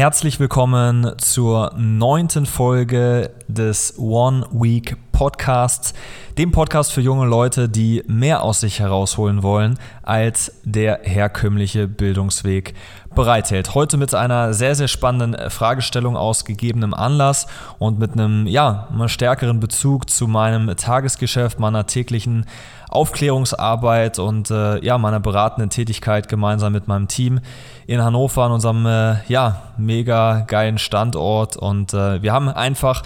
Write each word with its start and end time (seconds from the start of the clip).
Herzlich 0.00 0.40
willkommen 0.40 1.12
zur 1.18 1.74
neunten 1.76 2.46
Folge 2.46 3.32
des 3.48 3.98
One 3.98 4.46
Week 4.50 4.96
Podcasts, 5.12 5.92
dem 6.38 6.52
Podcast 6.52 6.90
für 6.90 7.02
junge 7.02 7.26
Leute, 7.26 7.68
die 7.68 8.02
mehr 8.06 8.42
aus 8.42 8.60
sich 8.60 8.80
herausholen 8.80 9.42
wollen, 9.42 9.78
als 10.02 10.58
der 10.64 11.00
herkömmliche 11.02 11.86
Bildungsweg 11.86 12.72
bereithält. 13.14 13.74
Heute 13.74 13.96
mit 13.96 14.14
einer 14.14 14.54
sehr, 14.54 14.74
sehr 14.74 14.88
spannenden 14.88 15.50
Fragestellung 15.50 16.16
aus 16.16 16.44
gegebenem 16.44 16.94
Anlass 16.94 17.46
und 17.78 17.98
mit 17.98 18.12
einem, 18.12 18.46
ja, 18.46 18.88
stärkeren 19.06 19.60
Bezug 19.60 20.08
zu 20.08 20.28
meinem 20.28 20.76
Tagesgeschäft, 20.76 21.58
meiner 21.58 21.86
täglichen 21.86 22.46
Aufklärungsarbeit 22.88 24.18
und 24.18 24.50
äh, 24.50 24.84
ja, 24.84 24.98
meiner 24.98 25.20
beratenden 25.20 25.70
Tätigkeit 25.70 26.28
gemeinsam 26.28 26.72
mit 26.72 26.88
meinem 26.88 27.08
Team 27.08 27.40
in 27.86 28.02
Hannover 28.02 28.44
an 28.44 28.52
unserem 28.52 28.86
äh, 28.86 29.16
ja, 29.28 29.62
mega 29.76 30.40
geilen 30.46 30.78
Standort. 30.78 31.56
Und 31.56 31.94
äh, 31.94 32.22
wir 32.22 32.32
haben 32.32 32.48
einfach 32.48 33.02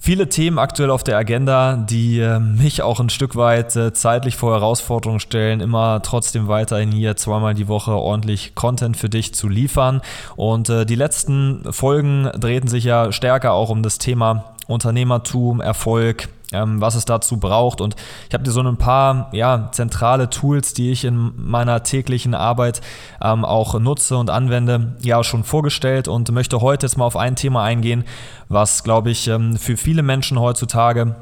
Viele 0.00 0.28
Themen 0.28 0.58
aktuell 0.58 0.90
auf 0.90 1.02
der 1.02 1.16
Agenda, 1.16 1.76
die 1.76 2.20
äh, 2.20 2.38
mich 2.38 2.82
auch 2.82 3.00
ein 3.00 3.10
Stück 3.10 3.34
weit 3.34 3.74
äh, 3.74 3.92
zeitlich 3.92 4.36
vor 4.36 4.52
Herausforderungen 4.52 5.18
stellen, 5.18 5.60
immer 5.60 6.00
trotzdem 6.02 6.46
weiterhin 6.46 6.92
hier 6.92 7.16
zweimal 7.16 7.54
die 7.54 7.66
Woche 7.66 7.90
ordentlich 7.90 8.54
Content 8.54 8.96
für 8.96 9.08
dich 9.08 9.34
zu 9.34 9.48
liefern. 9.48 10.00
Und 10.36 10.70
äh, 10.70 10.86
die 10.86 10.94
letzten 10.94 11.64
Folgen 11.72 12.30
drehten 12.38 12.68
sich 12.68 12.84
ja 12.84 13.10
stärker 13.10 13.52
auch 13.54 13.70
um 13.70 13.82
das 13.82 13.98
Thema 13.98 14.54
Unternehmertum, 14.68 15.60
Erfolg, 15.60 16.28
ähm, 16.52 16.80
was 16.80 16.94
es 16.94 17.04
dazu 17.04 17.38
braucht. 17.38 17.80
Und 17.80 17.96
ich 18.28 18.34
habe 18.34 18.44
dir 18.44 18.50
so 18.50 18.62
ein 18.62 18.76
paar 18.76 19.28
ja, 19.32 19.68
zentrale 19.72 20.30
Tools, 20.30 20.74
die 20.74 20.90
ich 20.90 21.04
in 21.04 21.32
meiner 21.36 21.82
täglichen 21.82 22.34
Arbeit 22.34 22.80
ähm, 23.22 23.44
auch 23.44 23.78
nutze 23.78 24.16
und 24.16 24.30
anwende, 24.30 24.96
ja 25.02 25.22
schon 25.24 25.44
vorgestellt 25.44 26.08
und 26.08 26.30
möchte 26.32 26.60
heute 26.60 26.86
jetzt 26.86 26.96
mal 26.96 27.04
auf 27.04 27.16
ein 27.16 27.36
Thema 27.36 27.62
eingehen, 27.62 28.04
was, 28.48 28.84
glaube 28.84 29.10
ich, 29.10 29.28
ähm, 29.28 29.56
für 29.56 29.76
viele 29.76 30.02
Menschen 30.02 30.38
heutzutage 30.38 31.16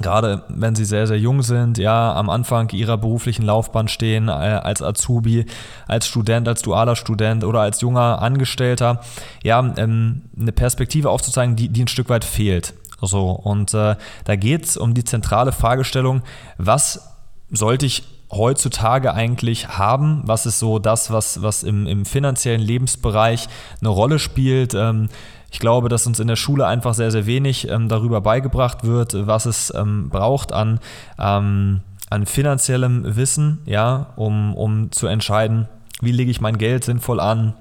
gerade 0.00 0.42
wenn 0.48 0.74
sie 0.74 0.84
sehr, 0.84 1.06
sehr 1.06 1.18
jung 1.18 1.42
sind, 1.42 1.78
ja, 1.78 2.14
am 2.14 2.30
Anfang 2.30 2.68
ihrer 2.70 2.96
beruflichen 2.96 3.44
Laufbahn 3.44 3.88
stehen, 3.88 4.28
äh, 4.28 4.32
als 4.32 4.82
Azubi, 4.82 5.46
als 5.86 6.06
Student, 6.06 6.48
als 6.48 6.62
dualer 6.62 6.96
Student 6.96 7.44
oder 7.44 7.60
als 7.60 7.80
junger 7.80 8.20
Angestellter, 8.20 9.00
ja, 9.42 9.72
ähm, 9.76 10.22
eine 10.38 10.52
Perspektive 10.52 11.10
aufzuzeigen, 11.10 11.56
die, 11.56 11.68
die 11.68 11.84
ein 11.84 11.88
Stück 11.88 12.08
weit 12.08 12.24
fehlt. 12.24 12.74
So, 13.02 13.30
und 13.30 13.74
äh, 13.74 13.96
da 14.24 14.36
geht 14.36 14.64
es 14.64 14.76
um 14.76 14.94
die 14.94 15.04
zentrale 15.04 15.52
Fragestellung, 15.52 16.22
was 16.56 17.08
sollte 17.50 17.86
ich 17.86 18.04
heutzutage 18.30 19.12
eigentlich 19.12 19.68
haben? 19.68 20.22
Was 20.24 20.46
ist 20.46 20.58
so 20.58 20.78
das, 20.78 21.10
was, 21.10 21.42
was 21.42 21.62
im, 21.62 21.86
im 21.86 22.04
finanziellen 22.04 22.62
Lebensbereich 22.62 23.48
eine 23.80 23.90
Rolle 23.90 24.18
spielt? 24.18 24.74
Ähm, 24.74 25.08
ich 25.50 25.58
glaube, 25.58 25.90
dass 25.90 26.06
uns 26.06 26.18
in 26.18 26.28
der 26.28 26.36
Schule 26.36 26.66
einfach 26.66 26.94
sehr, 26.94 27.10
sehr 27.10 27.26
wenig 27.26 27.68
ähm, 27.68 27.88
darüber 27.88 28.22
beigebracht 28.22 28.84
wird, 28.84 29.14
was 29.26 29.44
es 29.44 29.72
ähm, 29.74 30.08
braucht 30.08 30.52
an, 30.52 30.80
ähm, 31.18 31.82
an 32.08 32.24
finanziellem 32.24 33.16
Wissen, 33.16 33.58
ja, 33.66 34.06
um, 34.16 34.54
um 34.54 34.90
zu 34.92 35.06
entscheiden, 35.06 35.68
wie 36.00 36.12
lege 36.12 36.30
ich 36.30 36.40
mein 36.40 36.56
Geld 36.56 36.84
sinnvoll 36.84 37.20
an, 37.20 37.54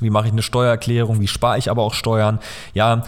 wie 0.00 0.10
mache 0.10 0.26
ich 0.26 0.32
eine 0.32 0.42
Steuererklärung? 0.42 1.20
Wie 1.20 1.28
spare 1.28 1.58
ich 1.58 1.70
aber 1.70 1.82
auch 1.82 1.94
Steuern? 1.94 2.38
Ja, 2.74 3.04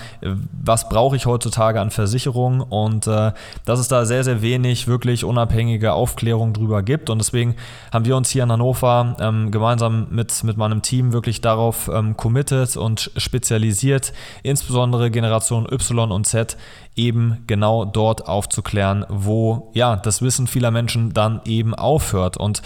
was 0.63 0.89
brauche 0.89 1.17
ich 1.17 1.27
heutzutage 1.27 1.81
an 1.81 1.91
Versicherungen? 1.91 2.61
Und 2.61 3.07
äh, 3.07 3.33
dass 3.65 3.79
es 3.79 3.89
da 3.89 4.05
sehr, 4.05 4.25
sehr 4.25 4.43
wenig 4.43 4.87
wirklich 4.87 5.25
unabhängige 5.25 5.93
Aufklärung 5.93 6.53
drüber 6.53 6.83
gibt. 6.83 7.11
Und 7.11 7.19
deswegen 7.19 7.57
haben 7.93 8.05
wir 8.05 8.17
uns 8.17 8.31
hier 8.31 8.45
in 8.45 8.53
Hannover 8.53 9.17
ähm, 9.21 9.51
gemeinsam 9.51 10.07
mit, 10.11 10.45
mit 10.45 10.57
meinem 10.57 10.83
Team 10.83 11.13
wirklich 11.13 11.41
darauf 11.41 11.89
ähm, 11.93 12.17
committed 12.17 12.77
und 12.77 13.11
spezialisiert, 13.17 14.13
insbesondere 14.43 15.11
Generation 15.11 15.67
Y 15.71 16.13
und 16.13 16.27
Z 16.27 16.57
eben 16.97 17.45
genau 17.47 17.85
dort 17.85 18.27
aufzuklären, 18.27 19.05
wo 19.09 19.71
ja 19.75 19.97
das 19.97 20.23
Wissen 20.23 20.47
vieler 20.47 20.71
Menschen 20.71 21.13
dann 21.13 21.41
eben 21.45 21.75
aufhört. 21.75 22.37
Und 22.37 22.63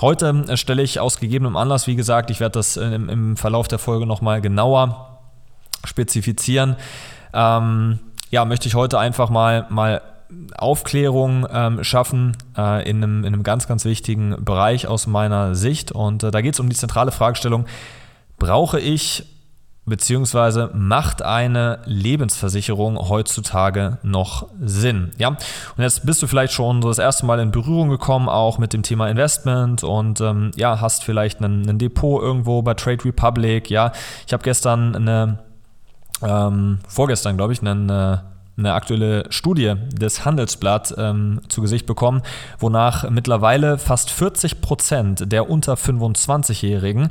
Heute 0.00 0.44
äh, 0.48 0.56
stelle 0.56 0.82
ich 0.82 1.00
aus 1.00 1.18
gegebenem 1.18 1.56
Anlass, 1.56 1.86
wie 1.86 1.96
gesagt, 1.96 2.30
ich 2.30 2.40
werde 2.40 2.54
das 2.54 2.76
im, 2.76 3.08
im 3.08 3.36
Verlauf 3.36 3.68
der 3.68 3.78
Folge 3.78 4.06
nochmal 4.06 4.40
genauer 4.40 5.20
spezifizieren. 5.84 6.76
Ähm, 7.32 8.00
ja, 8.30 8.44
möchte 8.44 8.68
ich 8.68 8.74
heute 8.74 8.98
einfach 8.98 9.30
mal, 9.30 9.66
mal 9.70 10.02
Aufklärung 10.56 11.46
ähm, 11.52 11.84
schaffen 11.84 12.36
äh, 12.56 12.88
in, 12.88 13.02
einem, 13.02 13.24
in 13.24 13.34
einem 13.34 13.42
ganz, 13.42 13.68
ganz 13.68 13.84
wichtigen 13.84 14.44
Bereich 14.44 14.86
aus 14.86 15.06
meiner 15.06 15.54
Sicht. 15.54 15.92
Und 15.92 16.22
äh, 16.22 16.30
da 16.30 16.40
geht 16.40 16.54
es 16.54 16.60
um 16.60 16.68
die 16.68 16.76
zentrale 16.76 17.12
Fragestellung, 17.12 17.66
brauche 18.38 18.80
ich 18.80 19.24
beziehungsweise 19.86 20.70
macht 20.74 21.22
eine 21.22 21.80
Lebensversicherung 21.84 22.96
heutzutage 22.96 23.98
noch 24.02 24.48
Sinn? 24.60 25.10
Ja, 25.18 25.28
und 25.28 25.82
jetzt 25.82 26.06
bist 26.06 26.22
du 26.22 26.26
vielleicht 26.26 26.52
schon 26.52 26.80
das 26.80 26.98
erste 26.98 27.26
Mal 27.26 27.40
in 27.40 27.50
Berührung 27.50 27.88
gekommen, 27.88 28.28
auch 28.28 28.58
mit 28.58 28.72
dem 28.72 28.82
Thema 28.82 29.08
Investment 29.08 29.84
und 29.84 30.20
ähm, 30.20 30.50
ja, 30.56 30.80
hast 30.80 31.04
vielleicht 31.04 31.40
ein 31.40 31.78
Depot 31.78 32.22
irgendwo 32.22 32.62
bei 32.62 32.74
Trade 32.74 33.04
Republic. 33.04 33.70
Ja, 33.70 33.92
ich 34.26 34.32
habe 34.32 34.42
gestern 34.42 34.94
eine, 34.96 35.38
ähm, 36.22 36.78
vorgestern 36.88 37.36
glaube 37.36 37.52
ich, 37.52 37.60
eine 37.60 38.34
eine 38.56 38.72
aktuelle 38.74 39.24
Studie 39.30 39.74
des 39.92 40.24
Handelsblatt 40.24 40.94
ähm, 40.96 41.40
zu 41.48 41.60
Gesicht 41.60 41.86
bekommen, 41.86 42.22
wonach 42.58 43.08
mittlerweile 43.10 43.78
fast 43.78 44.10
40 44.10 44.60
Prozent 44.60 45.32
der 45.32 45.50
unter 45.50 45.74
25-Jährigen 45.74 47.10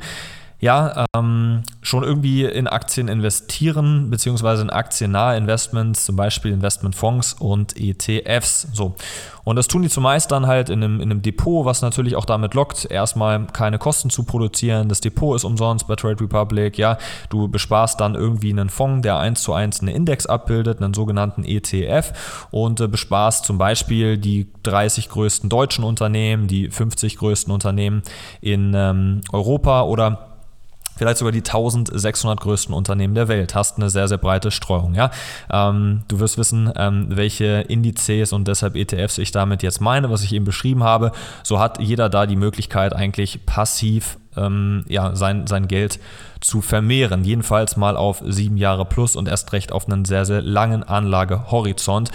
ja, 0.64 1.04
ähm, 1.14 1.62
schon 1.82 2.04
irgendwie 2.04 2.44
in 2.44 2.66
Aktien 2.66 3.08
investieren, 3.08 4.08
beziehungsweise 4.08 4.62
in 4.62 4.70
aktiennahe 4.70 5.36
Investments, 5.36 6.06
zum 6.06 6.16
Beispiel 6.16 6.52
Investmentfonds 6.52 7.34
und 7.34 7.78
ETFs. 7.78 8.68
So. 8.72 8.94
Und 9.44 9.56
das 9.56 9.68
tun 9.68 9.82
die 9.82 9.90
zumeist 9.90 10.32
dann 10.32 10.46
halt 10.46 10.70
in 10.70 10.82
einem, 10.82 11.02
in 11.02 11.10
einem 11.10 11.20
Depot, 11.20 11.66
was 11.66 11.82
natürlich 11.82 12.16
auch 12.16 12.24
damit 12.24 12.54
lockt, 12.54 12.90
erstmal 12.90 13.46
keine 13.48 13.78
Kosten 13.78 14.08
zu 14.08 14.24
produzieren. 14.24 14.88
Das 14.88 15.02
Depot 15.02 15.36
ist 15.36 15.44
umsonst 15.44 15.86
bei 15.86 15.96
Trade 15.96 16.22
Republic, 16.22 16.78
ja. 16.78 16.96
Du 17.28 17.46
besparst 17.46 18.00
dann 18.00 18.14
irgendwie 18.14 18.48
einen 18.48 18.70
Fonds, 18.70 19.02
der 19.02 19.18
eins 19.18 19.42
zu 19.42 19.52
eins 19.52 19.80
einen 19.80 19.94
Index 19.94 20.24
abbildet, 20.24 20.80
einen 20.80 20.94
sogenannten 20.94 21.44
ETF 21.44 22.48
und 22.50 22.80
äh, 22.80 22.88
besparst 22.88 23.44
zum 23.44 23.58
Beispiel 23.58 24.16
die 24.16 24.46
30 24.62 25.10
größten 25.10 25.50
deutschen 25.50 25.84
Unternehmen, 25.84 26.46
die 26.46 26.70
50 26.70 27.18
größten 27.18 27.52
Unternehmen 27.52 28.02
in 28.40 28.72
ähm, 28.74 29.20
Europa 29.30 29.82
oder 29.82 30.30
vielleicht 30.96 31.18
sogar 31.18 31.32
die 31.32 31.38
1600 31.38 32.40
größten 32.40 32.74
Unternehmen 32.74 33.14
der 33.14 33.28
Welt. 33.28 33.54
Hast 33.54 33.76
eine 33.76 33.90
sehr, 33.90 34.08
sehr 34.08 34.18
breite 34.18 34.50
Streuung. 34.50 34.94
Ja? 34.94 35.10
Ähm, 35.50 36.02
du 36.08 36.20
wirst 36.20 36.38
wissen, 36.38 36.72
ähm, 36.76 37.08
welche 37.10 37.62
Indizes 37.68 38.32
und 38.32 38.48
deshalb 38.48 38.76
ETFs 38.76 39.18
ich 39.18 39.30
damit 39.30 39.62
jetzt 39.62 39.80
meine, 39.80 40.10
was 40.10 40.22
ich 40.22 40.32
eben 40.32 40.44
beschrieben 40.44 40.84
habe. 40.84 41.12
So 41.42 41.58
hat 41.58 41.80
jeder 41.80 42.08
da 42.08 42.26
die 42.26 42.36
Möglichkeit, 42.36 42.94
eigentlich 42.94 43.46
passiv 43.46 44.18
ähm, 44.36 44.84
ja, 44.88 45.14
sein, 45.14 45.46
sein 45.46 45.68
Geld 45.68 45.98
zu 46.40 46.60
vermehren. 46.60 47.24
Jedenfalls 47.24 47.76
mal 47.76 47.96
auf 47.96 48.22
sieben 48.26 48.56
Jahre 48.56 48.84
plus 48.84 49.16
und 49.16 49.28
erst 49.28 49.52
recht 49.52 49.72
auf 49.72 49.88
einen 49.88 50.04
sehr, 50.04 50.24
sehr 50.24 50.42
langen 50.42 50.82
Anlagehorizont. 50.82 52.10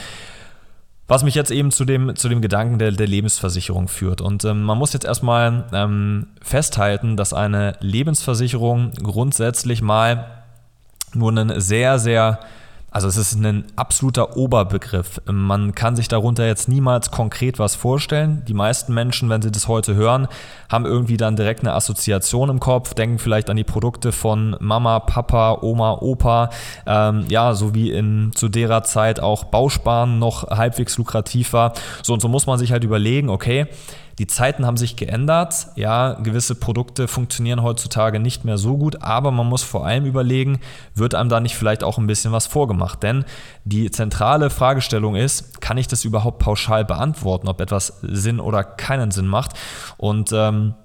Was 1.09 1.23
mich 1.23 1.33
jetzt 1.33 1.49
eben 1.49 1.71
zu 1.71 1.85
dem, 1.85 2.15
zu 2.15 2.29
dem 2.29 2.39
Gedanken 2.39 2.77
der, 2.77 2.91
der 2.91 3.07
Lebensversicherung 3.07 3.87
führt. 3.87 4.21
Und 4.21 4.45
ähm, 4.45 4.61
man 4.61 4.77
muss 4.77 4.93
jetzt 4.93 5.05
erstmal 5.05 5.65
ähm, 5.73 6.27
festhalten, 6.39 7.17
dass 7.17 7.33
eine 7.33 7.75
Lebensversicherung 7.79 8.91
grundsätzlich 9.01 9.81
mal 9.81 10.27
nur 11.15 11.31
einen 11.31 11.59
sehr, 11.59 11.97
sehr 11.97 12.39
also 12.91 13.07
es 13.07 13.17
ist 13.17 13.35
ein 13.35 13.65
absoluter 13.75 14.35
Oberbegriff. 14.35 15.21
Man 15.25 15.75
kann 15.75 15.95
sich 15.95 16.07
darunter 16.07 16.47
jetzt 16.47 16.67
niemals 16.67 17.11
konkret 17.11 17.59
was 17.59 17.75
vorstellen. 17.75 18.43
Die 18.47 18.53
meisten 18.53 18.93
Menschen, 18.93 19.29
wenn 19.29 19.41
sie 19.41 19.51
das 19.51 19.67
heute 19.67 19.95
hören, 19.95 20.27
haben 20.69 20.85
irgendwie 20.85 21.17
dann 21.17 21.35
direkt 21.35 21.61
eine 21.61 21.73
Assoziation 21.73 22.49
im 22.49 22.59
Kopf, 22.59 22.93
denken 22.95 23.19
vielleicht 23.19 23.49
an 23.49 23.57
die 23.57 23.63
Produkte 23.63 24.11
von 24.11 24.55
Mama, 24.59 24.99
Papa, 24.99 25.59
Oma, 25.61 25.99
Opa. 26.01 26.49
Ähm, 26.87 27.25
ja, 27.29 27.53
so 27.53 27.75
wie 27.75 27.91
in 27.91 28.31
zu 28.33 28.49
derer 28.49 28.83
Zeit 28.83 29.19
auch 29.19 29.43
Bausparen 29.45 30.17
noch 30.17 30.49
halbwegs 30.49 30.97
lukrativ 30.97 31.53
war. 31.53 31.73
So 32.01 32.13
und 32.13 32.21
so 32.21 32.27
muss 32.27 32.47
man 32.47 32.57
sich 32.57 32.71
halt 32.71 32.83
überlegen, 32.83 33.29
okay, 33.29 33.67
die 34.19 34.27
Zeiten 34.27 34.65
haben 34.65 34.77
sich 34.77 34.97
geändert. 34.97 35.67
Ja, 35.75 36.13
gewisse 36.13 36.53
Produkte 36.53 37.07
funktionieren 37.07 37.63
heutzutage 37.63 38.19
nicht 38.19 38.43
mehr 38.43 38.57
so 38.57 38.77
gut, 38.77 39.01
aber 39.01 39.31
man 39.31 39.47
muss 39.47 39.63
vor 39.63 39.85
allem 39.85 40.05
überlegen, 40.05 40.59
wird 40.93 41.15
einem 41.15 41.29
da 41.29 41.39
nicht 41.39 41.55
vielleicht 41.55 41.83
auch 41.83 41.97
ein 41.97 42.07
bisschen 42.07 42.33
was 42.33 42.45
vorgemacht? 42.45 43.01
Denn 43.01 43.23
die 43.63 43.89
zentrale 43.89 44.49
Fragestellung 44.49 45.15
ist, 45.15 45.61
kann 45.61 45.77
ich 45.77 45.87
das 45.87 46.03
überhaupt 46.03 46.39
pauschal 46.39 46.83
beantworten, 46.83 47.47
ob 47.47 47.61
etwas 47.61 47.99
Sinn 48.01 48.41
oder 48.41 48.63
keinen 48.63 49.11
Sinn 49.11 49.27
macht? 49.27 49.53
Und 49.97 50.31
ähm, 50.33 50.75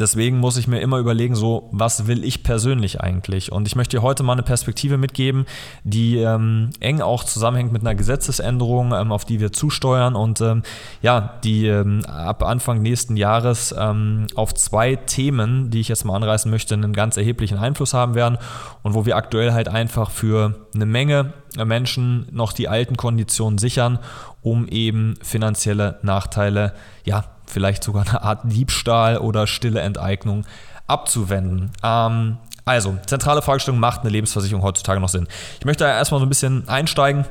Deswegen 0.00 0.38
muss 0.38 0.56
ich 0.56 0.66
mir 0.66 0.80
immer 0.80 0.98
überlegen, 0.98 1.34
so, 1.34 1.68
was 1.72 2.06
will 2.06 2.24
ich 2.24 2.42
persönlich 2.42 3.00
eigentlich? 3.00 3.52
Und 3.52 3.66
ich 3.66 3.76
möchte 3.76 3.98
dir 3.98 4.02
heute 4.02 4.22
mal 4.22 4.32
eine 4.32 4.42
Perspektive 4.42 4.96
mitgeben, 4.96 5.44
die 5.84 6.18
ähm, 6.18 6.70
eng 6.80 7.02
auch 7.02 7.24
zusammenhängt 7.24 7.72
mit 7.72 7.82
einer 7.82 7.94
Gesetzesänderung, 7.94 8.92
ähm, 8.92 9.12
auf 9.12 9.24
die 9.24 9.40
wir 9.40 9.52
zusteuern 9.52 10.16
und 10.16 10.40
ähm, 10.40 10.62
ja, 11.02 11.38
die 11.44 11.66
ähm, 11.66 12.04
ab 12.06 12.42
Anfang 12.42 12.80
nächsten 12.82 13.16
Jahres 13.16 13.74
ähm, 13.78 14.26
auf 14.34 14.54
zwei 14.54 14.96
Themen, 14.96 15.70
die 15.70 15.80
ich 15.80 15.88
jetzt 15.88 16.04
mal 16.04 16.16
anreißen 16.16 16.50
möchte, 16.50 16.74
einen 16.74 16.92
ganz 16.92 17.16
erheblichen 17.16 17.58
Einfluss 17.58 17.92
haben 17.92 18.14
werden 18.14 18.38
und 18.82 18.94
wo 18.94 19.04
wir 19.04 19.16
aktuell 19.16 19.52
halt 19.52 19.68
einfach 19.68 20.10
für 20.10 20.54
eine 20.74 20.86
Menge 20.86 21.34
Menschen 21.56 22.26
noch 22.30 22.52
die 22.52 22.68
alten 22.68 22.96
Konditionen 22.96 23.58
sichern, 23.58 23.98
um 24.40 24.66
eben 24.68 25.14
finanzielle 25.22 25.98
Nachteile 26.02 26.72
ja 27.04 27.24
vielleicht 27.50 27.84
sogar 27.84 28.06
eine 28.06 28.22
Art 28.22 28.40
Diebstahl 28.44 29.18
oder 29.18 29.46
stille 29.46 29.80
Enteignung 29.80 30.46
abzuwenden. 30.86 31.70
Ähm, 31.82 32.38
also, 32.64 32.96
zentrale 33.06 33.42
Fragestellung, 33.42 33.80
macht 33.80 34.02
eine 34.02 34.10
Lebensversicherung 34.10 34.62
heutzutage 34.62 35.00
noch 35.00 35.08
Sinn? 35.08 35.26
Ich 35.58 35.64
möchte 35.64 35.84
erstmal 35.84 36.20
so 36.20 36.26
ein 36.26 36.28
bisschen 36.28 36.68
einsteigen 36.68 37.24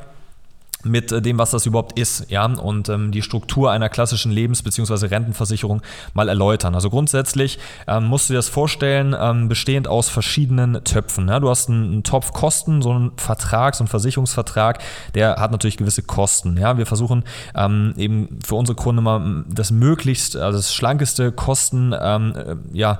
mit 0.84 1.12
äh, 1.12 1.22
dem, 1.22 1.38
was 1.38 1.52
das 1.52 1.66
überhaupt 1.66 2.00
ist, 2.00 2.30
ja, 2.30 2.46
und 2.46 2.90
ähm, 2.90 3.12
die 3.12 3.22
Struktur 3.22 3.72
einer 3.72 3.90
klassischen 3.90 4.32
Lebens- 4.32 4.64
bzw. 4.64 5.08
Rentenversicherung 5.08 5.82
mal 6.14 6.30
erläutern. 6.30 6.76
Also 6.76 6.90
grundsätzlich 6.90 7.60
ähm, 7.88 8.06
musst 8.06 8.30
du 8.30 8.34
dir 8.34 8.38
das 8.38 8.50
vorstellen, 8.50 9.16
ähm, 9.20 9.50
bestehend 9.50 9.88
aus 9.88 10.10
verschiedenen 10.10 10.84
Töpfen. 10.84 11.28
Ja? 11.28 11.40
Du 11.40 11.50
hast 11.50 11.70
einen, 11.70 11.92
einen, 11.92 12.04
Topf 12.04 12.32
Kosten, 12.32 12.82
so 12.82 12.92
einen 12.92 13.12
Vertrag, 13.18 13.76
so 13.76 13.84
einen 13.84 13.90
Versicherungsvertrag, 13.90 14.80
der 15.16 15.36
hat 15.36 15.52
natürlich 15.52 15.78
gewisse 15.78 16.04
Kosten. 16.04 16.58
Ja? 16.58 16.78
Wir 16.78 16.86
versuchen 16.86 17.24
ähm, 17.56 17.94
eben 17.98 18.40
für 18.46 18.56
unsere 18.56 18.76
Kunden 18.76 19.04
mal 19.04 19.44
das 19.50 19.72
möglichst, 19.72 20.38
also 20.38 20.58
das 20.58 20.74
schlankeste 20.74 21.32
Kosten, 21.32 21.94
ähm, 22.00 22.34
äh, 22.36 22.56
ja, 22.78 23.00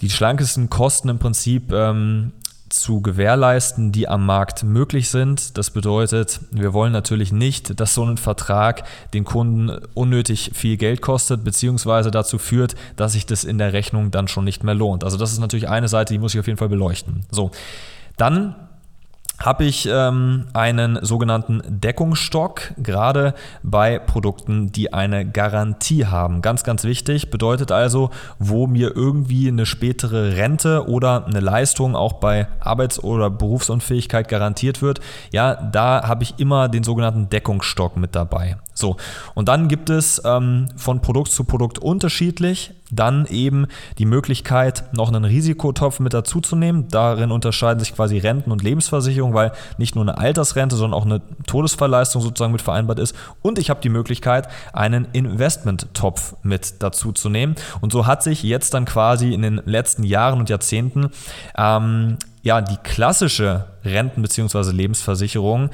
die 0.00 0.10
schlankesten 0.10 0.70
Kosten 0.70 1.08
im 1.08 1.18
Prinzip 1.18 1.72
ähm, 1.72 2.32
zu 2.68 3.00
gewährleisten, 3.00 3.92
die 3.92 4.08
am 4.08 4.26
Markt 4.26 4.62
möglich 4.62 5.10
sind. 5.10 5.56
Das 5.58 5.70
bedeutet, 5.70 6.40
wir 6.50 6.72
wollen 6.72 6.92
natürlich 6.92 7.32
nicht, 7.32 7.80
dass 7.80 7.94
so 7.94 8.04
ein 8.04 8.16
Vertrag 8.16 8.84
den 9.14 9.24
Kunden 9.24 9.70
unnötig 9.94 10.52
viel 10.54 10.76
Geld 10.76 11.02
kostet, 11.02 11.44
beziehungsweise 11.44 12.10
dazu 12.10 12.38
führt, 12.38 12.74
dass 12.96 13.12
sich 13.12 13.26
das 13.26 13.44
in 13.44 13.58
der 13.58 13.72
Rechnung 13.72 14.10
dann 14.10 14.28
schon 14.28 14.44
nicht 14.44 14.64
mehr 14.64 14.74
lohnt. 14.74 15.04
Also 15.04 15.16
das 15.16 15.32
ist 15.32 15.38
natürlich 15.38 15.68
eine 15.68 15.88
Seite, 15.88 16.14
die 16.14 16.18
muss 16.18 16.34
ich 16.34 16.40
auf 16.40 16.46
jeden 16.46 16.58
Fall 16.58 16.68
beleuchten. 16.68 17.24
So, 17.30 17.50
dann 18.16 18.54
habe 19.38 19.64
ich 19.64 19.88
ähm, 19.90 20.46
einen 20.52 20.98
sogenannten 21.02 21.62
Deckungsstock, 21.66 22.74
gerade 22.76 23.34
bei 23.62 23.98
Produkten, 23.98 24.72
die 24.72 24.92
eine 24.92 25.28
Garantie 25.28 26.06
haben. 26.06 26.42
Ganz, 26.42 26.64
ganz 26.64 26.84
wichtig, 26.84 27.30
bedeutet 27.30 27.70
also, 27.70 28.10
wo 28.38 28.66
mir 28.66 28.96
irgendwie 28.96 29.48
eine 29.48 29.66
spätere 29.66 30.36
Rente 30.36 30.88
oder 30.88 31.26
eine 31.26 31.40
Leistung 31.40 31.94
auch 31.94 32.14
bei 32.14 32.48
Arbeits- 32.60 33.02
oder 33.02 33.30
Berufsunfähigkeit 33.30 34.28
garantiert 34.28 34.82
wird. 34.82 35.00
Ja, 35.30 35.54
da 35.54 36.06
habe 36.06 36.24
ich 36.24 36.34
immer 36.38 36.68
den 36.68 36.82
sogenannten 36.82 37.28
Deckungsstock 37.28 37.96
mit 37.96 38.16
dabei. 38.16 38.56
So, 38.78 38.96
und 39.34 39.48
dann 39.48 39.68
gibt 39.68 39.90
es 39.90 40.22
ähm, 40.24 40.68
von 40.76 41.00
Produkt 41.00 41.32
zu 41.32 41.44
Produkt 41.44 41.78
unterschiedlich 41.78 42.72
dann 42.90 43.26
eben 43.26 43.66
die 43.98 44.06
Möglichkeit, 44.06 44.84
noch 44.94 45.08
einen 45.08 45.24
Risikotopf 45.24 46.00
mit 46.00 46.14
dazuzunehmen. 46.14 46.88
Darin 46.88 47.30
unterscheiden 47.30 47.80
sich 47.80 47.94
quasi 47.94 48.18
Renten 48.18 48.50
und 48.50 48.62
Lebensversicherung, 48.62 49.34
weil 49.34 49.52
nicht 49.76 49.94
nur 49.94 50.04
eine 50.04 50.18
Altersrente, 50.18 50.76
sondern 50.76 50.98
auch 50.98 51.04
eine 51.04 51.20
Todesfallleistung 51.46 52.22
sozusagen 52.22 52.52
mit 52.52 52.62
vereinbart 52.62 52.98
ist. 52.98 53.14
Und 53.42 53.58
ich 53.58 53.70
habe 53.70 53.80
die 53.80 53.90
Möglichkeit, 53.90 54.48
einen 54.72 55.06
Investmenttopf 55.12 56.36
mit 56.42 56.82
dazuzunehmen. 56.82 57.56
Und 57.80 57.92
so 57.92 58.06
hat 58.06 58.22
sich 58.22 58.42
jetzt 58.42 58.74
dann 58.74 58.84
quasi 58.84 59.34
in 59.34 59.42
den 59.42 59.60
letzten 59.64 60.04
Jahren 60.04 60.38
und 60.38 60.48
Jahrzehnten 60.48 61.10
ähm, 61.56 62.16
ja 62.42 62.60
die 62.60 62.76
klassische 62.82 63.66
Renten- 63.84 64.22
bzw. 64.22 64.70
Lebensversicherung 64.70 65.70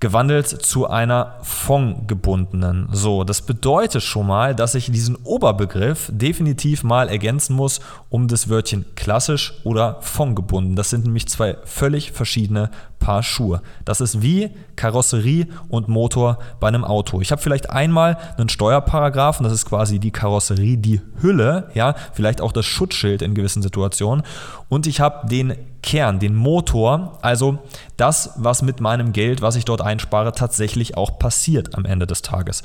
gewandelt 0.00 0.46
zu 0.46 0.88
einer 0.88 1.38
fondgebundenen. 1.42 2.88
So, 2.92 3.24
das 3.24 3.42
bedeutet 3.42 4.02
schon 4.02 4.28
mal, 4.28 4.54
dass 4.54 4.76
ich 4.76 4.92
diesen 4.92 5.16
Oberbegriff 5.16 6.08
definitiv 6.12 6.84
mal 6.84 7.08
ergänzen 7.08 7.56
muss 7.56 7.80
um 8.08 8.28
das 8.28 8.48
Wörtchen 8.48 8.84
klassisch 8.94 9.54
oder 9.64 9.98
fondgebunden. 10.00 10.76
Das 10.76 10.90
sind 10.90 11.04
nämlich 11.04 11.28
zwei 11.28 11.56
völlig 11.64 12.12
verschiedene 12.12 12.70
Paar 12.98 13.22
Schuhe. 13.22 13.62
Das 13.84 14.00
ist 14.00 14.22
wie 14.22 14.50
Karosserie 14.76 15.46
und 15.68 15.88
Motor 15.88 16.38
bei 16.60 16.68
einem 16.68 16.84
Auto. 16.84 17.20
Ich 17.20 17.32
habe 17.32 17.40
vielleicht 17.40 17.70
einmal 17.70 18.18
einen 18.36 18.48
Steuerparagraphen, 18.48 19.44
das 19.44 19.52
ist 19.52 19.66
quasi 19.66 19.98
die 19.98 20.10
Karosserie, 20.10 20.76
die 20.76 21.00
Hülle, 21.20 21.70
ja, 21.74 21.94
vielleicht 22.12 22.40
auch 22.40 22.52
das 22.52 22.66
Schutzschild 22.66 23.22
in 23.22 23.34
gewissen 23.34 23.62
Situationen. 23.62 24.24
Und 24.68 24.86
ich 24.86 25.00
habe 25.00 25.26
den 25.26 25.54
Kern, 25.82 26.18
den 26.18 26.34
Motor, 26.34 27.18
also 27.22 27.58
das, 27.96 28.34
was 28.36 28.62
mit 28.62 28.80
meinem 28.80 29.12
Geld, 29.12 29.42
was 29.42 29.56
ich 29.56 29.64
dort 29.64 29.80
einspare, 29.80 30.32
tatsächlich 30.32 30.96
auch 30.96 31.18
passiert 31.18 31.74
am 31.76 31.84
Ende 31.84 32.06
des 32.06 32.22
Tages. 32.22 32.62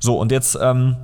So, 0.00 0.18
und 0.18 0.32
jetzt 0.32 0.58
ähm, 0.60 0.96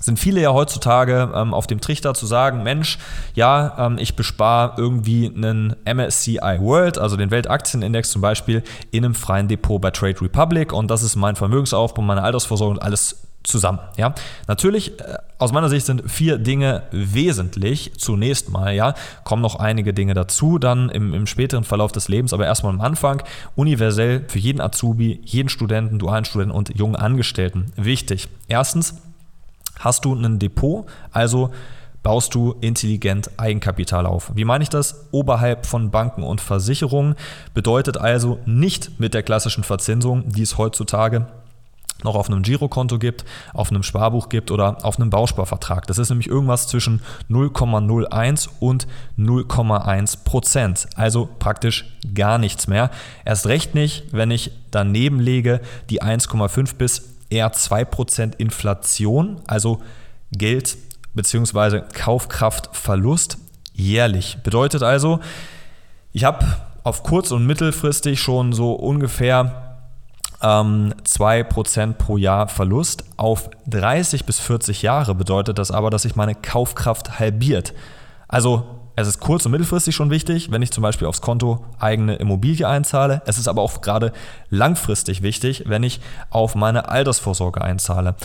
sind 0.00 0.18
viele 0.18 0.40
ja 0.40 0.52
heutzutage 0.52 1.32
ähm, 1.34 1.54
auf 1.54 1.66
dem 1.66 1.80
Trichter 1.80 2.14
zu 2.14 2.26
sagen, 2.26 2.62
Mensch, 2.62 2.98
ja, 3.34 3.86
ähm, 3.86 3.98
ich 3.98 4.16
bespare 4.16 4.74
irgendwie 4.76 5.32
einen 5.34 5.76
MSCI 5.84 6.58
World, 6.60 6.98
also 6.98 7.16
den 7.16 7.30
Weltaktienindex 7.30 8.10
zum 8.10 8.22
Beispiel, 8.22 8.62
in 8.90 9.04
einem 9.04 9.14
freien 9.14 9.48
Depot 9.48 9.80
bei 9.80 9.90
Trade 9.90 10.20
Republic 10.20 10.72
und 10.72 10.90
das 10.90 11.02
ist 11.02 11.16
mein 11.16 11.36
Vermögensaufbau, 11.36 12.02
meine 12.02 12.22
Altersvorsorge 12.22 12.72
und 12.72 12.82
alles 12.82 13.28
zusammen. 13.44 13.78
Ja, 13.96 14.14
natürlich 14.46 15.00
äh, 15.00 15.16
aus 15.38 15.52
meiner 15.52 15.68
Sicht 15.68 15.86
sind 15.86 16.10
vier 16.10 16.38
Dinge 16.38 16.82
wesentlich. 16.90 17.92
Zunächst 17.96 18.50
mal, 18.50 18.74
ja, 18.74 18.94
kommen 19.24 19.42
noch 19.42 19.56
einige 19.56 19.94
Dinge 19.94 20.14
dazu, 20.14 20.58
dann 20.58 20.90
im, 20.90 21.14
im 21.14 21.26
späteren 21.26 21.64
Verlauf 21.64 21.92
des 21.92 22.08
Lebens, 22.08 22.32
aber 22.32 22.44
erstmal 22.44 22.72
am 22.72 22.80
Anfang 22.80 23.22
universell 23.56 24.24
für 24.28 24.38
jeden 24.38 24.60
Azubi, 24.60 25.20
jeden 25.24 25.48
Studenten, 25.48 25.98
dualen 25.98 26.24
Studenten 26.24 26.54
und 26.54 26.76
jungen 26.76 26.96
Angestellten 26.96 27.72
wichtig. 27.76 28.28
Erstens 28.48 28.94
hast 29.78 30.04
du 30.04 30.14
ein 30.14 30.38
Depot, 30.38 30.86
also 31.12 31.50
baust 32.02 32.34
du 32.34 32.54
intelligent 32.60 33.30
Eigenkapital 33.38 34.06
auf. 34.06 34.32
Wie 34.34 34.44
meine 34.44 34.62
ich 34.62 34.70
das? 34.70 35.06
Oberhalb 35.10 35.66
von 35.66 35.90
Banken 35.90 36.22
und 36.22 36.40
Versicherungen 36.40 37.16
bedeutet 37.54 37.98
also 37.98 38.38
nicht 38.46 38.98
mit 39.00 39.14
der 39.14 39.22
klassischen 39.22 39.64
Verzinsung, 39.64 40.28
die 40.28 40.42
es 40.42 40.58
heutzutage 40.58 41.26
noch 42.04 42.14
auf 42.14 42.30
einem 42.30 42.42
Girokonto 42.42 42.98
gibt, 42.98 43.24
auf 43.52 43.70
einem 43.70 43.82
Sparbuch 43.82 44.28
gibt 44.28 44.50
oder 44.50 44.84
auf 44.84 44.98
einem 44.98 45.10
Bausparvertrag. 45.10 45.86
Das 45.86 45.98
ist 45.98 46.10
nämlich 46.10 46.28
irgendwas 46.28 46.68
zwischen 46.68 47.00
0,01 47.28 48.48
und 48.60 48.86
0,1 49.18 50.24
Prozent. 50.24 50.86
Also 50.94 51.28
praktisch 51.38 51.84
gar 52.14 52.38
nichts 52.38 52.68
mehr. 52.68 52.90
Erst 53.24 53.46
recht 53.46 53.74
nicht, 53.74 54.04
wenn 54.12 54.30
ich 54.30 54.52
daneben 54.70 55.18
lege 55.18 55.60
die 55.90 56.02
1,5 56.02 56.76
bis 56.76 57.17
eher 57.30 57.52
2% 57.52 58.36
Inflation, 58.38 59.40
also 59.46 59.82
Geld 60.32 60.76
bzw. 61.14 61.82
Kaufkraftverlust 61.92 63.38
jährlich. 63.72 64.38
Bedeutet 64.42 64.82
also, 64.82 65.20
ich 66.12 66.24
habe 66.24 66.44
auf 66.84 67.02
kurz- 67.02 67.30
und 67.30 67.46
mittelfristig 67.46 68.20
schon 68.20 68.52
so 68.52 68.72
ungefähr 68.72 69.78
ähm, 70.42 70.94
2% 71.04 71.94
pro 71.94 72.16
Jahr 72.16 72.48
Verlust. 72.48 73.04
Auf 73.16 73.50
30 73.66 74.24
bis 74.24 74.38
40 74.38 74.82
Jahre 74.82 75.14
bedeutet 75.14 75.58
das 75.58 75.70
aber, 75.70 75.90
dass 75.90 76.02
sich 76.02 76.16
meine 76.16 76.34
Kaufkraft 76.34 77.18
halbiert. 77.18 77.74
Also 78.28 78.77
es 79.00 79.08
ist 79.08 79.20
kurz- 79.20 79.46
und 79.46 79.52
mittelfristig 79.52 79.94
schon 79.94 80.10
wichtig, 80.10 80.50
wenn 80.50 80.62
ich 80.62 80.72
zum 80.72 80.82
Beispiel 80.82 81.06
aufs 81.06 81.20
Konto 81.20 81.64
eigene 81.78 82.16
Immobilie 82.16 82.66
einzahle. 82.66 83.22
Es 83.26 83.38
ist 83.38 83.48
aber 83.48 83.62
auch 83.62 83.80
gerade 83.80 84.12
langfristig 84.50 85.22
wichtig, 85.22 85.64
wenn 85.66 85.82
ich 85.82 86.00
auf 86.30 86.54
meine 86.54 86.88
Altersvorsorge 86.88 87.62
einzahle. 87.62 88.16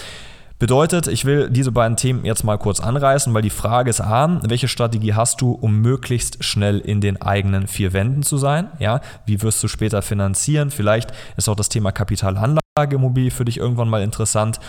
Bedeutet, 0.59 1.07
ich 1.07 1.25
will 1.25 1.49
diese 1.49 1.71
beiden 1.71 1.97
Themen 1.97 2.25
jetzt 2.25 2.43
mal 2.43 2.57
kurz 2.57 2.79
anreißen, 2.79 3.33
weil 3.33 3.41
die 3.41 3.49
Frage 3.49 3.89
ist 3.89 4.01
A, 4.01 4.39
welche 4.43 4.67
Strategie 4.67 5.13
hast 5.13 5.41
du, 5.41 5.51
um 5.51 5.81
möglichst 5.81 6.43
schnell 6.43 6.79
in 6.79 7.01
den 7.01 7.21
eigenen 7.21 7.67
vier 7.67 7.91
Wänden 7.91 8.23
zu 8.23 8.37
sein? 8.37 8.69
Ja, 8.79 9.01
wie 9.25 9.41
wirst 9.41 9.61
du 9.61 9.67
später 9.67 10.01
finanzieren? 10.01 10.71
Vielleicht 10.71 11.11
ist 11.37 11.49
auch 11.49 11.55
das 11.55 11.69
Thema 11.69 11.91
Kapitalanlageimmobilie 11.91 13.31
für 13.31 13.45
dich 13.45 13.57
irgendwann 13.57 13.89
mal 13.89 14.03
interessant 14.03 14.59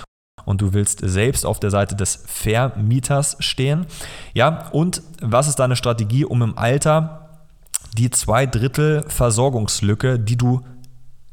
und 0.44 0.60
du 0.60 0.72
willst 0.72 1.00
selbst 1.02 1.46
auf 1.46 1.60
der 1.60 1.70
Seite 1.70 1.96
des 1.96 2.24
Vermieters 2.26 3.36
stehen. 3.40 3.86
Ja, 4.34 4.68
und 4.72 5.02
was 5.20 5.48
ist 5.48 5.58
deine 5.58 5.76
Strategie, 5.76 6.24
um 6.24 6.42
im 6.42 6.58
Alter 6.58 7.28
die 7.96 8.10
zwei 8.10 8.46
Drittel 8.46 9.04
Versorgungslücke, 9.08 10.18
die 10.18 10.36
du 10.36 10.60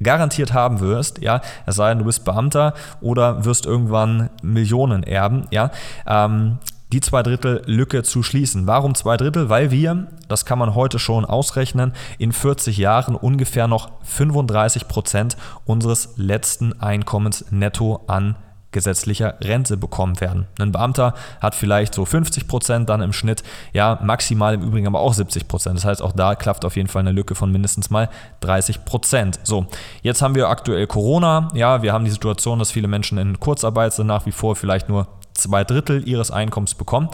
garantiert 0.02 0.54
haben 0.54 0.80
wirst, 0.80 1.22
ja, 1.22 1.42
es 1.66 1.76
sei 1.76 1.90
denn, 1.90 2.00
du 2.00 2.06
bist 2.06 2.26
Beamter 2.26 2.74
oder 3.02 3.46
wirst 3.46 3.66
irgendwann 3.66 4.30
Millionen 4.42 5.04
erben, 5.04 5.48
ja, 5.52 5.72
ähm, 6.08 6.58
die 6.92 7.02
zwei 7.02 7.24
Drittel 7.24 7.62
Lücke 7.66 8.04
zu 8.04 8.22
schließen. 8.22 8.68
Warum 8.68 8.96
zwei 8.96 9.16
Drittel? 9.16 9.50
Weil 9.50 9.72
wir, 9.72 10.08
das 10.28 10.46
kann 10.46 10.60
man 10.60 10.76
heute 10.76 11.00
schon 11.00 11.24
ausrechnen, 11.24 11.94
in 12.18 12.34
40 12.34 12.78
Jahren 12.78 13.16
ungefähr 13.16 13.68
noch 13.68 13.92
35 14.04 14.88
Prozent 14.88 15.38
unseres 15.66 16.14
letzten 16.18 16.82
Einkommens 16.82 17.46
netto 17.50 18.04
an 18.08 18.36
gesetzlicher 18.72 19.36
Rente 19.42 19.78
bekommen 19.78 20.20
werden. 20.22 20.48
Ein 20.60 20.72
Beamter 20.72 21.14
hat 21.42 21.56
vielleicht 21.56 21.94
so 21.94 22.06
50 22.06 22.48
Prozent 22.48 22.90
dann 22.90 23.02
im 23.02 23.14
Schnitt, 23.14 23.44
ja, 23.74 24.00
maximal 24.02 24.54
im 24.54 24.62
Übrigen 24.62 24.88
aber 24.88 25.00
auch 25.00 25.14
70 25.14 25.48
Prozent. 25.48 25.78
Das 25.78 25.86
heißt, 25.86 26.02
auch 26.02 26.14
da 26.14 26.36
klafft 26.36 26.66
auf 26.66 26.76
jeden 26.76 26.88
Fall 26.88 27.02
eine 27.02 27.12
Lücke 27.12 27.36
von 27.36 27.52
mindestens 27.52 27.90
mal 27.90 28.10
30 28.42 28.86
Prozent. 28.86 29.40
So, 29.44 29.66
jetzt 30.02 30.22
haben 30.22 30.36
wir 30.36 30.50
aktuell 30.50 30.88
Corona. 30.88 31.50
Ja, 31.54 31.82
wir 31.82 31.94
haben 31.94 32.06
die 32.06 32.12
Situation, 32.12 32.60
dass 32.60 32.72
viele 32.72 32.88
Menschen 32.88 33.18
in 33.18 33.40
Kurzarbeit 33.40 33.94
sind, 33.94 34.08
nach 34.08 34.26
wie 34.26 34.32
vor 34.32 34.56
vielleicht 34.56 34.90
nur 34.90 35.08
zwei 35.34 35.64
Drittel 35.64 36.08
ihres 36.08 36.32
Einkommens 36.32 36.76
bekommen 36.76 37.10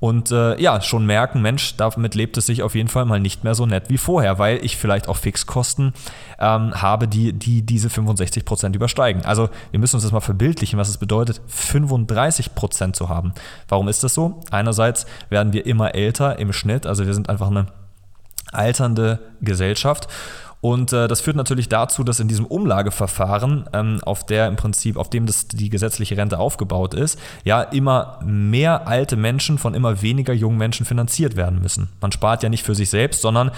und 0.00 0.32
äh, 0.32 0.58
ja, 0.60 0.80
schon 0.80 1.04
merken, 1.04 1.42
Mensch, 1.42 1.76
damit 1.76 2.14
lebt 2.14 2.38
es 2.38 2.46
sich 2.46 2.62
auf 2.62 2.74
jeden 2.74 2.88
Fall 2.88 3.04
mal 3.04 3.20
nicht 3.20 3.44
mehr 3.44 3.54
so 3.54 3.66
nett 3.66 3.90
wie 3.90 3.98
vorher, 3.98 4.38
weil 4.38 4.64
ich 4.64 4.78
vielleicht 4.78 5.08
auch 5.08 5.18
Fixkosten 5.18 5.92
ähm, 6.38 6.72
habe, 6.80 7.06
die, 7.06 7.34
die 7.34 7.60
diese 7.60 7.90
65 7.90 8.46
Prozent 8.46 8.74
übersteigen. 8.74 9.26
Also 9.26 9.50
wir 9.70 9.78
müssen 9.78 9.96
uns 9.96 10.04
das 10.04 10.12
mal 10.12 10.20
verbildlichen, 10.20 10.78
was 10.78 10.88
es 10.88 10.96
bedeutet, 10.96 11.42
35 11.48 12.54
Prozent 12.54 12.96
zu 12.96 13.10
haben. 13.10 13.34
Warum 13.68 13.88
ist 13.88 14.02
das 14.02 14.14
so? 14.14 14.40
Einerseits 14.50 15.04
werden 15.28 15.52
wir 15.52 15.66
immer 15.66 15.94
älter 15.94 16.38
im 16.38 16.54
Schnitt, 16.54 16.86
also 16.86 17.06
wir 17.06 17.12
sind 17.12 17.28
einfach 17.28 17.48
eine 17.48 17.66
alternde 18.52 19.20
Gesellschaft 19.42 20.08
und 20.60 20.92
äh, 20.92 21.08
das 21.08 21.22
führt 21.22 21.36
natürlich 21.36 21.68
dazu, 21.68 22.04
dass 22.04 22.20
in 22.20 22.28
diesem 22.28 22.44
Umlageverfahren, 22.44 23.64
ähm, 23.72 24.00
auf 24.04 24.26
der 24.26 24.46
im 24.46 24.56
Prinzip, 24.56 24.96
auf 24.96 25.08
dem 25.08 25.24
das, 25.26 25.48
die 25.48 25.70
gesetzliche 25.70 26.16
Rente 26.16 26.38
aufgebaut 26.38 26.92
ist, 26.92 27.18
ja 27.44 27.62
immer 27.62 28.20
mehr 28.24 28.86
alte 28.86 29.16
Menschen 29.16 29.56
von 29.56 29.72
immer 29.72 30.02
weniger 30.02 30.34
jungen 30.34 30.58
Menschen 30.58 30.84
finanziert 30.84 31.36
werden 31.36 31.62
müssen. 31.62 31.88
Man 32.00 32.12
spart 32.12 32.42
ja 32.42 32.50
nicht 32.50 32.64
für 32.64 32.74
sich 32.74 32.90
selbst, 32.90 33.22
sondern 33.22 33.52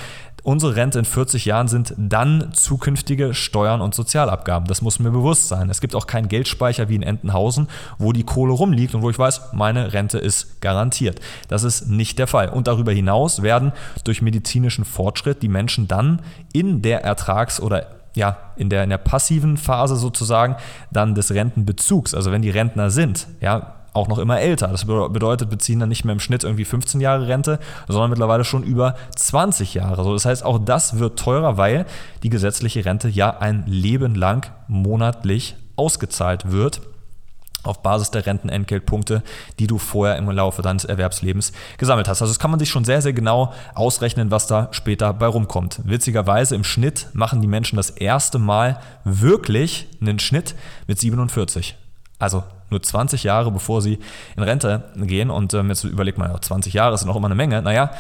Unsere 0.45 0.75
Rente 0.75 0.99
in 0.99 1.05
40 1.05 1.45
Jahren 1.45 1.69
sind 1.69 1.95
dann 1.97 2.51
zukünftige 2.53 3.33
Steuern 3.33 3.81
und 3.81 3.95
Sozialabgaben. 3.95 4.67
Das 4.67 4.83
muss 4.83 4.99
mir 4.99 5.13
bewusst 5.13 5.47
sein. 5.47 5.71
Es 5.71 5.81
gibt 5.81 5.95
auch 5.95 6.09
keinen 6.09 6.27
Geldspeicher 6.27 6.89
wie 6.89 6.97
in 6.97 7.05
Entenhausen, 7.05 7.69
wo 7.99 8.13
die 8.13 8.25
Kohle 8.25 8.53
rumliegt 8.53 8.97
und 8.97 9.03
wo 9.03 9.11
ich 9.11 9.19
weiß, 9.21 9.53
meine 9.53 9.93
Rente 9.93 10.19
ist 10.19 10.61
garantiert. 10.61 11.21
Das 11.47 11.63
ist 11.63 11.89
nicht 11.89 12.19
der 12.19 12.27
Fall. 12.27 12.49
Und 12.49 12.67
darüber 12.67 12.91
hinaus 12.91 13.43
werden 13.43 13.71
durch 14.03 14.21
medizinischen 14.21 14.85
Fortschritt 14.85 15.45
die 15.45 15.49
Menschen 15.49 15.87
dann 15.87 16.23
in 16.53 16.83
der 16.83 16.92
Ertrags- 17.01 17.61
oder 17.61 17.87
ja, 18.15 18.37
in 18.57 18.69
der, 18.69 18.85
in 18.85 18.91
der 18.91 18.99
passiven 18.99 19.57
Phase 19.57 19.97
sozusagen 19.97 20.57
dann 20.91 21.15
des 21.15 21.33
Rentenbezugs, 21.33 22.15
also 22.15 22.31
wenn 22.31 22.43
die 22.43 22.51
Rentner 22.51 22.91
sind, 22.91 23.27
ja, 23.41 23.75
auch 23.95 24.09
noch 24.09 24.19
immer 24.19 24.41
älter. 24.41 24.69
Das 24.69 24.87
bedeutet, 24.87 25.51
beziehen 25.51 25.79
dann 25.81 25.89
nicht 25.89 26.05
mehr 26.05 26.15
im 26.15 26.21
Schnitt 26.21 26.45
irgendwie 26.45 26.65
15 26.65 27.01
Jahre 27.01 27.29
Rente, 27.29 27.59
sondern 27.89 28.11
mittlerweile 28.11 28.45
schon 28.45 28.63
über 28.63 28.95
20 29.17 29.75
Jahre. 29.75 30.11
das 30.13 30.25
heißt, 30.25 30.45
auch 30.45 30.59
das 30.59 30.99
wird 30.99 31.19
teurer, 31.19 31.59
weil 31.59 31.85
die 32.23 32.31
gesetzliche 32.31 32.85
Rente 32.85 33.09
ja 33.09 33.39
ein 33.39 33.65
Leben 33.67 34.15
lang 34.15 34.51
monatlich 34.67 35.57
ausgezahlt 35.77 36.51
wird 36.51 36.81
auf 37.63 37.83
Basis 37.83 38.11
der 38.11 38.27
Rentenentgeltpunkte, 38.27 39.23
die 39.59 39.67
du 39.67 39.79
vorher 39.79 40.17
im 40.17 40.29
Laufe 40.31 40.63
deines 40.63 40.85
Erwerbslebens 40.85 41.53
gesammelt 41.79 42.09
hast. 42.09 42.23
Also 42.23 42.33
das 42.33 42.39
kann 42.39 42.51
man 42.51 42.61
sich 42.61 42.71
schon 42.71 42.85
sehr, 42.85 43.03
sehr 43.03 43.13
genau 43.13 43.53
ausrechnen, 43.75 44.31
was 44.31 44.47
da 44.47 44.69
später 44.73 45.13
bei 45.13 45.27
rumkommt. 45.27 45.81
Witzigerweise 45.85 46.55
im 46.55 46.65
Schnitt 46.65 47.09
machen 47.13 47.41
die 47.41 47.47
Menschen 47.49 47.77
das 47.77 47.91
erste 47.91 48.39
Mal 48.39 48.81
wirklich 49.05 49.89
einen 50.01 50.19
Schnitt 50.19 50.55
mit 50.87 50.99
47. 50.99 51.77
Also 52.19 52.45
nur 52.71 52.83
20 52.83 53.25
Jahre, 53.25 53.51
bevor 53.51 53.83
sie 53.83 53.99
in 54.37 54.43
Rente 54.43 54.85
gehen. 54.97 55.31
Und 55.31 55.55
ähm, 55.55 55.69
jetzt 55.69 55.85
überlegt 55.85 56.19
man, 56.19 56.41
20 56.41 56.73
Jahre 56.73 56.95
ist 56.95 57.05
noch 57.05 57.17
immer 57.17 57.27
eine 57.27 57.35
Menge. 57.35 57.63
Naja, 57.63 57.91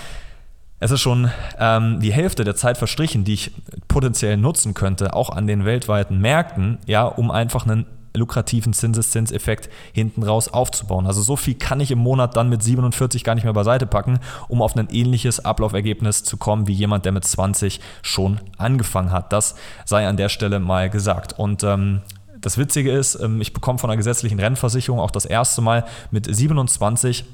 es 0.81 0.90
ist 0.90 1.00
schon 1.00 1.31
ähm, 1.61 2.00
die 2.00 2.12
Hälfte 2.12 2.42
der 2.42 2.57
Zeit 2.57 2.76
verstrichen, 2.76 3.23
die 3.23 3.35
ich 3.35 3.52
potenziell 3.87 4.37
nutzen 4.37 4.75
könnte, 4.75 5.14
auch 5.14 5.31
an 5.31 5.47
den 5.47 5.64
weltweiten 5.64 6.19
Märkten, 6.21 6.78
ja, 6.87 7.04
um 7.04 7.31
einfach 7.31 7.66
einen 7.66 7.87
lukrativen 8.14 8.73
Zinseszinseffekt 8.73 9.71
hinten 9.92 10.23
raus 10.23 10.49
aufzubauen. 10.49 11.07
Also 11.07 11.23
so 11.23 11.37
viel 11.37 11.54
kann 11.54 11.81
ich 11.81 11.90
im 11.90 11.99
Monat 11.99 12.37
dann 12.37 12.49
mit 12.49 12.62
47 12.62 13.25
gar 13.25 13.35
nicht 13.35 13.45
mehr 13.45 13.52
beiseite 13.52 13.87
packen, 13.87 14.21
um 14.49 14.62
auf 14.62 14.76
ein 14.76 14.88
ähnliches 14.90 15.45
Ablaufergebnis 15.45 16.25
zu 16.25 16.37
kommen 16.37 16.66
wie 16.66 16.73
jemand, 16.73 17.04
der 17.04 17.12
mit 17.12 17.25
20 17.25 17.81
schon 18.02 18.40
angefangen 18.59 19.12
hat. 19.12 19.33
Das 19.33 19.54
sei 19.85 20.07
an 20.07 20.16
der 20.16 20.28
Stelle 20.28 20.61
mal 20.61 20.90
gesagt. 20.90 21.38
Und 21.38 21.62
ähm, 21.64 22.02
das 22.40 22.59
Witzige 22.59 22.92
ist, 22.92 23.14
ähm, 23.14 23.40
ich 23.40 23.52
bekomme 23.52 23.78
von 23.78 23.88
der 23.88 23.97
gesetzlichen 23.97 24.38
Rennversicherung 24.38 25.00
auch 25.00 25.11
das 25.11 25.25
erste 25.25 25.62
Mal 25.62 25.85
mit 26.11 26.33
27 26.33 27.25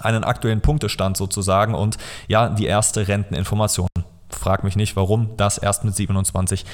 einen 0.00 0.24
aktuellen 0.24 0.62
Punktestand 0.62 1.16
sozusagen 1.16 1.74
und 1.74 1.98
ja, 2.26 2.48
die 2.48 2.66
erste 2.66 3.06
Renteninformation. 3.06 3.88
Frag 4.30 4.64
mich 4.64 4.76
nicht, 4.76 4.96
warum 4.96 5.36
das 5.36 5.58
erst 5.58 5.84
mit 5.84 5.94
27 5.94 6.64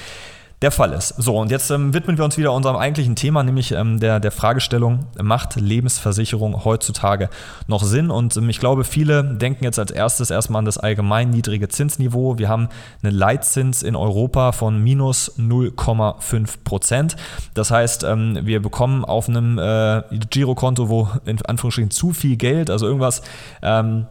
der 0.63 0.71
Fall 0.71 0.91
ist. 0.93 1.09
So, 1.17 1.37
und 1.37 1.51
jetzt 1.51 1.69
ähm, 1.69 1.93
widmen 1.93 2.17
wir 2.17 2.25
uns 2.25 2.37
wieder 2.37 2.51
unserem 2.51 2.77
eigentlichen 2.77 3.15
Thema, 3.15 3.43
nämlich 3.43 3.73
ähm, 3.73 3.99
der, 3.99 4.19
der 4.19 4.31
Fragestellung, 4.31 5.05
macht 5.21 5.55
Lebensversicherung 5.55 6.65
heutzutage 6.65 7.29
noch 7.67 7.83
Sinn? 7.83 8.09
Und 8.09 8.35
ähm, 8.37 8.49
ich 8.49 8.59
glaube, 8.59 8.83
viele 8.83 9.23
denken 9.23 9.63
jetzt 9.63 9.77
als 9.77 9.91
erstes 9.91 10.31
erstmal 10.31 10.59
an 10.59 10.65
das 10.65 10.79
allgemein 10.79 11.29
niedrige 11.29 11.67
Zinsniveau. 11.67 12.39
Wir 12.39 12.49
haben 12.49 12.69
einen 13.03 13.13
Leitzins 13.13 13.83
in 13.83 13.95
Europa 13.95 14.51
von 14.51 14.83
minus 14.83 15.37
0,5 15.37 16.63
Prozent. 16.63 17.17
Das 17.53 17.69
heißt, 17.69 18.03
ähm, 18.03 18.39
wir 18.41 18.59
bekommen 18.59 19.05
auf 19.05 19.29
einem 19.29 19.59
äh, 19.59 20.01
Girokonto, 20.31 20.89
wo 20.89 21.07
in 21.25 21.39
Anführungsstrichen 21.45 21.91
zu 21.91 22.13
viel 22.13 22.35
Geld, 22.35 22.71
also 22.71 22.87
irgendwas, 22.87 23.21
ähm, 23.61 24.07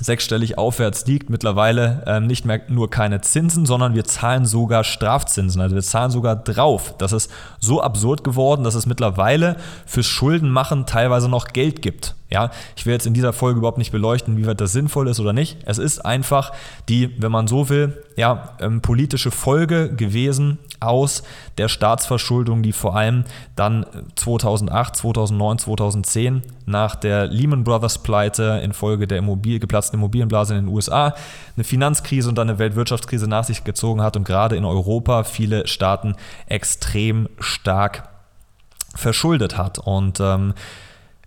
sechsstellig 0.00 0.58
aufwärts 0.58 1.06
liegt, 1.06 1.30
mittlerweile 1.30 2.02
ähm, 2.06 2.26
nicht 2.26 2.44
mehr 2.44 2.60
nur 2.68 2.90
keine 2.90 3.20
Zinsen, 3.20 3.66
sondern 3.66 3.94
wir 3.94 4.04
zahlen 4.04 4.46
sogar 4.46 4.84
Strafzinsen. 4.84 5.60
Also 5.60 5.74
wir 5.74 5.82
zahlen 5.82 6.10
sogar 6.10 6.36
drauf. 6.36 6.94
Das 6.98 7.12
ist 7.12 7.30
so 7.58 7.80
absurd 7.82 8.24
geworden, 8.24 8.64
dass 8.64 8.74
es 8.74 8.86
mittlerweile 8.86 9.56
fürs 9.86 10.06
Schuldenmachen 10.06 10.86
teilweise 10.86 11.28
noch 11.28 11.48
Geld 11.48 11.82
gibt. 11.82 12.14
Ja, 12.32 12.50
ich 12.76 12.86
will 12.86 12.92
jetzt 12.92 13.06
in 13.06 13.14
dieser 13.14 13.32
Folge 13.32 13.58
überhaupt 13.58 13.78
nicht 13.78 13.90
beleuchten, 13.90 14.36
wie 14.36 14.46
weit 14.46 14.60
das 14.60 14.72
sinnvoll 14.72 15.08
ist 15.08 15.18
oder 15.18 15.32
nicht. 15.32 15.58
Es 15.66 15.78
ist 15.78 15.98
einfach 15.98 16.52
die, 16.88 17.20
wenn 17.20 17.32
man 17.32 17.48
so 17.48 17.68
will, 17.68 18.04
ja, 18.16 18.56
ähm, 18.60 18.80
politische 18.82 19.32
Folge 19.32 19.94
gewesen 19.94 20.58
aus 20.78 21.24
der 21.58 21.68
Staatsverschuldung, 21.68 22.62
die 22.62 22.72
vor 22.72 22.96
allem 22.96 23.24
dann 23.56 23.84
2008, 24.14 24.96
2009, 24.96 25.58
2010 25.58 26.42
nach 26.66 26.94
der 26.94 27.26
Lehman 27.26 27.64
Brothers 27.64 27.98
Pleite 27.98 28.60
infolge 28.62 29.08
der 29.08 29.18
Immobil 29.18 29.58
geplatzten 29.58 29.98
Immobilienblase 29.98 30.54
in 30.54 30.66
den 30.66 30.74
USA 30.74 31.14
eine 31.56 31.64
Finanzkrise 31.64 32.28
und 32.28 32.36
dann 32.36 32.48
eine 32.48 32.58
Weltwirtschaftskrise 32.58 33.26
nach 33.26 33.44
sich 33.44 33.64
gezogen 33.64 34.02
hat 34.02 34.16
und 34.16 34.24
gerade 34.24 34.56
in 34.56 34.64
Europa 34.64 35.24
viele 35.24 35.66
Staaten 35.66 36.14
extrem 36.46 37.28
stark 37.40 38.08
verschuldet 38.94 39.56
hat. 39.56 39.78
Und 39.78 40.20
ähm, 40.20 40.54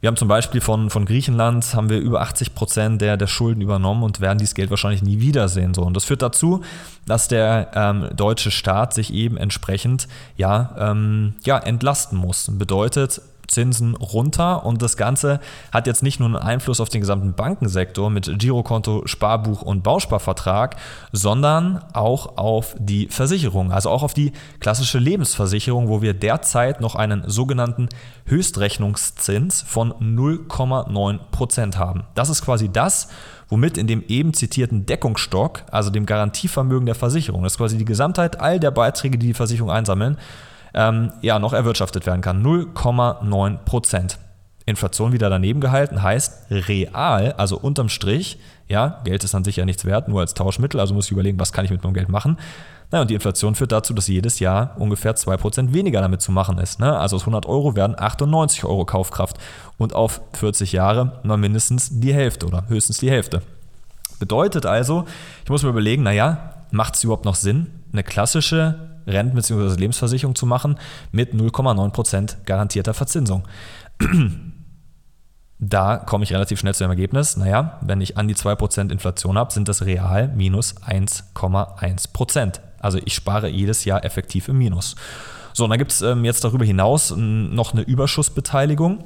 wir 0.03 0.07
haben 0.07 0.17
zum 0.17 0.27
Beispiel 0.27 0.59
von, 0.59 0.89
von 0.89 1.05
Griechenland 1.05 1.75
haben 1.75 1.87
wir 1.87 1.97
über 1.97 2.19
80 2.19 2.53
Prozent 2.53 3.01
der, 3.01 3.15
der 3.15 3.27
Schulden 3.27 3.61
übernommen 3.61 4.03
und 4.03 4.19
werden 4.19 4.37
dieses 4.37 4.53
Geld 4.53 4.69
wahrscheinlich 4.69 5.01
nie 5.01 5.21
wiedersehen. 5.21 5.73
So. 5.73 5.81
Und 5.83 5.95
das 5.95 6.03
führt 6.03 6.21
dazu, 6.21 6.61
dass 7.05 7.29
der 7.29 7.71
ähm, 7.73 8.09
deutsche 8.13 8.51
Staat 8.51 8.93
sich 8.93 9.13
eben 9.13 9.37
entsprechend 9.37 10.09
ja, 10.35 10.75
ähm, 10.77 11.35
ja, 11.45 11.57
entlasten 11.57 12.17
muss. 12.17 12.51
Bedeutet, 12.51 13.21
Zinsen 13.47 13.95
runter 13.95 14.65
und 14.65 14.81
das 14.81 14.97
Ganze 14.97 15.39
hat 15.71 15.87
jetzt 15.87 16.03
nicht 16.03 16.19
nur 16.19 16.27
einen 16.27 16.37
Einfluss 16.37 16.79
auf 16.79 16.89
den 16.89 17.01
gesamten 17.01 17.33
Bankensektor 17.33 18.09
mit 18.09 18.39
Girokonto, 18.39 19.03
Sparbuch 19.05 19.61
und 19.61 19.83
Bausparvertrag, 19.83 20.75
sondern 21.11 21.83
auch 21.93 22.37
auf 22.37 22.75
die 22.79 23.07
Versicherung, 23.07 23.71
also 23.71 23.89
auch 23.89 24.03
auf 24.03 24.13
die 24.13 24.31
klassische 24.59 24.99
Lebensversicherung, 24.99 25.87
wo 25.87 26.01
wir 26.01 26.13
derzeit 26.13 26.81
noch 26.81 26.95
einen 26.95 27.29
sogenannten 27.29 27.89
Höchstrechnungszins 28.25 29.61
von 29.61 29.93
0,9% 29.93 31.77
haben. 31.77 32.03
Das 32.15 32.29
ist 32.29 32.43
quasi 32.43 32.69
das, 32.69 33.09
womit 33.49 33.77
in 33.77 33.87
dem 33.87 34.03
eben 34.07 34.33
zitierten 34.33 34.85
Deckungsstock, 34.85 35.63
also 35.69 35.89
dem 35.89 36.05
Garantievermögen 36.05 36.85
der 36.85 36.95
Versicherung, 36.95 37.43
das 37.43 37.53
ist 37.53 37.57
quasi 37.57 37.77
die 37.77 37.85
Gesamtheit 37.85 38.39
all 38.39 38.59
der 38.59 38.71
Beiträge, 38.71 39.17
die 39.17 39.27
die 39.27 39.33
Versicherung 39.33 39.69
einsammeln, 39.69 40.17
ähm, 40.73 41.11
ja, 41.21 41.39
noch 41.39 41.53
erwirtschaftet 41.53 42.05
werden 42.05 42.21
kann. 42.21 42.43
0,9 42.43 43.57
Prozent. 43.59 44.17
Inflation 44.65 45.11
wieder 45.11 45.29
daneben 45.29 45.59
gehalten, 45.59 46.01
heißt 46.01 46.49
real, 46.49 47.33
also 47.33 47.57
unterm 47.57 47.89
Strich, 47.89 48.39
ja, 48.69 49.01
Geld 49.03 49.23
ist 49.25 49.35
an 49.35 49.43
sich 49.43 49.57
ja 49.57 49.65
nichts 49.65 49.83
wert, 49.83 50.07
nur 50.07 50.21
als 50.21 50.33
Tauschmittel, 50.35 50.79
also 50.79 50.93
muss 50.93 51.05
ich 51.05 51.11
überlegen, 51.11 51.39
was 51.39 51.51
kann 51.51 51.65
ich 51.65 51.71
mit 51.71 51.83
meinem 51.83 51.93
Geld 51.93 52.07
machen. 52.07 52.37
Na, 52.91 53.01
und 53.01 53.09
die 53.09 53.15
Inflation 53.15 53.55
führt 53.55 53.71
dazu, 53.71 53.93
dass 53.93 54.07
jedes 54.07 54.39
Jahr 54.39 54.75
ungefähr 54.77 55.15
2% 55.15 55.73
weniger 55.73 55.99
damit 55.99 56.21
zu 56.21 56.31
machen 56.31 56.59
ist. 56.59 56.79
Ne? 56.79 56.97
Also 56.97 57.15
aus 57.15 57.23
100 57.23 57.47
Euro 57.47 57.75
werden 57.75 57.99
98 57.99 58.65
Euro 58.65 58.85
Kaufkraft 58.85 59.37
und 59.77 59.95
auf 59.95 60.21
40 60.33 60.71
Jahre 60.73 61.19
mal 61.23 61.37
mindestens 61.37 61.89
die 61.99 62.13
Hälfte 62.13 62.45
oder 62.45 62.65
höchstens 62.67 62.99
die 62.99 63.09
Hälfte. 63.09 63.41
Bedeutet 64.19 64.67
also, 64.67 65.05
ich 65.43 65.49
muss 65.49 65.63
mir 65.63 65.69
überlegen, 65.69 66.03
naja, 66.03 66.53
macht 66.69 66.93
es 66.95 67.03
überhaupt 67.03 67.25
noch 67.25 67.35
Sinn, 67.35 67.71
eine 67.91 68.03
klassische 68.03 68.92
Renten- 69.07 69.35
bzw. 69.35 69.79
Lebensversicherung 69.79 70.35
zu 70.35 70.45
machen 70.45 70.77
mit 71.11 71.33
0,9% 71.33 72.37
garantierter 72.45 72.93
Verzinsung. 72.93 73.47
Da 75.65 75.95
komme 75.95 76.25
ich 76.25 76.33
relativ 76.33 76.59
schnell 76.59 76.73
zu 76.73 76.83
dem 76.83 76.89
Ergebnis, 76.89 77.37
naja, 77.37 77.79
wenn 77.81 78.01
ich 78.01 78.17
an 78.17 78.27
die 78.27 78.35
2% 78.35 78.91
Inflation 78.91 79.37
habe, 79.37 79.53
sind 79.53 79.69
das 79.69 79.85
real 79.85 80.27
minus 80.35 80.75
1,1%. 80.81 82.59
Also 82.79 82.99
ich 83.05 83.13
spare 83.13 83.47
jedes 83.47 83.85
Jahr 83.85 84.03
effektiv 84.03 84.49
im 84.49 84.57
Minus. 84.57 84.95
So, 85.53 85.63
und 85.63 85.69
dann 85.69 85.79
gibt 85.79 85.91
es 85.91 86.01
ähm, 86.01 86.25
jetzt 86.25 86.43
darüber 86.43 86.65
hinaus 86.65 87.13
noch 87.15 87.71
eine 87.71 87.83
Überschussbeteiligung 87.83 89.05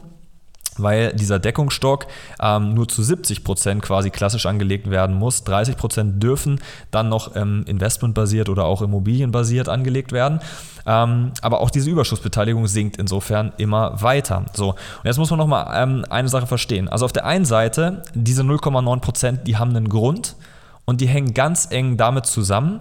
weil 0.77 1.13
dieser 1.13 1.39
Deckungsstock 1.39 2.07
ähm, 2.41 2.73
nur 2.73 2.87
zu 2.87 3.03
70 3.03 3.43
Prozent 3.43 3.81
quasi 3.81 4.09
klassisch 4.09 4.45
angelegt 4.45 4.89
werden 4.89 5.15
muss. 5.15 5.43
30 5.43 5.77
Prozent 5.77 6.21
dürfen 6.23 6.59
dann 6.91 7.09
noch 7.09 7.35
ähm, 7.35 7.63
investmentbasiert 7.67 8.49
oder 8.49 8.65
auch 8.65 8.81
immobilienbasiert 8.81 9.69
angelegt 9.69 10.11
werden. 10.11 10.39
Ähm, 10.85 11.31
aber 11.41 11.59
auch 11.59 11.69
diese 11.69 11.89
Überschussbeteiligung 11.89 12.67
sinkt 12.67 12.97
insofern 12.97 13.51
immer 13.57 14.01
weiter. 14.01 14.45
So, 14.53 14.69
und 14.69 15.05
jetzt 15.05 15.17
muss 15.17 15.29
man 15.29 15.39
nochmal 15.39 15.69
ähm, 15.75 16.05
eine 16.09 16.29
Sache 16.29 16.47
verstehen. 16.47 16.87
Also 16.87 17.05
auf 17.05 17.13
der 17.13 17.25
einen 17.25 17.45
Seite, 17.45 18.03
diese 18.13 18.43
0,9 18.43 18.99
Prozent, 19.01 19.47
die 19.47 19.57
haben 19.57 19.75
einen 19.75 19.89
Grund 19.89 20.35
und 20.85 21.01
die 21.01 21.07
hängen 21.07 21.33
ganz 21.33 21.67
eng 21.69 21.97
damit 21.97 22.25
zusammen, 22.25 22.79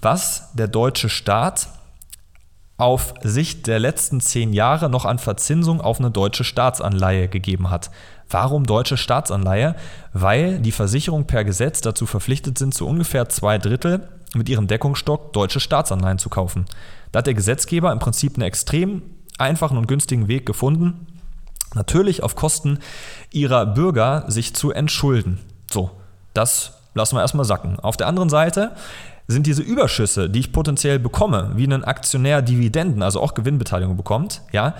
was 0.00 0.52
der 0.54 0.68
deutsche 0.68 1.08
Staat 1.08 1.68
auf 2.80 3.14
Sicht 3.22 3.66
der 3.66 3.78
letzten 3.78 4.20
zehn 4.20 4.52
Jahre 4.52 4.88
noch 4.88 5.04
an 5.04 5.18
Verzinsung 5.18 5.80
auf 5.80 5.98
eine 5.98 6.10
deutsche 6.10 6.44
Staatsanleihe 6.44 7.28
gegeben 7.28 7.70
hat. 7.70 7.90
Warum 8.28 8.64
deutsche 8.64 8.96
Staatsanleihe? 8.96 9.76
Weil 10.12 10.60
die 10.60 10.72
Versicherungen 10.72 11.26
per 11.26 11.44
Gesetz 11.44 11.80
dazu 11.80 12.06
verpflichtet 12.06 12.58
sind, 12.58 12.72
zu 12.72 12.86
ungefähr 12.86 13.28
zwei 13.28 13.58
Drittel 13.58 14.08
mit 14.34 14.48
ihrem 14.48 14.66
Deckungsstock 14.66 15.32
deutsche 15.32 15.60
Staatsanleihen 15.60 16.18
zu 16.18 16.30
kaufen. 16.30 16.64
Da 17.12 17.18
hat 17.18 17.26
der 17.26 17.34
Gesetzgeber 17.34 17.92
im 17.92 17.98
Prinzip 17.98 18.36
einen 18.36 18.46
extrem 18.46 19.02
einfachen 19.36 19.76
und 19.76 19.88
günstigen 19.88 20.28
Weg 20.28 20.46
gefunden, 20.46 21.06
natürlich 21.74 22.22
auf 22.22 22.36
Kosten 22.36 22.78
ihrer 23.32 23.66
Bürger 23.66 24.24
sich 24.28 24.54
zu 24.54 24.70
entschulden. 24.70 25.40
So, 25.70 25.90
das 26.34 26.74
lassen 26.94 27.16
wir 27.16 27.22
erstmal 27.22 27.44
sacken. 27.44 27.78
Auf 27.80 27.96
der 27.96 28.06
anderen 28.06 28.28
Seite 28.28 28.72
sind 29.30 29.46
diese 29.46 29.62
Überschüsse, 29.62 30.28
die 30.28 30.40
ich 30.40 30.52
potenziell 30.52 30.98
bekomme, 30.98 31.52
wie 31.54 31.66
ein 31.66 31.84
Aktionär 31.84 32.42
Dividenden, 32.42 33.02
also 33.02 33.20
auch 33.20 33.34
Gewinnbeteiligung 33.34 33.96
bekommt, 33.96 34.42
ja, 34.52 34.74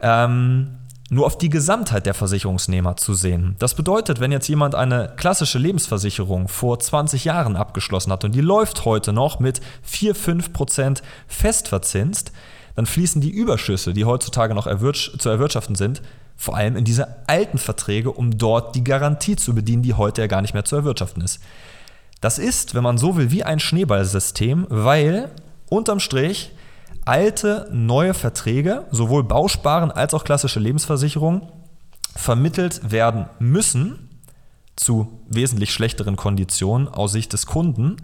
ähm, 0.00 0.78
nur 1.08 1.26
auf 1.26 1.38
die 1.38 1.50
Gesamtheit 1.50 2.06
der 2.06 2.14
Versicherungsnehmer 2.14 2.96
zu 2.96 3.14
sehen. 3.14 3.54
Das 3.60 3.74
bedeutet, 3.74 4.18
wenn 4.18 4.32
jetzt 4.32 4.48
jemand 4.48 4.74
eine 4.74 5.12
klassische 5.16 5.58
Lebensversicherung 5.58 6.48
vor 6.48 6.80
20 6.80 7.24
Jahren 7.24 7.54
abgeschlossen 7.56 8.10
hat 8.10 8.24
und 8.24 8.34
die 8.34 8.40
läuft 8.40 8.84
heute 8.84 9.12
noch 9.12 9.38
mit 9.38 9.60
4-5% 9.88 11.02
festverzinst, 11.28 12.32
dann 12.74 12.86
fließen 12.86 13.20
die 13.20 13.30
Überschüsse, 13.30 13.92
die 13.92 14.04
heutzutage 14.04 14.54
noch 14.54 14.66
zu 14.66 15.28
erwirtschaften 15.28 15.76
sind, 15.76 16.02
vor 16.36 16.56
allem 16.56 16.76
in 16.76 16.84
diese 16.84 17.28
alten 17.28 17.58
Verträge, 17.58 18.10
um 18.10 18.36
dort 18.36 18.74
die 18.74 18.84
Garantie 18.84 19.36
zu 19.36 19.54
bedienen, 19.54 19.82
die 19.82 19.94
heute 19.94 20.20
ja 20.22 20.26
gar 20.26 20.42
nicht 20.42 20.54
mehr 20.54 20.64
zu 20.64 20.76
erwirtschaften 20.76 21.22
ist. 21.22 21.40
Das 22.20 22.38
ist, 22.38 22.74
wenn 22.74 22.82
man 22.82 22.98
so 22.98 23.16
will, 23.16 23.30
wie 23.30 23.44
ein 23.44 23.60
Schneeballsystem, 23.60 24.66
weil 24.68 25.30
unterm 25.68 26.00
Strich 26.00 26.52
alte, 27.04 27.68
neue 27.70 28.14
Verträge, 28.14 28.86
sowohl 28.90 29.24
Bausparen 29.24 29.90
als 29.90 30.14
auch 30.14 30.24
klassische 30.24 30.60
Lebensversicherungen, 30.60 31.42
vermittelt 32.14 32.90
werden 32.90 33.26
müssen 33.38 34.08
zu 34.74 35.20
wesentlich 35.28 35.72
schlechteren 35.72 36.16
Konditionen 36.16 36.88
aus 36.88 37.12
Sicht 37.12 37.32
des 37.32 37.46
Kunden, 37.46 37.96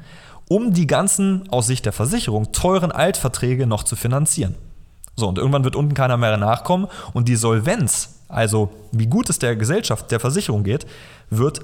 um 0.48 0.72
die 0.72 0.86
ganzen 0.86 1.48
aus 1.50 1.66
Sicht 1.66 1.86
der 1.86 1.92
Versicherung 1.92 2.52
teuren 2.52 2.92
Altverträge 2.92 3.66
noch 3.66 3.84
zu 3.84 3.96
finanzieren. 3.96 4.54
So, 5.16 5.28
und 5.28 5.38
irgendwann 5.38 5.64
wird 5.64 5.76
unten 5.76 5.94
keiner 5.94 6.16
mehr 6.16 6.36
nachkommen 6.36 6.88
und 7.12 7.28
die 7.28 7.36
Solvenz, 7.36 8.20
also 8.28 8.70
wie 8.92 9.06
gut 9.06 9.28
es 9.28 9.38
der 9.38 9.56
Gesellschaft, 9.56 10.10
der 10.10 10.20
Versicherung 10.20 10.64
geht, 10.64 10.86
wird 11.28 11.60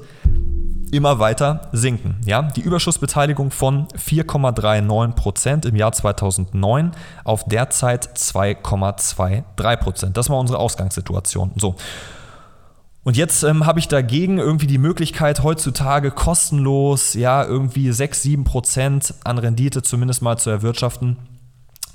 immer 0.92 1.18
weiter 1.18 1.68
sinken. 1.73 2.16
Ja? 2.25 2.42
Die 2.42 2.61
Überschussbeteiligung 2.61 3.50
von 3.50 3.87
4,39 3.88 5.12
Prozent 5.12 5.64
im 5.66 5.76
Jahr 5.76 5.92
2009 5.92 6.92
auf 7.25 7.45
derzeit 7.45 8.16
2,23 8.16 9.76
Prozent. 9.76 10.16
Das 10.16 10.30
war 10.30 10.38
unsere 10.38 10.59
Ausgangssituation. 10.59 11.52
So. 11.57 11.76
Und 13.04 13.16
jetzt 13.16 13.42
ähm, 13.42 13.64
habe 13.64 13.78
ich 13.78 13.88
dagegen 13.88 14.38
irgendwie 14.38 14.66
die 14.66 14.78
Möglichkeit, 14.78 15.42
heutzutage 15.42 16.11
kostenlos, 16.11 17.14
ja, 17.14 17.45
irgendwie 17.45 17.90
6, 17.90 18.23
7 18.23 18.45
Prozent 18.45 19.14
an 19.25 19.38
Rendite 19.38 19.83
zumindest 19.83 20.21
mal 20.21 20.37
zu 20.37 20.50
erwirtschaften. 20.50 21.16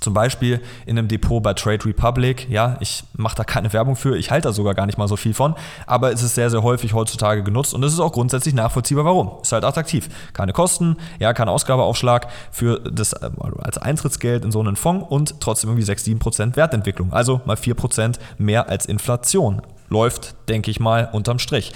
Zum 0.04 0.14
Beispiel 0.14 0.60
in 0.86 0.98
einem 1.00 1.08
Depot 1.08 1.42
bei 1.42 1.54
Trade 1.54 1.86
Republic. 1.86 2.50
Ja, 2.50 2.76
ich 2.82 3.06
mache 3.16 3.38
da 3.38 3.46
keine 3.46 3.72
Werbung 3.72 3.96
für, 3.96 4.18
ich 4.18 4.32
halte 4.32 4.50
da 4.50 4.54
sogar 4.54 4.74
gar 4.74 4.86
nicht 4.86 4.98
mal 4.98 5.08
so 5.08 5.16
viel 5.16 5.34
von, 5.34 5.56
aber 5.88 6.12
es 6.12 6.22
ist 6.22 6.36
sehr, 6.36 6.50
sehr 6.50 6.62
häufig 6.62 6.94
heutzutage 6.94 7.42
genutzt 7.42 7.74
und 7.74 7.82
es 7.84 7.94
ist 7.94 8.02
auch 8.02 8.12
grundsätzlich 8.12 8.54
nachvollziehbar, 8.54 9.06
warum. 9.06 9.32
Ist 9.42 9.54
halt 9.54 9.64
attraktiv. 9.64 10.10
Keine 10.34 10.52
Kosten, 10.52 10.98
ja, 11.20 11.32
kein 11.32 11.48
Ausgabeaufschlag 11.48 12.28
für 12.52 12.82
das 12.82 13.14
äh, 13.14 13.30
als 13.60 13.78
Eintrittsgeld 13.78 14.44
in 14.44 14.52
so 14.52 14.60
einen 14.60 14.76
Fonds 14.76 15.06
und 15.08 15.40
trotzdem 15.40 15.70
irgendwie 15.70 15.86
6, 15.86 16.04
7 16.04 16.20
Prozent 16.20 16.58
Wertentwicklung. 16.58 17.14
Also 17.14 17.40
mal 17.46 17.56
4 17.56 17.74
Prozent 17.76 18.20
mehr 18.38 18.68
als 18.68 18.86
Inflation. 18.86 19.62
Läuft, 19.88 20.36
denke 20.50 20.70
ich 20.70 20.82
mal, 20.82 21.08
unterm 21.14 21.40
Strich. 21.40 21.72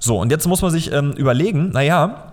So, 0.00 0.18
und 0.18 0.32
jetzt 0.32 0.48
muss 0.48 0.62
man 0.62 0.72
sich 0.72 0.90
ähm, 0.90 1.12
überlegen, 1.12 1.70
naja, 1.70 2.31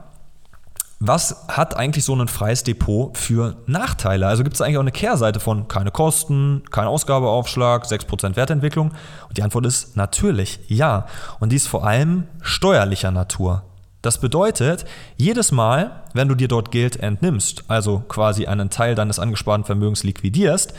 was 0.99 1.45
hat 1.47 1.77
eigentlich 1.77 2.03
so 2.03 2.13
ein 2.13 2.27
freies 2.27 2.63
Depot 2.63 3.17
für 3.17 3.55
Nachteile? 3.67 4.27
Also 4.27 4.43
gibt 4.43 4.55
es 4.55 4.61
eigentlich 4.61 4.77
auch 4.77 4.81
eine 4.81 4.91
Kehrseite 4.91 5.39
von 5.39 5.69
keine 5.69 5.91
Kosten, 5.91 6.63
kein 6.71 6.87
Ausgabeaufschlag, 6.87 7.85
6% 7.85 8.35
Wertentwicklung? 8.35 8.91
Und 9.29 9.37
die 9.37 9.43
Antwort 9.43 9.65
ist 9.65 9.95
natürlich 9.95 10.59
ja. 10.67 11.05
Und 11.39 11.53
dies 11.53 11.67
vor 11.67 11.87
allem 11.87 12.25
steuerlicher 12.41 13.11
Natur. 13.11 13.63
Das 14.01 14.17
bedeutet, 14.17 14.85
jedes 15.15 15.51
Mal, 15.51 16.03
wenn 16.13 16.27
du 16.27 16.35
dir 16.35 16.47
dort 16.47 16.71
Geld 16.71 16.97
entnimmst, 16.97 17.63
also 17.67 17.99
quasi 18.07 18.45
einen 18.45 18.69
Teil 18.69 18.95
deines 18.95 19.19
angesparten 19.19 19.65
Vermögens 19.65 20.03
liquidierst, 20.03 20.73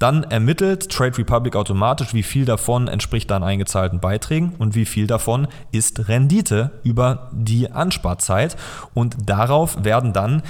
dann 0.00 0.24
ermittelt 0.24 0.90
Trade 0.90 1.18
Republic 1.18 1.54
automatisch, 1.54 2.14
wie 2.14 2.22
viel 2.22 2.46
davon 2.46 2.88
entspricht 2.88 3.30
dann 3.30 3.44
eingezahlten 3.44 4.00
Beiträgen 4.00 4.54
und 4.58 4.74
wie 4.74 4.86
viel 4.86 5.06
davon 5.06 5.46
ist 5.72 6.08
Rendite 6.08 6.70
über 6.82 7.28
die 7.32 7.70
Ansparzeit. 7.70 8.56
Und 8.94 9.16
darauf 9.26 9.84
werden 9.84 10.14
dann 10.14 10.42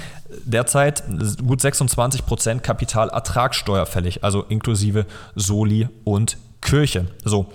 derzeit 0.45 1.03
gut 1.45 1.59
26% 1.59 2.61
Kapitalertragssteuer 2.61 3.85
fällig, 3.85 4.23
also 4.23 4.43
inklusive 4.43 5.05
Soli 5.35 5.89
und 6.05 6.37
Kirche. 6.61 7.07
So, 7.25 7.51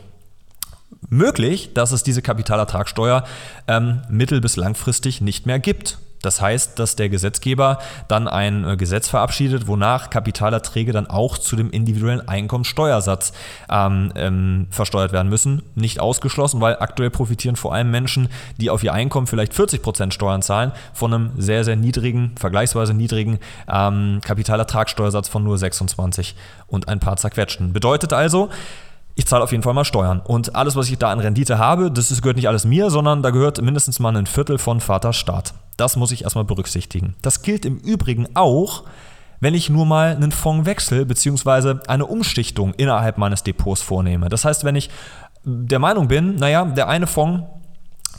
möglich, 1.09 1.73
dass 1.73 1.93
es 1.93 2.03
diese 2.03 2.21
Kapitalertragssteuer 2.21 3.25
ähm, 3.69 4.03
mittel- 4.11 4.43
bis 4.43 4.57
langfristig 4.57 5.23
nicht 5.23 5.47
mehr 5.47 5.59
gibt. 5.59 5.97
Das 6.27 6.41
heißt, 6.41 6.79
dass 6.81 6.97
der 6.97 7.09
Gesetzgeber 7.09 7.79
dann 8.09 8.27
ein 8.27 8.69
äh, 8.69 8.77
Gesetz 8.77 9.09
verabschiedet, 9.09 9.69
wonach 9.69 10.11
Kapitalerträge 10.11 10.93
dann 10.93 11.07
auch 11.07 11.39
zu 11.39 11.55
dem 11.55 11.71
individuellen 11.71 12.27
Einkommensteuersatz 12.29 13.33
ähm, 13.71 14.12
ähm, 14.17 14.67
versteuert 14.71 15.12
werden 15.12 15.29
müssen. 15.29 15.62
Nicht 15.77 16.01
ausgeschlossen, 16.01 16.61
weil 16.61 16.79
aktuell 16.81 17.11
profitieren 17.11 17.55
vor 17.55 17.73
allem 17.73 17.93
Menschen, 17.93 18.29
die 18.57 18.71
auf 18.71 18.83
ihr 18.83 18.93
Einkommen 18.93 19.29
vielleicht 19.29 19.53
40% 19.53 20.11
Steuern 20.11 20.43
zahlen, 20.43 20.73
von 20.93 21.15
einem 21.15 21.31
sehr, 21.39 21.62
sehr 21.62 21.77
niedrigen, 21.77 22.35
vergleichsweise 22.37 22.93
niedrigen 22.93 23.39
ähm, 23.73 24.21
Kapitalertragssteuersatz 24.25 25.29
von 25.29 25.45
nur 25.45 25.59
26 25.59 26.35
und 26.67 26.89
ein 26.89 26.99
paar 26.99 27.17
zerquetschten. 27.17 27.73
Bedeutet 27.73 28.12
also, 28.12 28.51
ich 29.15 29.27
zahle 29.27 29.45
auf 29.45 29.53
jeden 29.53 29.62
Fall 29.62 29.75
mal 29.75 29.85
Steuern. 29.85 30.21
Und 30.21 30.57
alles, 30.57 30.75
was 30.75 30.91
ich 30.91 30.99
da 30.99 31.12
an 31.12 31.21
Rendite 31.21 31.59
habe, 31.59 31.93
das 31.93 32.21
gehört 32.21 32.37
nicht 32.37 32.49
alles 32.49 32.65
mir, 32.65 32.91
sondern 32.91 33.23
da 33.23 33.31
gehört 33.31 33.62
mindestens 33.62 34.01
mal 34.01 34.15
ein 34.17 34.27
Viertel 34.27 34.59
von 34.59 34.81
Vater 34.81 35.12
Staat. 35.12 35.55
Das 35.77 35.97
muss 35.97 36.12
ich 36.12 36.25
erstmal 36.25 36.45
berücksichtigen. 36.45 37.15
Das 37.23 37.43
gilt 37.43 37.65
im 37.65 37.79
Übrigen 37.79 38.29
auch, 38.35 38.85
wenn 39.41 39.55
ich 39.55 39.69
nur 39.69 39.87
mal 39.87 40.17
einen 40.17 40.33
Fonds 40.33 40.67
wechsle 40.67 41.05
bzw. 41.05 41.81
eine 41.89 42.07
Umschichtung 42.07 42.73
innerhalb 42.75 43.19
meines 43.19 43.43
Depots 43.43 43.83
vornehme. 43.83 44.29
Das 44.29 44.45
heißt, 44.45 44.65
wenn 44.65 44.77
ich 44.77 44.91
der 45.45 45.79
Meinung 45.79 46.09
bin, 46.09 46.37
naja, 46.37 46.65
der 46.65 46.89
eine 46.89 47.07
Fonds 47.07 47.45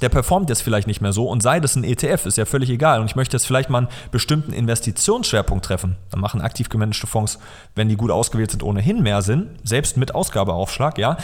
der 0.02 0.10
performt 0.10 0.50
jetzt 0.50 0.62
vielleicht 0.62 0.88
nicht 0.88 1.02
mehr 1.02 1.14
so 1.14 1.28
und 1.28 1.42
sei 1.42 1.60
das 1.60 1.76
ein 1.76 1.84
ETF, 1.84 2.26
ist 2.26 2.38
ja 2.38 2.46
völlig 2.46 2.70
egal. 2.70 3.00
Und 3.00 3.08
ich 3.08 3.16
möchte 3.16 3.36
jetzt 3.36 3.46
vielleicht 3.46 3.70
mal 3.70 3.80
einen 3.80 3.88
bestimmten 4.12 4.54
Investitionsschwerpunkt 4.54 5.66
treffen. 5.66 5.98
Dann 6.12 6.20
machen 6.20 6.42
aktiv 6.42 6.70
gemanagte 6.70 7.08
Fonds, 7.08 7.40
wenn 7.76 7.90
die 7.90 7.98
gut 7.98 8.12
ausgewählt 8.12 8.52
sind, 8.52 8.64
ohnehin 8.64 9.02
mehr 9.02 9.22
Sinn, 9.22 9.50
selbst 9.64 9.98
mit 9.98 10.16
Ausgabeaufschlag, 10.16 10.98
ja. 10.98 11.18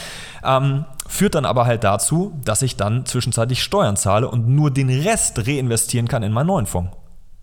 Ähm, 0.44 0.84
führt 1.08 1.34
dann 1.34 1.44
aber 1.44 1.66
halt 1.66 1.84
dazu, 1.84 2.32
dass 2.44 2.62
ich 2.62 2.76
dann 2.76 3.06
zwischenzeitlich 3.06 3.62
Steuern 3.62 3.96
zahle 3.96 4.28
und 4.28 4.48
nur 4.48 4.70
den 4.70 4.88
Rest 4.88 5.46
reinvestieren 5.46 6.08
kann 6.08 6.22
in 6.22 6.32
meinen 6.32 6.46
neuen 6.46 6.66
Fonds. 6.66 6.96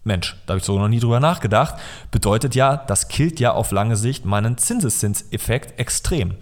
Mensch, 0.03 0.35
da 0.45 0.53
habe 0.53 0.59
ich 0.59 0.65
so 0.65 0.79
noch 0.79 0.87
nie 0.87 0.99
drüber 0.99 1.19
nachgedacht. 1.19 1.75
Bedeutet 2.09 2.55
ja, 2.55 2.75
das 2.75 3.07
killt 3.07 3.39
ja 3.39 3.51
auf 3.51 3.71
lange 3.71 3.95
Sicht 3.95 4.25
meinen 4.25 4.57
Zinseszinseffekt 4.57 5.79
extrem. 5.79 6.33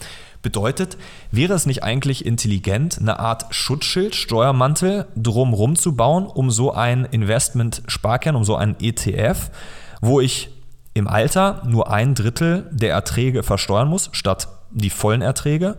Bedeutet, 0.41 0.97
wäre 1.32 1.53
es 1.53 1.65
nicht 1.65 1.84
eigentlich 1.84 2.25
intelligent, 2.25 2.97
eine 2.99 3.19
Art 3.19 3.53
Schutzschild, 3.53 4.15
Steuermantel 4.15 5.08
drumherum 5.17 5.75
zu 5.75 5.97
bauen, 5.97 6.27
um 6.27 6.49
so 6.49 6.71
ein 6.71 7.03
Investment-Sparkern, 7.03 8.38
um 8.38 8.45
so 8.45 8.55
einen 8.55 8.77
ETF, 8.79 9.51
wo 9.99 10.21
ich 10.21 10.49
im 10.93 11.10
Alter 11.10 11.62
nur 11.65 11.91
ein 11.91 12.15
Drittel 12.15 12.69
der 12.71 12.91
Erträge 12.91 13.43
versteuern 13.43 13.89
muss, 13.89 14.10
statt 14.13 14.47
die 14.71 14.89
vollen 14.89 15.21
Erträge 15.21 15.77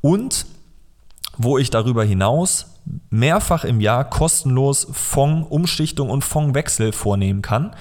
und 0.00 0.46
wo 1.42 1.56
ich 1.56 1.70
darüber 1.70 2.04
hinaus 2.04 2.66
mehrfach 3.08 3.64
im 3.64 3.80
Jahr 3.80 4.04
kostenlos 4.04 4.86
Fondsumschichtung 4.92 6.10
und 6.10 6.22
Fondswechsel 6.22 6.92
vornehmen 6.92 7.40
kann, 7.40 7.74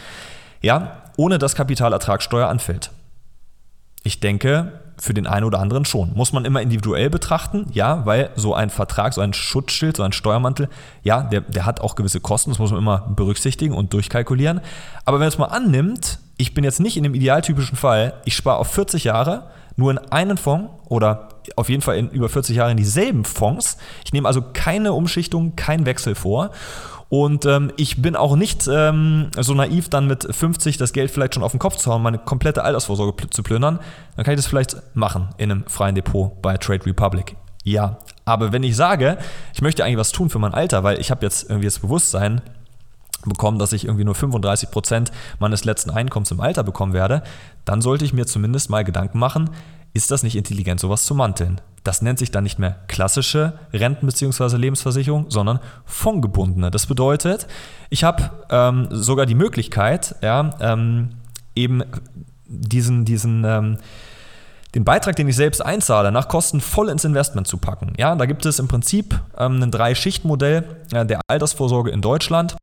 ja, 0.62 1.04
ohne 1.18 1.40
dass 1.40 1.56
Kapitalertragssteuer 1.56 2.48
anfällt. 2.48 2.92
Ich 4.04 4.22
denke, 4.22 4.80
für 4.98 5.14
den 5.14 5.28
einen 5.28 5.46
oder 5.46 5.60
anderen 5.60 5.84
schon. 5.84 6.14
Muss 6.14 6.32
man 6.32 6.46
immer 6.46 6.62
individuell 6.62 7.10
betrachten, 7.10 7.68
ja, 7.74 8.06
weil 8.06 8.30
so 8.36 8.54
ein 8.54 8.70
Vertrag, 8.70 9.14
so 9.14 9.22
ein 9.22 9.34
Schutzschild, 9.34 9.98
so 9.98 10.04
ein 10.04 10.14
Steuermantel, 10.14 10.70
ja, 11.04 11.24
der, 11.24 11.42
der 11.42 11.66
hat 11.66 11.82
auch 11.82 11.96
gewisse 11.96 12.22
Kosten, 12.22 12.52
das 12.52 12.60
muss 12.60 12.72
man 12.72 12.80
immer 12.80 13.10
berücksichtigen 13.16 13.74
und 13.74 13.92
durchkalkulieren. 13.92 14.62
Aber 15.04 15.16
wenn 15.16 15.26
man 15.26 15.30
es 15.30 15.38
mal 15.38 15.46
annimmt, 15.48 16.19
ich 16.40 16.54
bin 16.54 16.64
jetzt 16.64 16.80
nicht 16.80 16.96
in 16.96 17.04
dem 17.04 17.14
idealtypischen 17.14 17.78
Fall, 17.78 18.14
ich 18.24 18.34
spare 18.34 18.58
auf 18.58 18.72
40 18.72 19.04
Jahre 19.04 19.52
nur 19.76 19.92
in 19.92 19.98
einen 19.98 20.38
Fonds 20.38 20.72
oder 20.88 21.30
auf 21.58 21.70
jeden 21.70 21.82
Fall 21.82 21.98
in 21.98 22.10
über 22.10 22.30
40 22.30 22.56
Jahre 22.56 22.72
in 22.72 22.78
dieselben 22.78 23.26
Fonds. 23.26 23.78
Ich 24.06 24.14
nehme 24.14 24.28
also 24.28 24.42
keine 24.54 24.94
Umschichtung, 24.94 25.56
keinen 25.58 25.86
Wechsel 25.86 26.16
vor 26.16 26.52
und 27.10 27.46
ähm, 27.46 27.74
ich 27.76 28.02
bin 28.02 28.16
auch 28.16 28.38
nicht 28.38 28.70
ähm, 28.72 29.32
so 29.38 29.54
naiv, 29.54 29.90
dann 29.90 30.08
mit 30.08 30.28
50 30.34 30.78
das 30.78 30.94
Geld 30.94 31.12
vielleicht 31.12 31.34
schon 31.34 31.44
auf 31.44 31.52
den 31.52 31.60
Kopf 31.60 31.76
zu 31.76 31.92
hauen, 31.92 32.02
meine 32.02 32.20
komplette 32.20 32.64
Altersvorsorge 32.64 33.14
pl 33.14 33.30
zu 33.32 33.44
plündern. 33.44 33.80
Dann 34.16 34.24
kann 34.24 34.34
ich 34.34 34.40
das 34.40 34.48
vielleicht 34.48 34.78
machen 34.96 35.30
in 35.38 35.52
einem 35.52 35.66
freien 35.68 35.96
Depot 35.96 36.42
bei 36.42 36.56
Trade 36.58 36.86
Republic. 36.86 37.36
Ja, 37.66 37.98
aber 38.24 38.54
wenn 38.54 38.64
ich 38.64 38.78
sage, 38.78 39.18
ich 39.54 39.62
möchte 39.62 39.84
eigentlich 39.84 39.98
was 39.98 40.14
tun 40.14 40.30
für 40.30 40.40
mein 40.40 40.54
Alter, 40.54 40.84
weil 40.84 41.02
ich 41.02 41.12
habe 41.12 41.26
jetzt 41.26 41.50
irgendwie 41.50 41.66
das 41.66 41.80
Bewusstsein, 41.80 42.42
bekommen, 43.26 43.60
dass 43.60 43.74
ich 43.74 43.86
irgendwie 43.86 44.06
nur 44.06 44.16
35 44.16 44.72
Prozent 44.72 45.12
meines 45.40 45.66
letzten 45.66 45.90
Einkommens 45.90 46.32
im 46.32 46.40
Alter 46.40 46.64
bekommen 46.64 46.94
werde, 46.94 47.24
dann 47.66 47.82
sollte 47.82 48.06
ich 48.06 48.14
mir 48.14 48.26
zumindest 48.26 48.70
mal 48.70 48.84
Gedanken 48.84 49.20
machen, 49.20 49.50
ist 49.94 50.12
das 50.12 50.24
nicht 50.24 50.36
intelligent, 50.36 50.80
sowas 50.80 51.06
zu 51.06 51.16
manteln? 51.16 51.62
Das 51.84 52.02
nennt 52.02 52.20
sich 52.20 52.32
dann 52.32 52.44
nicht 52.44 52.60
mehr 52.60 52.78
klassische 52.88 53.54
Renten- 53.74 54.06
bzw. 54.06 54.58
Lebensversicherung, 54.58 55.26
sondern 55.30 55.60
fondgebundene. 55.86 56.72
Das 56.72 56.86
bedeutet, 56.86 57.48
ich 57.90 58.04
habe 58.04 58.30
ähm, 58.50 58.88
sogar 58.92 59.26
die 59.26 59.36
Möglichkeit, 59.36 60.16
ja, 60.22 60.52
ähm, 60.60 61.10
eben 61.56 61.84
diesen, 62.46 63.06
diesen 63.06 63.44
ähm, 63.46 63.78
den 64.76 64.84
Beitrag, 64.84 65.16
den 65.16 65.28
ich 65.28 65.36
selbst 65.36 65.66
einzahle, 65.66 66.12
nach 66.12 66.28
Kosten 66.28 66.62
voll 66.62 66.90
ins 66.90 67.04
Investment 67.04 67.48
zu 67.48 67.58
packen. 67.58 67.94
Ja, 67.98 68.16
da 68.16 68.26
gibt 68.26 68.46
es 68.46 68.60
im 68.60 68.68
Prinzip 68.68 69.20
ähm, 69.38 69.62
ein 69.64 69.72
Drei-Schicht-Modell 69.72 70.64
äh, 70.92 71.06
der 71.06 71.22
Altersvorsorge 71.28 71.90
in 71.90 72.02
Deutschland. 72.02 72.56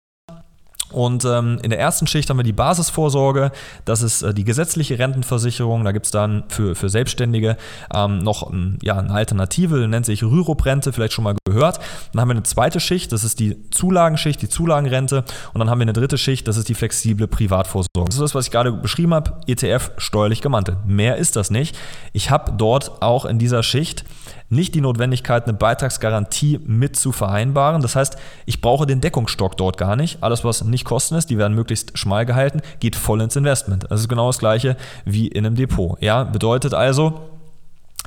Und 0.93 1.25
ähm, 1.25 1.59
in 1.63 1.71
der 1.71 1.81
ersten 1.81 2.07
Schicht 2.07 2.31
haben 2.31 2.37
wir 2.37 2.45
die 2.45 2.53
Basisvorsorge, 2.53 3.51
das 3.85 4.03
ist 4.03 4.23
äh, 4.23 4.33
die 4.33 4.45
gesetzliche 4.45 4.99
Rentenversicherung. 4.99 5.85
Da 5.85 5.93
gibt 5.93 6.07
es 6.07 6.13
dann 6.13 6.45
für, 6.49 6.75
für 6.75 6.89
Selbstständige 6.89 7.57
ähm, 7.93 8.19
noch 8.19 8.53
ähm, 8.53 8.79
ja, 8.83 8.97
eine 8.97 9.13
Alternative, 9.13 9.89
nennt 9.89 10.07
sich 10.07 10.23
Rürup-Rente, 10.23 10.93
vielleicht 10.93 11.13
schon 11.13 11.25
mal 11.25 11.35
gehört. 11.45 11.81
Dann 12.13 12.21
haben 12.21 12.29
wir 12.29 12.35
eine 12.35 12.45
zweite 12.45 12.79
Schicht, 12.79 13.13
das 13.13 13.25
ist 13.25 13.41
die 13.41 13.69
Zulagenschicht, 13.71 14.41
die 14.41 14.49
Zulagenrente. 14.49 15.25
Und 15.53 15.59
dann 15.59 15.71
haben 15.71 15.81
wir 15.81 15.85
eine 15.85 15.93
dritte 15.93 16.19
Schicht, 16.19 16.47
das 16.47 16.57
ist 16.57 16.69
die 16.69 16.75
flexible 16.75 17.27
Privatvorsorge. 17.27 18.07
Das 18.07 18.15
ist 18.15 18.23
das, 18.23 18.35
was 18.35 18.47
ich 18.47 18.53
gerade 18.53 18.73
beschrieben 18.73 19.13
habe, 19.13 19.41
ETF 19.47 19.91
steuerlich 19.99 20.41
gemantelt. 20.41 20.79
Mehr 20.87 21.17
ist 21.17 21.35
das 21.35 21.51
nicht. 21.51 21.77
Ich 22.13 22.31
habe 22.31 22.53
dort 22.53 23.03
auch 23.03 23.25
in 23.25 23.39
dieser 23.39 23.63
Schicht 23.63 24.05
nicht 24.49 24.75
die 24.75 24.81
Notwendigkeit, 24.81 25.45
eine 25.45 25.55
Beitragsgarantie 25.55 26.61
mit 26.65 26.97
zu 26.97 27.13
vereinbaren. 27.13 27.83
Das 27.83 27.97
heißt, 27.97 28.17
ich 28.45 28.61
brauche 28.61 28.87
den 28.87 29.01
Deckungsstock 29.01 29.57
dort 29.57 29.77
gar 29.77 29.97
nicht. 29.97 30.23
Alles, 30.23 30.45
was 30.45 30.65
nicht 30.65 30.85
Kosten 30.85 31.17
ist, 31.17 31.31
die 31.31 31.39
werden 31.39 31.55
möglichst 31.55 31.99
schmal 31.99 32.27
gehalten, 32.27 32.61
geht 32.81 32.97
voll 32.97 33.21
ins 33.21 33.37
Investment. 33.37 33.87
Das 33.91 34.01
ist 34.01 34.09
genau 34.09 34.29
das 34.29 34.39
gleiche 34.39 34.77
wie 35.05 35.29
in 35.29 35.47
einem 35.47 35.57
Depot. 35.57 36.01
Ja, 36.01 36.25
bedeutet 36.25 36.75
also, 36.75 37.29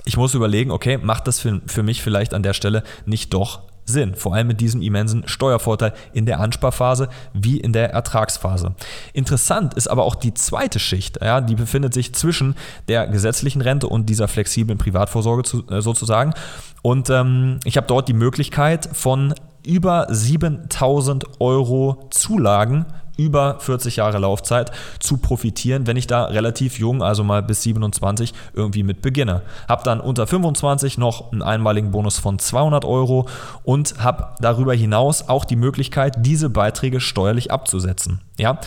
ich 0.06 0.18
muss 0.18 0.34
überlegen, 0.34 0.72
okay, 0.72 0.98
macht 0.98 1.28
das 1.28 1.40
für, 1.40 1.62
für 1.66 1.84
mich 1.84 2.02
vielleicht 2.02 2.34
an 2.34 2.44
der 2.44 2.54
Stelle 2.54 2.84
nicht 3.06 3.34
doch 3.34 3.62
Sinn, 3.90 4.16
vor 4.16 4.34
allem 4.34 4.48
mit 4.48 4.62
diesem 4.62 4.82
immensen 4.82 5.28
Steuervorteil 5.28 5.94
in 6.14 6.26
der 6.26 6.40
Ansparphase 6.40 7.10
wie 7.34 7.60
in 7.60 7.74
der 7.74 7.92
Ertragsphase. 7.92 8.74
Interessant 9.14 9.74
ist 9.74 9.88
aber 9.88 10.04
auch 10.04 10.16
die 10.16 10.34
zweite 10.34 10.80
Schicht, 10.80 11.20
ja, 11.22 11.42
die 11.42 11.56
befindet 11.56 11.94
sich 11.94 12.14
zwischen 12.14 12.56
der 12.88 13.08
gesetzlichen 13.08 13.62
Rente 13.62 13.88
und 13.88 14.10
dieser 14.10 14.28
flexiblen 14.28 14.78
Privatvorsorge 14.78 15.44
zu, 15.44 15.68
äh, 15.68 15.82
sozusagen. 15.82 16.34
Und 16.82 17.10
ähm, 17.10 17.60
ich 17.66 17.78
habe 17.78 17.88
dort 17.88 18.08
die 18.08 18.14
Möglichkeit 18.14 18.90
von 18.94 19.34
über 19.66 20.08
7000 20.10 21.42
Euro 21.42 22.08
Zulagen 22.12 22.86
über 23.20 23.60
40 23.60 23.98
Jahre 23.98 24.18
Laufzeit 24.18 24.72
zu 25.00 25.18
profitieren, 25.18 25.86
wenn 25.86 25.98
ich 25.98 26.08
da 26.08 26.26
relativ 26.26 26.80
jung, 26.80 27.04
also 27.04 27.24
mal 27.24 27.44
bis 27.44 27.62
27 27.64 28.34
irgendwie 28.54 28.84
mit 28.84 29.02
beginne. 29.02 29.42
Habe 29.68 29.84
dann 29.84 30.00
unter 30.00 30.26
25 30.26 30.98
noch 30.98 31.32
einen 31.32 31.42
einmaligen 31.42 31.92
Bonus 31.92 32.18
von 32.18 32.40
200 32.40 32.86
Euro 32.86 33.28
und 33.64 34.02
habe 34.02 34.30
darüber 34.40 34.74
hinaus 34.74 35.28
auch 35.28 35.44
die 35.44 35.58
Möglichkeit, 35.58 36.16
diese 36.20 36.50
Beiträge 36.50 37.02
steuerlich 37.02 37.52
abzusetzen. 37.52 38.22
Ja. 38.38 38.60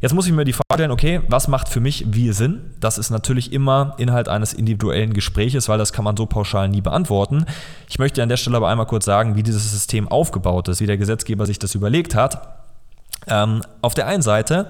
Jetzt 0.00 0.12
muss 0.12 0.26
ich 0.26 0.32
mir 0.32 0.44
die 0.44 0.52
Frage 0.52 0.64
stellen, 0.74 0.90
okay, 0.90 1.22
was 1.28 1.48
macht 1.48 1.70
für 1.70 1.80
mich 1.80 2.04
wie 2.08 2.30
Sinn? 2.32 2.60
Das 2.78 2.98
ist 2.98 3.08
natürlich 3.08 3.54
immer 3.54 3.94
Inhalt 3.96 4.28
eines 4.28 4.52
individuellen 4.52 5.14
Gespräches, 5.14 5.66
weil 5.70 5.78
das 5.78 5.94
kann 5.94 6.04
man 6.04 6.14
so 6.14 6.26
pauschal 6.26 6.68
nie 6.68 6.82
beantworten. 6.82 7.46
Ich 7.88 7.98
möchte 7.98 8.22
an 8.22 8.28
der 8.28 8.36
Stelle 8.36 8.58
aber 8.58 8.68
einmal 8.68 8.84
kurz 8.84 9.06
sagen, 9.06 9.34
wie 9.34 9.42
dieses 9.42 9.70
System 9.70 10.06
aufgebaut 10.08 10.68
ist, 10.68 10.82
wie 10.82 10.86
der 10.86 10.98
Gesetzgeber 10.98 11.46
sich 11.46 11.58
das 11.58 11.74
überlegt 11.74 12.14
hat. 12.14 12.63
Ähm, 13.26 13.62
auf 13.80 13.94
der 13.94 14.06
einen 14.06 14.22
Seite 14.22 14.68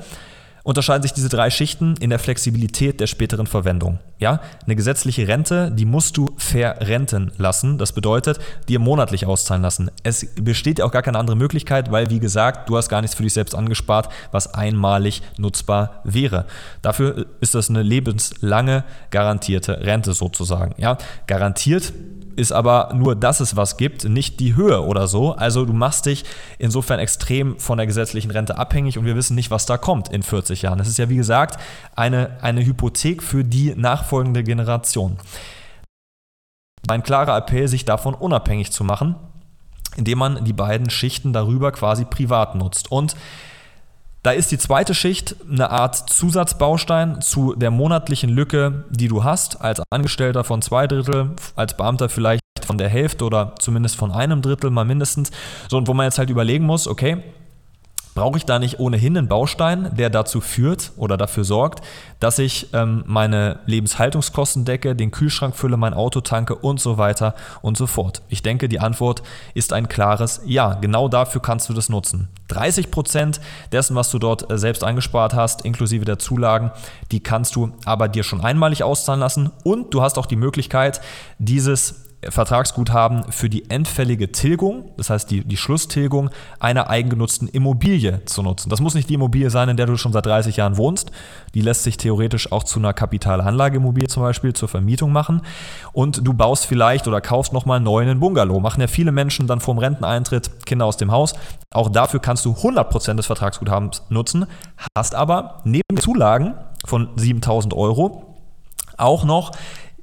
unterscheiden 0.65 1.03
sich 1.03 1.13
diese 1.13 1.29
drei 1.29 1.51
Schichten 1.51 1.95
in 2.01 2.11
der 2.11 2.19
Flexibilität 2.19 2.99
der 2.99 3.07
späteren 3.07 3.47
Verwendung. 3.47 3.99
Ja, 4.19 4.41
eine 4.65 4.75
gesetzliche 4.75 5.29
Rente, 5.29 5.71
die 5.71 5.85
musst 5.85 6.17
du 6.17 6.31
verrenten 6.39 7.31
lassen. 7.37 7.77
Das 7.77 7.93
bedeutet, 7.93 8.41
dir 8.69 8.79
monatlich 8.79 9.27
auszahlen 9.27 9.63
lassen. 9.63 9.91
Es 10.03 10.27
besteht 10.41 10.79
ja 10.79 10.87
auch 10.87 10.91
gar 10.91 11.03
keine 11.03 11.19
andere 11.19 11.37
Möglichkeit, 11.37 11.93
weil, 11.93 12.09
wie 12.09 12.19
gesagt, 12.19 12.71
du 12.71 12.79
hast 12.79 12.89
gar 12.89 13.03
nichts 13.03 13.15
für 13.15 13.23
dich 13.23 13.35
selbst 13.35 13.55
angespart, 13.55 14.09
was 14.33 14.55
einmalig 14.55 15.23
nutzbar 15.37 16.01
wäre. 16.05 16.47
Dafür 16.81 17.27
ist 17.41 17.55
das 17.55 17.69
eine 17.69 17.83
lebenslange 17.83 18.85
garantierte 19.11 19.81
Rente 19.81 20.15
sozusagen. 20.15 20.75
Ja, 20.79 20.97
garantiert 21.27 21.93
ist 22.37 22.53
aber 22.53 22.93
nur, 22.95 23.17
dass 23.17 23.41
es 23.41 23.57
was 23.57 23.77
gibt, 23.77 24.05
nicht 24.05 24.41
die 24.41 24.55
Höhe 24.55 24.83
oder 24.83 25.07
so. 25.09 25.33
Also 25.33 25.65
du 25.65 25.73
machst 25.73 26.07
dich 26.07 26.25
insofern 26.59 26.99
extrem 26.99 27.59
von 27.59 27.79
der 27.79 27.87
gesetzlichen 27.87 28.31
Rente 28.31 28.59
abhängig 28.59 28.99
und 28.99 29.05
wir 29.05 29.17
wissen 29.17 29.35
nicht, 29.35 29.51
was 29.51 29.67
da 29.67 29.79
kommt 29.79 30.09
in 30.09 30.23
40 30.23 30.63
Jahren. 30.63 30.79
Das 30.79 30.89
ist 30.89 30.99
ja, 30.99 31.09
wie 31.09 31.17
gesagt, 31.17 31.61
eine, 31.97 32.39
eine 32.43 32.65
Hypothek 32.65 33.23
für 33.23 33.45
die 33.45 33.75
nachfolgende 33.75 34.45
Generation. 34.45 35.19
Ein 36.89 37.03
klarer 37.03 37.37
Appell, 37.37 37.69
sich 37.69 37.85
davon 37.85 38.15
unabhängig 38.15 38.71
zu 38.71 38.85
machen, 38.85 39.17
indem 39.97 40.19
man 40.19 40.45
die 40.45 40.53
beiden 40.53 40.91
Schichten 40.91 41.33
darüber 41.33 41.73
quasi 41.73 42.05
privat 42.05 42.55
nutzt. 42.55 42.91
Und 42.91 43.17
da 44.25 44.31
ist 44.31 44.51
die 44.51 44.59
zweite 44.59 44.95
Schicht 44.95 45.37
eine 45.49 45.71
Art 45.71 46.09
Zusatzbaustein 46.09 47.21
zu 47.21 47.55
der 47.55 47.71
monatlichen 47.71 48.31
Lücke, 48.31 48.85
die 48.89 49.07
du 49.07 49.23
hast, 49.23 49.61
als 49.61 49.83
Angestellter 49.91 50.45
von 50.45 50.63
zwei 50.63 50.87
Drittel, 50.87 51.33
als 51.57 51.77
Beamter 51.77 52.09
vielleicht 52.09 52.41
von 52.67 52.79
der 52.79 52.89
Hälfte 52.89 53.27
oder 53.27 53.55
zumindest 53.59 53.97
von 53.97 54.11
einem 54.11 54.41
Drittel 54.41 54.71
mal 54.71 54.87
mindestens. 54.87 55.31
So, 55.69 55.77
und 55.77 55.89
wo 55.89 55.95
man 55.95 56.07
jetzt 56.07 56.17
halt 56.17 56.31
überlegen 56.31 56.65
muss, 56.65 56.89
okay, 56.89 57.23
Brauche 58.15 58.37
ich 58.37 58.45
da 58.45 58.61
nicht 58.61 58.79
ohnehin 58.79 59.19
einen 59.19 59.27
Baustein, 59.27 59.91
der 59.97 60.09
dazu 60.09 60.41
führt 60.41 60.93
oder 60.97 61.17
dafür 61.17 61.43
sorgt, 61.43 61.85
dass 62.21 62.39
ich 62.39 62.73
ähm, 62.73 63.03
meine 63.07 63.59
Lebenshaltungskosten 63.67 64.65
decke, 64.65 64.95
den 64.95 65.11
Kühlschrank 65.11 65.57
fülle, 65.57 65.77
mein 65.77 65.95
Auto 65.95 66.21
tanke 66.21 66.55
und 66.55 66.79
so 66.79 66.97
weiter 66.97 67.35
und 67.61 67.77
so 67.77 67.89
fort? 67.89 68.23
Ich 68.29 68.43
denke, 68.43 68.69
die 68.69 68.79
Antwort 68.79 69.25
ist 69.55 69.73
ein 69.73 69.89
klares 69.89 70.43
Ja. 70.47 70.75
Genau 70.75 71.09
dafür 71.09 71.43
kannst 71.43 71.69
du 71.69 71.73
das 71.73 71.89
nutzen. 71.89 72.29
30 72.49 72.93
Prozent 72.93 73.41
dessen, 73.73 73.97
was 73.97 74.11
du 74.11 74.21
dort 74.21 74.49
äh, 74.49 74.59
selbst 74.59 74.85
eingespart 74.85 75.35
hast, 75.35 75.63
inklusive 75.63 76.05
der 76.05 76.21
Zulagen, 76.21 76.71
die 77.11 77.21
kannst 77.21 77.57
du 77.57 77.73
aber 77.85 78.09
dir 78.09 78.23
schon 78.23 78.43
einmalig 78.43 78.85
auszahlen 78.85 79.21
lassen 79.21 79.51
und 79.65 79.93
du 79.93 80.03
hast 80.03 80.19
auch 80.19 80.27
die 80.27 80.37
Möglichkeit, 80.37 81.01
dieses 81.39 82.04
Vertragsguthaben 82.31 83.31
für 83.31 83.49
die 83.49 83.71
endfällige 83.71 84.33
Tilgung, 84.33 84.91
das 84.97 85.11
heißt 85.11 85.31
die, 85.31 85.45
die 85.45 85.57
Schlusstilgung 85.57 86.31
einer 86.61 86.91
eigengenutzten 86.91 87.49
Immobilie 87.49 88.25
zu 88.25 88.43
nutzen. 88.43 88.71
Das 88.71 88.81
muss 88.81 88.95
nicht 88.95 89.09
die 89.09 89.15
Immobilie 89.15 89.51
sein, 89.51 89.69
in 89.69 89.77
der 89.77 89.87
du 89.87 89.97
schon 89.97 90.13
seit 90.13 90.27
30 90.27 90.57
Jahren 90.57 90.77
wohnst. 90.77 91.11
Die 91.55 91.61
lässt 91.61 91.83
sich 91.83 91.97
theoretisch 91.97 92.53
auch 92.53 92.65
zu 92.65 92.79
einer 92.79 92.93
Kapitalanlageimmobilie 92.93 94.09
zum 94.09 94.23
Beispiel 94.23 94.53
zur 94.53 94.69
Vermietung 94.69 95.13
machen. 95.13 95.43
Und 95.93 96.27
du 96.27 96.35
baust 96.35 96.67
vielleicht 96.67 97.09
oder 97.09 97.21
kaufst 97.21 97.53
nochmal 97.53 97.79
einen 97.79 98.21
Bungalow. 98.21 98.61
Machen 98.61 98.81
ja 98.81 98.87
viele 98.87 99.13
Menschen 99.13 99.47
dann 99.47 99.61
vorm 99.61 99.79
Renteneintritt 99.79 100.67
Kinder 100.67 100.87
aus 100.87 100.97
dem 100.97 101.13
Haus. 101.13 101.35
Auch 101.73 101.89
dafür 101.89 102.21
kannst 102.21 102.45
du 102.45 102.53
100% 102.53 103.15
des 103.15 103.27
Vertragsguthabens 103.27 104.03
nutzen, 104.09 104.47
hast 104.97 105.15
aber 105.15 105.61
neben 105.65 105.97
Zulagen 105.99 106.55
von 106.85 107.09
7000 107.17 107.75
Euro 107.75 108.35
auch 108.97 109.25
noch 109.25 109.53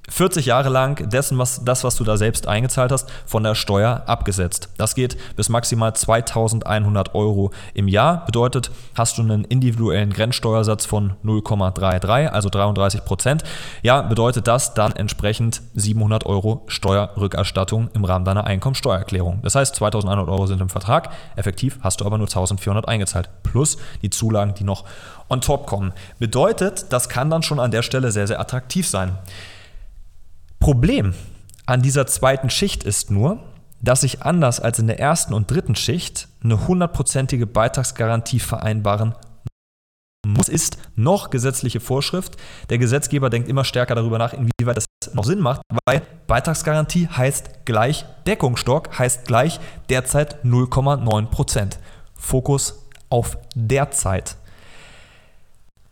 40 0.09 0.47
Jahre 0.47 0.69
lang 0.69 1.09
dessen, 1.09 1.37
was 1.37 1.63
das, 1.63 1.83
was 1.83 1.95
du 1.95 2.03
da 2.03 2.17
selbst 2.17 2.47
eingezahlt 2.47 2.91
hast, 2.91 3.09
von 3.25 3.43
der 3.43 3.55
Steuer 3.55 4.03
abgesetzt. 4.07 4.69
Das 4.77 4.95
geht 4.95 5.15
bis 5.35 5.47
maximal 5.47 5.95
2100 5.95 7.13
Euro 7.13 7.51
im 7.73 7.87
Jahr. 7.87 8.25
Bedeutet, 8.25 8.71
hast 8.95 9.17
du 9.17 9.21
einen 9.21 9.45
individuellen 9.45 10.11
Grenzsteuersatz 10.11 10.85
von 10.85 11.13
0,33, 11.23 12.27
also 12.27 12.49
33 12.49 13.05
Prozent, 13.05 13.43
ja, 13.83 14.01
bedeutet 14.01 14.47
das 14.47 14.73
dann 14.73 14.91
entsprechend 14.93 15.61
700 15.75 16.25
Euro 16.25 16.63
Steuerrückerstattung 16.67 17.89
im 17.93 18.03
Rahmen 18.03 18.25
deiner 18.25 18.45
Einkommensteuererklärung. 18.45 19.39
Das 19.43 19.55
heißt, 19.55 19.75
2100 19.75 20.27
Euro 20.27 20.47
sind 20.47 20.61
im 20.61 20.69
Vertrag, 20.69 21.11
effektiv 21.35 21.77
hast 21.81 22.01
du 22.01 22.05
aber 22.05 22.17
nur 22.17 22.27
1400 22.27 22.87
eingezahlt, 22.87 23.29
plus 23.43 23.77
die 24.01 24.09
Zulagen, 24.09 24.55
die 24.55 24.63
noch 24.63 24.83
on 25.29 25.41
top 25.41 25.67
kommen. 25.67 25.93
Bedeutet, 26.19 26.87
das 26.89 27.07
kann 27.07 27.29
dann 27.29 27.43
schon 27.43 27.59
an 27.59 27.71
der 27.71 27.83
Stelle 27.83 28.11
sehr, 28.11 28.27
sehr 28.27 28.39
attraktiv 28.39 28.87
sein. 28.87 29.17
Problem 30.62 31.15
an 31.65 31.82
dieser 31.82 32.06
zweiten 32.06 32.52
Schicht 32.52 32.84
ist 32.84 33.10
nur, 33.10 33.39
dass 33.82 34.04
ich 34.04 34.21
anders 34.21 34.60
als 34.60 34.78
in 34.78 34.86
der 34.86 35.00
ersten 35.00 35.34
und 35.34 35.50
dritten 35.50 35.76
Schicht 35.76 36.28
eine 36.43 36.67
hundertprozentige 36.67 37.47
Beitragsgarantie 37.47 38.39
vereinbaren 38.39 39.15
muss. 40.24 40.50
Ist 40.50 40.78
noch 40.95 41.32
gesetzliche 41.32 41.80
Vorschrift. 41.80 42.38
Der 42.69 42.78
Gesetzgeber 42.78 43.32
denkt 43.32 43.50
immer 43.50 43.65
stärker 43.65 43.95
darüber 43.95 44.19
nach, 44.19 44.34
inwieweit 44.34 44.78
das 44.78 44.86
noch 45.13 45.26
Sinn 45.26 45.39
macht, 45.39 45.62
weil 45.86 46.04
Beitragsgarantie 46.28 47.08
heißt 47.08 47.65
gleich 47.65 48.06
Deckungsstock, 48.28 49.00
heißt 49.00 49.26
gleich 49.26 49.60
derzeit 49.89 50.45
0,9% 50.45 51.78
Fokus 52.13 52.88
auf 53.10 53.39
derzeit. 53.56 54.36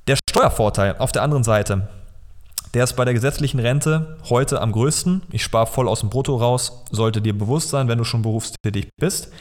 Der 0.08 0.18
Steuervorteil 0.30 0.96
auf 1.00 1.12
der 1.12 1.24
anderen 1.24 1.44
Seite 1.44 1.90
der 2.74 2.84
ist 2.84 2.96
bei 2.96 3.06
der 3.06 3.14
gesetzlichen 3.14 3.60
Rente 3.60 4.18
heute 4.30 4.62
am 4.62 4.72
größten. 4.72 5.24
Ich 5.32 5.44
spare 5.44 5.68
voll 5.68 5.88
aus 5.88 6.02
dem 6.02 6.10
Brutto 6.10 6.36
raus. 6.36 6.84
Sollte 6.92 7.22
dir 7.22 7.38
bewusst 7.38 7.70
sein, 7.70 7.88
wenn 7.88 7.98
du 7.98 8.04
schon 8.04 8.22
berufstätig 8.22 8.90
bist. 9.00 9.32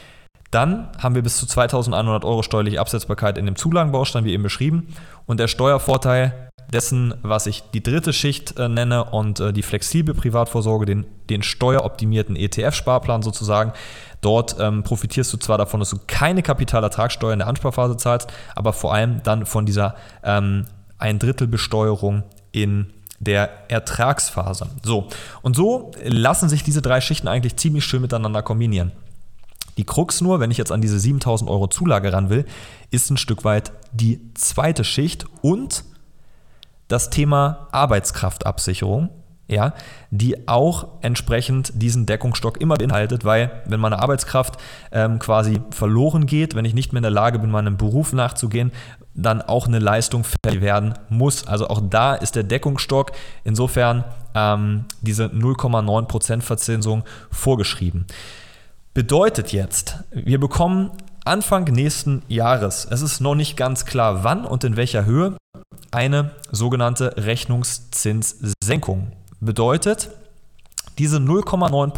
Dann 0.51 0.89
haben 0.97 1.13
wir 1.13 1.21
bis 1.21 1.37
zu 1.37 1.45
2100 1.45 2.25
Euro 2.25 2.41
steuerliche 2.41 2.79
Absetzbarkeit 2.79 3.37
in 3.37 3.45
dem 3.45 3.55
Zulagenbaustein, 3.55 4.25
wie 4.25 4.33
eben 4.33 4.43
beschrieben. 4.43 4.95
Und 5.27 5.39
der 5.39 5.47
Steuervorteil 5.47 6.49
dessen, 6.73 7.13
was 7.21 7.47
ich 7.47 7.63
die 7.73 7.83
dritte 7.83 8.13
Schicht 8.13 8.57
äh, 8.57 8.67
nenne 8.67 9.05
und 9.05 9.39
äh, 9.39 9.53
die 9.53 9.63
flexible 9.63 10.13
Privatvorsorge, 10.13 10.85
den, 10.85 11.05
den 11.29 11.43
steueroptimierten 11.43 12.35
ETF-Sparplan 12.35 13.21
sozusagen. 13.21 13.73
Dort 14.21 14.55
ähm, 14.59 14.83
profitierst 14.83 15.31
du 15.33 15.37
zwar 15.37 15.57
davon, 15.57 15.79
dass 15.79 15.89
du 15.91 15.97
keine 16.05 16.43
Kapitalertragssteuer 16.43 17.33
in 17.33 17.39
der 17.39 17.47
Ansparphase 17.47 17.97
zahlst, 17.97 18.31
aber 18.55 18.73
vor 18.73 18.93
allem 18.93 19.23
dann 19.23 19.45
von 19.45 19.65
dieser 19.65 19.95
ähm, 20.23 20.65
ein 20.97 21.17
Drittel 21.17 21.47
Besteuerung 21.47 22.23
in 22.51 22.87
der 23.19 23.69
Ertragsphase. 23.69 24.69
So, 24.83 25.07
und 25.41 25.55
so 25.55 25.91
lassen 26.03 26.49
sich 26.49 26.63
diese 26.63 26.81
drei 26.81 27.01
Schichten 27.01 27.27
eigentlich 27.27 27.57
ziemlich 27.57 27.85
schön 27.85 28.01
miteinander 28.01 28.41
kombinieren. 28.41 28.91
Die 29.77 29.85
Krux 29.85 30.19
nur, 30.21 30.39
wenn 30.39 30.51
ich 30.51 30.57
jetzt 30.57 30.71
an 30.71 30.81
diese 30.81 30.99
7000 30.99 31.49
Euro 31.49 31.67
Zulage 31.67 32.11
ran 32.11 32.29
will, 32.29 32.45
ist 32.91 33.09
ein 33.11 33.17
Stück 33.17 33.45
weit 33.45 33.71
die 33.93 34.19
zweite 34.33 34.83
Schicht 34.83 35.25
und 35.41 35.85
das 36.89 37.09
Thema 37.09 37.67
Arbeitskraftabsicherung, 37.71 39.09
ja, 39.47 39.73
die 40.11 40.47
auch 40.47 40.87
entsprechend 41.01 41.71
diesen 41.75 42.05
Deckungsstock 42.05 42.59
immer 42.59 42.75
beinhaltet, 42.75 43.25
weil 43.25 43.63
wenn 43.65 43.79
meine 43.79 43.99
Arbeitskraft 43.99 44.57
ähm, 44.91 45.17
quasi 45.17 45.61
verloren 45.69 46.25
geht, 46.25 46.55
wenn 46.55 46.65
ich 46.65 46.73
nicht 46.73 46.91
mehr 46.91 46.99
in 46.99 47.03
der 47.03 47.11
Lage 47.11 47.39
bin, 47.39 47.49
meinem 47.49 47.77
Beruf 47.77 48.11
nachzugehen, 48.11 48.71
dann 49.13 49.41
auch 49.41 49.67
eine 49.67 49.79
Leistung 49.79 50.23
fällig 50.23 50.61
werden 50.61 50.93
muss. 51.09 51.45
Also 51.47 51.67
auch 51.67 51.81
da 51.81 52.15
ist 52.15 52.35
der 52.35 52.43
Deckungsstock 52.43 53.11
insofern 53.43 54.03
ähm, 54.35 54.85
diese 55.01 55.25
0,9% 55.25 56.41
Verzinsung 56.41 57.03
vorgeschrieben. 57.31 58.05
Bedeutet 58.93 59.51
jetzt, 59.51 60.03
wir 60.11 60.39
bekommen 60.39 60.91
Anfang 61.25 61.65
nächsten 61.65 62.23
Jahres, 62.27 62.87
es 62.89 63.01
ist 63.01 63.19
noch 63.19 63.35
nicht 63.35 63.55
ganz 63.55 63.85
klar 63.85 64.23
wann 64.23 64.45
und 64.45 64.63
in 64.63 64.77
welcher 64.77 65.05
Höhe, 65.05 65.37
eine 65.91 66.31
sogenannte 66.51 67.15
Rechnungszinssenkung. 67.17 69.11
Bedeutet, 69.39 70.09
diese 70.97 71.17
0,9 71.17 71.91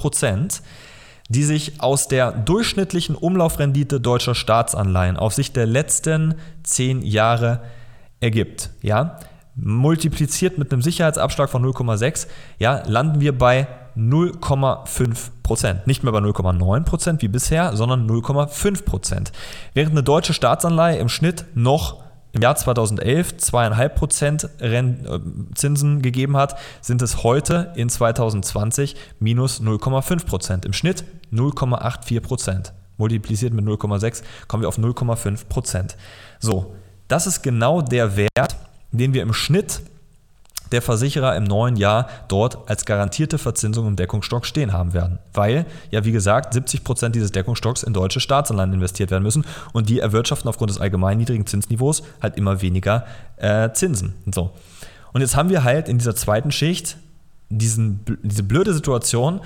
die 1.31 1.43
sich 1.43 1.79
aus 1.81 2.09
der 2.09 2.33
durchschnittlichen 2.33 3.15
Umlaufrendite 3.15 4.01
deutscher 4.01 4.35
Staatsanleihen 4.35 5.15
auf 5.15 5.33
Sicht 5.33 5.55
der 5.55 5.65
letzten 5.65 6.35
zehn 6.63 7.01
Jahre 7.01 7.61
ergibt, 8.19 8.69
ja, 8.81 9.17
multipliziert 9.55 10.57
mit 10.57 10.71
einem 10.71 10.81
Sicherheitsabschlag 10.81 11.49
von 11.49 11.65
0,6, 11.65 12.27
ja, 12.59 12.83
landen 12.85 13.21
wir 13.21 13.37
bei 13.37 13.67
0,5 13.95 15.31
Prozent. 15.41 15.87
Nicht 15.87 16.03
mehr 16.03 16.11
bei 16.11 16.19
0,9 16.19 16.83
Prozent 16.83 17.21
wie 17.21 17.27
bisher, 17.29 17.75
sondern 17.77 18.09
0,5 18.09 18.83
Prozent. 18.83 19.31
Während 19.73 19.91
eine 19.91 20.03
deutsche 20.03 20.33
Staatsanleihe 20.33 20.97
im 20.97 21.09
Schnitt 21.09 21.45
noch 21.55 22.03
im 22.33 22.41
Jahr 22.41 22.55
2011 22.55 23.37
zweieinhalb 23.37 23.95
Prozent 23.95 24.49
äh, 24.59 24.83
Zinsen 25.55 26.01
gegeben 26.01 26.37
hat, 26.37 26.57
sind 26.81 27.01
es 27.01 27.23
heute 27.23 27.73
in 27.75 27.89
2020 27.89 28.95
minus 29.19 29.61
0,5 29.61 30.25
Prozent. 30.25 30.65
Im 30.65 30.73
Schnitt 30.73 31.03
0,84 31.33 32.19
Prozent. 32.21 32.73
Multipliziert 32.97 33.53
mit 33.53 33.65
0,6 33.65 34.21
kommen 34.47 34.63
wir 34.63 34.67
auf 34.67 34.77
0,5 34.77 35.45
Prozent. 35.47 35.97
So, 36.39 36.75
das 37.07 37.27
ist 37.27 37.41
genau 37.41 37.81
der 37.81 38.15
Wert, 38.15 38.55
den 38.91 39.13
wir 39.13 39.23
im 39.23 39.33
Schnitt 39.33 39.81
der 40.71 40.81
Versicherer 40.81 41.35
im 41.35 41.43
neuen 41.43 41.75
Jahr 41.75 42.07
dort 42.27 42.69
als 42.69 42.85
garantierte 42.85 43.37
Verzinsung 43.37 43.87
im 43.87 43.95
Deckungsstock 43.95 44.45
stehen 44.45 44.73
haben 44.73 44.93
werden. 44.93 45.19
Weil, 45.33 45.65
ja 45.89 46.05
wie 46.05 46.11
gesagt, 46.11 46.53
70 46.53 46.83
Prozent 46.83 47.15
dieses 47.15 47.31
Deckungsstocks 47.31 47.83
in 47.83 47.93
deutsche 47.93 48.19
Staatsanleihen 48.19 48.73
investiert 48.73 49.11
werden 49.11 49.23
müssen 49.23 49.45
und 49.73 49.89
die 49.89 49.99
erwirtschaften 49.99 50.49
aufgrund 50.49 50.69
des 50.71 50.79
allgemein 50.79 51.17
niedrigen 51.17 51.45
Zinsniveaus 51.45 52.03
halt 52.21 52.37
immer 52.37 52.61
weniger 52.61 53.05
äh, 53.37 53.71
Zinsen. 53.73 54.13
So. 54.33 54.51
Und 55.13 55.21
jetzt 55.21 55.35
haben 55.35 55.49
wir 55.49 55.63
halt 55.63 55.89
in 55.89 55.97
dieser 55.97 56.15
zweiten 56.15 56.51
Schicht 56.51 56.97
diesen, 57.49 57.99
diese 58.23 58.43
blöde 58.43 58.73
Situation, 58.73 59.41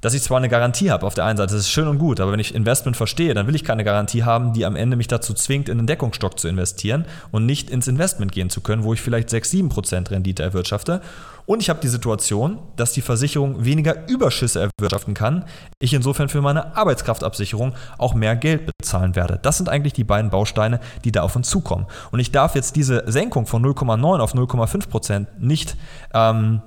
dass 0.00 0.14
ich 0.14 0.22
zwar 0.22 0.38
eine 0.38 0.48
Garantie 0.48 0.90
habe 0.90 1.06
auf 1.06 1.14
der 1.14 1.24
einen 1.24 1.36
Seite, 1.36 1.54
das 1.54 1.62
ist 1.62 1.70
schön 1.70 1.88
und 1.88 1.98
gut, 1.98 2.20
aber 2.20 2.32
wenn 2.32 2.40
ich 2.40 2.54
Investment 2.54 2.96
verstehe, 2.96 3.34
dann 3.34 3.46
will 3.46 3.54
ich 3.54 3.64
keine 3.64 3.84
Garantie 3.84 4.24
haben, 4.24 4.52
die 4.52 4.64
am 4.64 4.76
Ende 4.76 4.96
mich 4.96 5.08
dazu 5.08 5.34
zwingt, 5.34 5.68
in 5.68 5.78
den 5.78 5.86
Deckungsstock 5.86 6.38
zu 6.38 6.48
investieren 6.48 7.04
und 7.30 7.46
nicht 7.46 7.70
ins 7.70 7.88
Investment 7.88 8.32
gehen 8.32 8.50
zu 8.50 8.60
können, 8.60 8.84
wo 8.84 8.92
ich 8.94 9.00
vielleicht 9.00 9.30
6, 9.30 9.50
7 9.50 9.68
Prozent 9.68 10.10
Rendite 10.10 10.42
erwirtschafte. 10.42 11.00
Und 11.46 11.62
ich 11.62 11.70
habe 11.70 11.80
die 11.80 11.88
Situation, 11.88 12.58
dass 12.76 12.92
die 12.92 13.00
Versicherung 13.00 13.64
weniger 13.64 14.06
Überschüsse 14.06 14.68
erwirtschaften 14.78 15.14
kann, 15.14 15.46
ich 15.78 15.94
insofern 15.94 16.28
für 16.28 16.42
meine 16.42 16.76
Arbeitskraftabsicherung 16.76 17.72
auch 17.96 18.12
mehr 18.12 18.36
Geld 18.36 18.66
bezahlen 18.66 19.16
werde. 19.16 19.38
Das 19.40 19.56
sind 19.56 19.70
eigentlich 19.70 19.94
die 19.94 20.04
beiden 20.04 20.30
Bausteine, 20.30 20.78
die 21.04 21.12
da 21.12 21.22
auf 21.22 21.36
uns 21.36 21.48
zukommen. 21.48 21.86
Und 22.10 22.20
ich 22.20 22.32
darf 22.32 22.54
jetzt 22.54 22.76
diese 22.76 23.10
Senkung 23.10 23.46
von 23.46 23.64
0,9 23.64 24.18
auf 24.18 24.34
0,5 24.34 24.88
Prozent 24.90 25.28
nicht 25.40 25.76
ähm, 26.12 26.60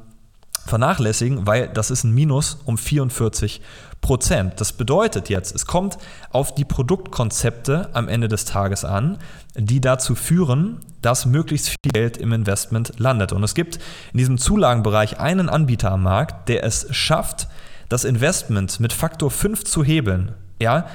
vernachlässigen, 0.66 1.48
weil 1.48 1.68
das 1.68 1.92
ist 1.92 2.04
ein 2.04 2.14
Minus 2.14 2.60
um 2.66 2.78
44 2.78 3.62
Prozent. 4.02 4.60
Das 4.60 4.74
bedeutet 4.74 5.30
jetzt, 5.30 5.54
es 5.54 5.66
kommt 5.66 5.98
auf 6.32 6.56
die 6.56 6.66
Produktkonzepte 6.66 7.90
am 7.94 8.08
Ende 8.08 8.28
des 8.28 8.46
Tages 8.46 8.84
an, 8.84 9.20
die 9.56 9.80
dazu 9.80 10.16
führen, 10.16 10.80
dass 11.02 11.26
möglichst 11.26 11.70
viel 11.70 11.92
Geld 11.94 12.18
im 12.18 12.34
Investment 12.34 12.94
landet. 12.98 13.32
Und 13.32 13.44
es 13.44 13.54
gibt 13.54 13.80
in 14.12 14.18
diesem 14.18 14.38
Zulagenbereich 14.38 15.20
einen 15.20 15.50
Anbieter 15.50 15.92
am 15.92 16.04
Markt, 16.04 16.50
der 16.50 16.64
es 16.64 16.88
schafft, 16.92 17.48
das 17.90 18.04
Investment 18.04 18.80
mit 18.80 18.94
Faktor 18.94 19.30
5 19.30 19.66
zu 19.66 19.84
hebeln. 19.84 20.34
Ja, 20.60 20.86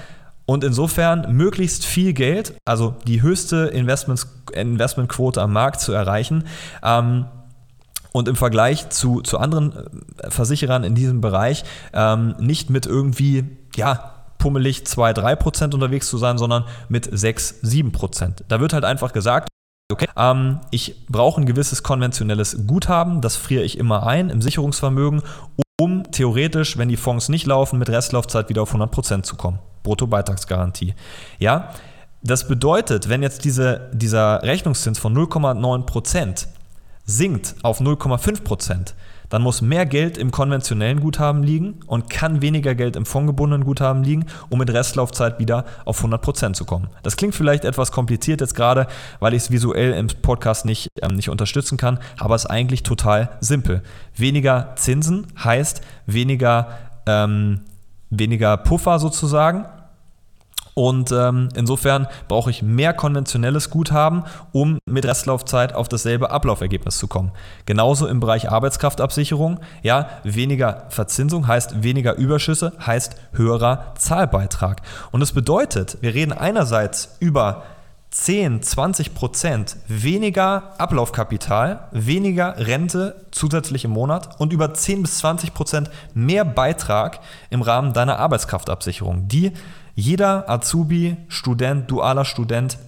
und 0.46 0.62
insofern 0.62 1.36
möglichst 1.36 1.84
viel 1.84 2.12
Geld, 2.12 2.54
also 2.64 2.96
die 3.06 3.20
höchste 3.20 3.66
Investmentquote 3.66 5.42
am 5.42 5.52
Markt 5.52 5.80
zu 5.80 5.92
erreichen. 5.92 6.44
Ähm, 6.84 7.26
und 8.16 8.28
im 8.28 8.36
Vergleich 8.36 8.88
zu, 8.88 9.20
zu 9.20 9.38
anderen 9.38 9.74
äh, 10.18 10.30
Versicherern 10.30 10.84
in 10.84 10.94
diesem 10.94 11.20
Bereich 11.20 11.64
ähm, 11.92 12.34
nicht 12.38 12.70
mit 12.70 12.86
irgendwie, 12.86 13.44
ja, 13.76 14.14
pummelig 14.38 14.86
2, 14.86 15.12
3 15.12 15.36
Prozent 15.36 15.74
unterwegs 15.74 16.08
zu 16.08 16.16
sein, 16.16 16.38
sondern 16.38 16.64
mit 16.88 17.08
6, 17.10 17.60
7 17.60 17.92
Prozent. 17.92 18.42
Da 18.48 18.58
wird 18.60 18.72
halt 18.72 18.84
einfach 18.84 19.12
gesagt, 19.12 19.48
okay, 19.92 20.08
ähm, 20.16 20.60
ich 20.70 21.06
brauche 21.08 21.40
ein 21.40 21.46
gewisses 21.46 21.82
konventionelles 21.82 22.66
Guthaben, 22.66 23.20
das 23.20 23.36
friere 23.36 23.64
ich 23.64 23.76
immer 23.76 24.06
ein 24.06 24.30
im 24.30 24.40
Sicherungsvermögen, 24.40 25.22
um 25.78 26.10
theoretisch, 26.10 26.78
wenn 26.78 26.88
die 26.88 26.96
Fonds 26.96 27.28
nicht 27.28 27.46
laufen, 27.46 27.78
mit 27.78 27.90
Restlaufzeit 27.90 28.48
wieder 28.48 28.62
auf 28.62 28.70
100 28.70 28.90
Prozent 28.90 29.26
zu 29.26 29.36
kommen. 29.36 29.58
Bruttobeitragsgarantie. 29.82 30.94
Ja, 31.38 31.70
das 32.22 32.48
bedeutet, 32.48 33.10
wenn 33.10 33.22
jetzt 33.22 33.44
diese, 33.44 33.90
dieser 33.92 34.42
Rechnungszins 34.42 34.98
von 34.98 35.14
0,9 35.14 35.82
Prozent 35.82 36.48
sinkt 37.06 37.54
auf 37.62 37.80
0,5 37.80 38.42
Prozent, 38.42 38.94
dann 39.28 39.42
muss 39.42 39.60
mehr 39.60 39.86
Geld 39.86 40.18
im 40.18 40.30
konventionellen 40.30 41.00
Guthaben 41.00 41.42
liegen 41.42 41.80
und 41.86 42.10
kann 42.10 42.42
weniger 42.42 42.74
Geld 42.74 42.96
im 42.96 43.06
fondgebundenen 43.06 43.64
Guthaben 43.64 44.04
liegen, 44.04 44.26
um 44.50 44.58
mit 44.58 44.72
Restlaufzeit 44.72 45.38
wieder 45.38 45.64
auf 45.84 46.04
100% 46.04 46.52
zu 46.52 46.64
kommen. 46.64 46.88
Das 47.02 47.16
klingt 47.16 47.34
vielleicht 47.34 47.64
etwas 47.64 47.92
kompliziert 47.92 48.40
jetzt 48.40 48.54
gerade, 48.54 48.86
weil 49.18 49.34
ich 49.34 49.44
es 49.44 49.50
visuell 49.50 49.92
im 49.92 50.08
Podcast 50.22 50.64
nicht, 50.64 50.88
ähm, 51.02 51.16
nicht 51.16 51.30
unterstützen 51.30 51.76
kann, 51.76 51.98
aber 52.18 52.34
es 52.34 52.44
ist 52.44 52.50
eigentlich 52.50 52.82
total 52.82 53.30
simpel. 53.40 53.82
Weniger 54.14 54.72
Zinsen 54.76 55.26
heißt 55.42 55.80
weniger, 56.06 56.68
ähm, 57.06 57.60
weniger 58.10 58.56
Puffer 58.56 58.98
sozusagen 58.98 59.64
und 60.78 61.10
ähm, 61.10 61.48
insofern 61.54 62.06
brauche 62.28 62.50
ich 62.50 62.62
mehr 62.62 62.92
konventionelles 62.92 63.70
Guthaben, 63.70 64.24
um 64.52 64.78
mit 64.84 65.06
Restlaufzeit 65.06 65.74
auf 65.74 65.88
dasselbe 65.88 66.30
Ablaufergebnis 66.30 66.98
zu 66.98 67.08
kommen. 67.08 67.32
Genauso 67.64 68.06
im 68.06 68.20
Bereich 68.20 68.50
Arbeitskraftabsicherung. 68.50 69.58
Ja, 69.82 70.10
weniger 70.22 70.84
Verzinsung 70.90 71.46
heißt 71.46 71.82
weniger 71.82 72.16
Überschüsse, 72.16 72.74
heißt 72.84 73.16
höherer 73.32 73.94
Zahlbeitrag. 73.96 74.82
Und 75.12 75.20
das 75.20 75.32
bedeutet, 75.32 75.96
wir 76.02 76.12
reden 76.12 76.34
einerseits 76.34 77.16
über 77.20 77.62
10, 78.10 78.62
20 78.62 79.14
Prozent 79.14 79.76
weniger 79.88 80.74
Ablaufkapital, 80.76 81.88
weniger 81.92 82.54
Rente 82.58 83.24
zusätzlich 83.30 83.86
im 83.86 83.92
Monat 83.92 84.38
und 84.38 84.52
über 84.52 84.74
10 84.74 85.00
bis 85.00 85.18
20 85.18 85.54
Prozent 85.54 85.90
mehr 86.12 86.44
Beitrag 86.44 87.20
im 87.48 87.62
Rahmen 87.62 87.94
deiner 87.94 88.18
Arbeitskraftabsicherung, 88.18 89.26
die 89.26 89.52
jeder 89.96 90.48
Azubi, 90.48 91.16
Student, 91.28 91.90
dualer 91.90 92.26
Student 92.26 92.78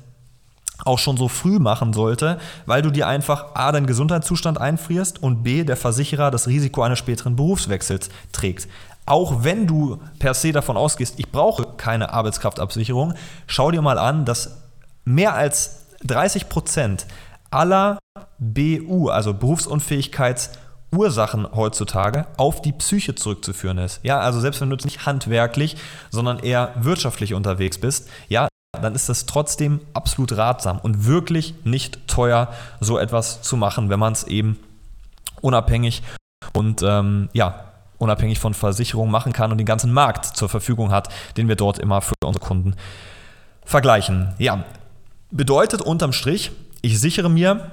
auch 0.84 0.98
schon 0.98 1.16
so 1.16 1.26
früh 1.26 1.58
machen 1.58 1.92
sollte, 1.92 2.38
weil 2.66 2.82
du 2.82 2.90
dir 2.90 3.08
einfach 3.08 3.54
A, 3.54 3.72
deinen 3.72 3.86
Gesundheitszustand 3.86 4.60
einfrierst 4.60 5.20
und 5.22 5.42
B, 5.42 5.64
der 5.64 5.76
Versicherer 5.76 6.30
das 6.30 6.46
Risiko 6.46 6.82
eines 6.82 7.00
späteren 7.00 7.34
Berufswechsels 7.34 8.10
trägt. 8.30 8.68
Auch 9.06 9.42
wenn 9.42 9.66
du 9.66 9.98
per 10.18 10.34
se 10.34 10.52
davon 10.52 10.76
ausgehst, 10.76 11.14
ich 11.18 11.32
brauche 11.32 11.66
keine 11.78 12.12
Arbeitskraftabsicherung, 12.12 13.14
schau 13.46 13.70
dir 13.70 13.82
mal 13.82 13.98
an, 13.98 14.24
dass 14.24 14.58
mehr 15.04 15.34
als 15.34 15.86
30 16.04 16.48
Prozent 16.48 17.06
aller 17.50 17.98
BU, 18.38 19.08
also 19.08 19.30
Berufsunfähigkeits- 19.30 20.50
Ursachen 20.90 21.46
heutzutage 21.54 22.26
auf 22.36 22.62
die 22.62 22.72
Psyche 22.72 23.14
zurückzuführen 23.14 23.78
ist. 23.78 24.00
Ja, 24.02 24.20
also 24.20 24.40
selbst 24.40 24.60
wenn 24.60 24.70
du 24.70 24.76
nicht 24.76 25.06
handwerklich, 25.06 25.76
sondern 26.10 26.38
eher 26.38 26.72
wirtschaftlich 26.76 27.34
unterwegs 27.34 27.78
bist, 27.78 28.08
ja, 28.28 28.48
dann 28.72 28.94
ist 28.94 29.08
das 29.08 29.26
trotzdem 29.26 29.80
absolut 29.94 30.36
ratsam 30.36 30.78
und 30.78 31.06
wirklich 31.06 31.54
nicht 31.64 32.06
teuer, 32.06 32.52
so 32.80 32.98
etwas 32.98 33.42
zu 33.42 33.56
machen, 33.56 33.90
wenn 33.90 33.98
man 33.98 34.12
es 34.12 34.24
eben 34.24 34.58
unabhängig 35.40 36.02
und 36.52 36.82
ähm, 36.82 37.28
ja, 37.32 37.64
unabhängig 37.98 38.38
von 38.38 38.54
Versicherungen 38.54 39.10
machen 39.10 39.32
kann 39.32 39.50
und 39.50 39.58
den 39.58 39.66
ganzen 39.66 39.92
Markt 39.92 40.24
zur 40.24 40.48
Verfügung 40.48 40.90
hat, 40.90 41.08
den 41.36 41.48
wir 41.48 41.56
dort 41.56 41.78
immer 41.78 42.00
für 42.00 42.14
unsere 42.24 42.44
Kunden 42.44 42.74
vergleichen. 43.64 44.34
Ja, 44.38 44.64
bedeutet 45.30 45.82
unterm 45.82 46.12
Strich, 46.12 46.52
ich 46.80 46.98
sichere 47.00 47.28
mir 47.28 47.70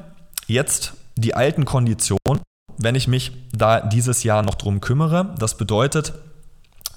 jetzt 0.47 0.93
die 1.15 1.35
alten 1.35 1.65
Konditionen 1.65 2.41
wenn 2.77 2.95
ich 2.95 3.07
mich 3.07 3.31
da 3.53 3.81
dieses 3.81 4.23
Jahr 4.23 4.41
noch 4.43 4.55
drum 4.55 4.81
kümmere. 4.81 5.33
Das 5.39 5.57
bedeutet, 5.57 6.13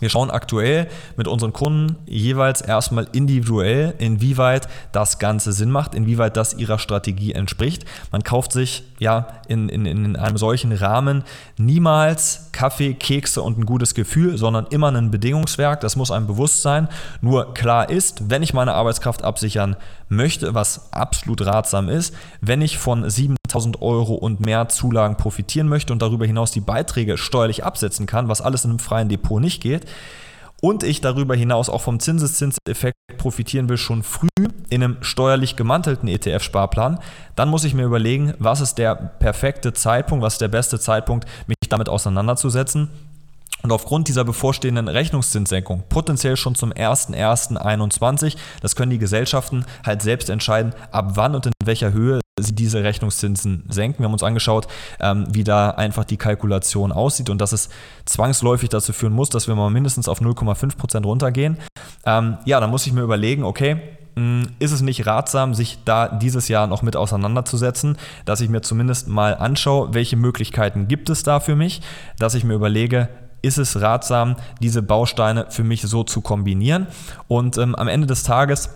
wir 0.01 0.09
schauen 0.09 0.31
aktuell 0.31 0.89
mit 1.17 1.29
unseren 1.29 1.53
Kunden 1.53 1.97
jeweils 2.07 2.61
erstmal 2.61 3.09
individuell, 3.13 3.95
inwieweit 3.99 4.69
das 4.93 5.19
Ganze 5.19 5.53
Sinn 5.53 5.71
macht, 5.71 5.95
inwieweit 5.95 6.37
das 6.37 6.55
ihrer 6.55 6.79
Strategie 6.79 7.33
entspricht. 7.33 7.85
Man 8.13 8.23
kauft 8.23 8.53
sich 8.53 8.85
ja 8.99 9.29
in, 9.49 9.69
in, 9.69 9.87
in 9.87 10.17
einem 10.17 10.37
solchen 10.37 10.73
Rahmen 10.73 11.25
niemals 11.57 12.51
Kaffee, 12.53 12.95
Kekse 12.95 13.43
und 13.43 13.59
ein 13.59 13.67
gutes 13.67 13.95
Gefühl, 13.95 14.37
sondern 14.37 14.67
immer 14.71 14.91
ein 14.91 15.11
Bedingungswerk. 15.11 15.81
Das 15.81 15.97
muss 15.97 16.11
einem 16.11 16.27
bewusst 16.27 16.63
sein. 16.63 16.89
Nur 17.21 17.55
klar 17.55 17.89
ist, 17.91 18.31
wenn 18.31 18.43
ich 18.43 18.55
meine 18.55 18.75
Arbeitskraft 18.75 19.23
absichern 19.23 19.77
möchte, 20.09 20.55
was 20.55 20.93
absolut 20.93 21.45
ratsam 21.45 21.89
ist, 21.89 22.15
wenn 22.41 22.63
ich 22.63 22.79
von 22.79 23.09
7000 23.09 23.81
Euro 23.83 24.15
und 24.15 24.45
mehr 24.45 24.69
Zulagen 24.69 25.17
profitieren 25.17 25.69
möchte 25.69 25.93
und 25.93 26.03
darüber 26.03 26.27
hinaus 26.27 26.51
die 26.51 26.61
Beiträge 26.61 27.19
steuerlich 27.19 27.65
absetzen 27.65 28.07
kann, 28.07 28.29
was 28.29 28.41
alles 28.41 28.65
in 28.65 28.71
einem 28.71 28.79
freien 28.79 29.09
Depot 29.09 29.41
nicht 29.41 29.63
geht, 29.63 29.87
und 30.61 30.83
ich 30.83 31.01
darüber 31.01 31.37
hinaus 31.37 31.69
auch 31.69 31.83
vom 31.83 32.01
Zinseszinseffekt 32.01 32.97
profitieren 33.17 33.69
will, 33.69 33.77
schon 33.77 34.03
früh 34.03 34.29
in 34.71 34.83
einem 34.83 34.97
steuerlich 35.03 35.57
gemantelten 35.57 36.09
ETF-Sparplan, 36.09 36.99
dann 37.37 37.49
muss 37.49 37.65
ich 37.65 37.75
mir 37.75 37.85
überlegen, 37.85 38.35
was 38.39 38.61
ist 38.61 38.79
der 38.79 38.95
perfekte 38.95 39.73
Zeitpunkt, 39.73 40.25
was 40.25 40.35
ist 40.35 40.41
der 40.41 40.49
beste 40.49 40.81
Zeitpunkt, 40.81 41.27
mich 41.47 41.57
damit 41.69 41.89
auseinanderzusetzen. 41.89 42.91
Und 43.63 43.73
aufgrund 43.73 44.07
dieser 44.07 44.25
bevorstehenden 44.25 44.87
Rechnungszinssenkung, 44.87 45.83
potenziell 45.89 46.37
schon 46.37 46.55
zum 46.55 46.73
01.01.21, 46.73 48.37
das 48.61 48.77
können 48.77 48.91
die 48.91 48.99
Gesellschaften 48.99 49.65
halt 49.85 50.03
selbst 50.03 50.31
entscheiden, 50.31 50.75
ab 50.93 51.13
wann 51.15 51.35
und 51.35 51.47
in 51.47 51.53
welcher 51.65 51.93
Höhe 51.93 52.21
sie 52.39 52.55
diese 52.55 52.83
Rechnungszinsen 52.83 53.65
senken. 53.69 54.01
Wir 54.01 54.07
haben 54.07 54.13
uns 54.13 54.23
angeschaut, 54.23 54.67
ähm, 55.01 55.27
wie 55.31 55.45
da 55.45 55.71
einfach 55.71 56.05
die 56.05 56.17
Kalkulation 56.17 56.93
aussieht 56.93 57.31
und 57.31 57.41
dass 57.41 57.53
es 57.53 57.69
zwangsläufig 58.05 58.69
dazu 58.69 58.93
führen 58.93 59.13
muss, 59.13 59.31
dass 59.31 59.49
wir 59.49 59.55
mal 59.55 59.71
mindestens 59.71 60.09
auf 60.09 60.21
0,5 60.21 60.77
Prozent 60.77 61.07
runtergehen. 61.07 61.59
Ähm, 62.07 62.39
ja, 62.45 62.61
dann 62.61 62.71
muss 62.71 62.87
ich 62.87 62.93
mir 62.93 63.03
überlegen, 63.03 63.45
okay, 63.45 63.81
hm, 64.17 64.49
ist 64.59 64.73
es 64.73 64.81
nicht 64.81 65.07
ratsam, 65.07 65.55
sich 65.55 65.79
da 65.85 66.09
dieses 66.09 66.49
Jahr 66.49 66.67
noch 66.67 66.83
mit 66.83 66.97
auseinanderzusetzen, 66.97 67.97
dass 68.25 68.41
ich 68.41 68.49
mir 68.49 68.63
zumindest 68.63 69.07
mal 69.07 69.37
anschaue, 69.37 69.95
welche 69.95 70.17
Möglichkeiten 70.17 70.89
gibt 70.89 71.09
es 71.09 71.23
da 71.23 71.39
für 71.39 71.55
mich, 71.55 71.83
dass 72.19 72.35
ich 72.35 72.43
mir 72.43 72.55
überlege, 72.55 73.09
ist 73.43 73.59
es 73.59 73.81
ratsam, 73.81 74.37
diese 74.61 74.83
Bausteine 74.83 75.47
für 75.51 75.63
mich 75.63 75.83
so 75.83 76.03
zu 76.03 76.21
kombinieren. 76.21 76.89
Und 77.29 77.59
ähm, 77.59 77.75
am 77.77 77.87
Ende 77.87 78.07
des 78.07 78.25
Tages 78.25 78.71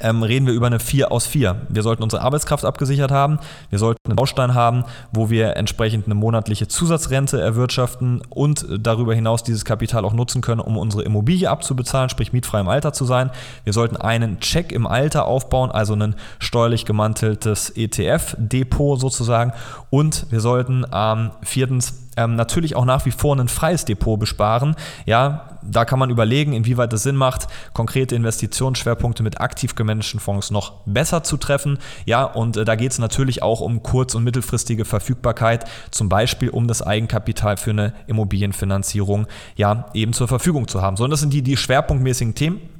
ähm, 0.00 0.22
reden 0.22 0.46
wir 0.46 0.54
über 0.54 0.66
eine 0.66 0.80
4 0.80 1.12
aus 1.12 1.26
4. 1.26 1.66
Wir 1.68 1.82
sollten 1.82 2.02
unsere 2.02 2.22
Arbeitskraft 2.22 2.64
abgesichert 2.64 3.10
haben, 3.10 3.38
wir 3.70 3.78
sollten 3.78 3.98
einen 4.06 4.16
Baustein 4.16 4.54
haben, 4.54 4.84
wo 5.12 5.30
wir 5.30 5.56
entsprechend 5.56 6.06
eine 6.06 6.14
monatliche 6.14 6.68
Zusatzrente 6.68 7.40
erwirtschaften 7.40 8.22
und 8.30 8.66
darüber 8.78 9.14
hinaus 9.14 9.42
dieses 9.42 9.64
Kapital 9.64 10.04
auch 10.04 10.12
nutzen 10.12 10.42
können, 10.42 10.60
um 10.60 10.76
unsere 10.76 11.02
Immobilie 11.02 11.48
abzubezahlen, 11.48 12.10
sprich 12.10 12.32
mietfrei 12.32 12.60
im 12.60 12.68
Alter 12.68 12.92
zu 12.92 13.04
sein. 13.04 13.30
Wir 13.64 13.72
sollten 13.72 13.96
einen 13.96 14.40
Check 14.40 14.72
im 14.72 14.86
Alter 14.86 15.26
aufbauen, 15.26 15.70
also 15.70 15.94
ein 15.94 16.14
steuerlich 16.38 16.84
gemanteltes 16.84 17.70
ETF-Depot 17.70 19.00
sozusagen 19.00 19.52
und 19.90 20.26
wir 20.30 20.40
sollten 20.40 20.84
ähm, 20.92 21.30
viertens 21.42 22.03
ähm, 22.16 22.36
natürlich 22.36 22.76
auch 22.76 22.84
nach 22.84 23.04
wie 23.06 23.10
vor 23.10 23.36
ein 23.36 23.48
freies 23.48 23.84
Depot 23.84 24.18
besparen. 24.18 24.76
Ja, 25.06 25.58
da 25.62 25.84
kann 25.84 25.98
man 25.98 26.10
überlegen, 26.10 26.52
inwieweit 26.52 26.92
es 26.92 27.02
Sinn 27.02 27.16
macht, 27.16 27.46
konkrete 27.72 28.14
Investitionsschwerpunkte 28.14 29.22
mit 29.22 29.40
aktiv 29.40 29.74
gemanagten 29.74 30.20
Fonds 30.20 30.50
noch 30.50 30.82
besser 30.84 31.22
zu 31.22 31.36
treffen. 31.36 31.78
Ja, 32.04 32.24
und 32.24 32.56
äh, 32.56 32.64
da 32.64 32.76
geht 32.76 32.92
es 32.92 32.98
natürlich 32.98 33.42
auch 33.42 33.60
um 33.60 33.82
kurz- 33.82 34.14
und 34.14 34.24
mittelfristige 34.24 34.84
Verfügbarkeit, 34.84 35.64
zum 35.90 36.08
Beispiel 36.08 36.50
um 36.50 36.68
das 36.68 36.82
Eigenkapital 36.82 37.56
für 37.56 37.70
eine 37.70 37.94
Immobilienfinanzierung 38.06 39.26
ja 39.56 39.86
eben 39.94 40.12
zur 40.12 40.28
Verfügung 40.28 40.68
zu 40.68 40.82
haben. 40.82 40.96
So, 40.96 41.04
und 41.04 41.10
das 41.10 41.20
sind 41.20 41.32
die, 41.32 41.42
die 41.42 41.56
schwerpunktmäßigen 41.56 42.34
Themen 42.34 42.73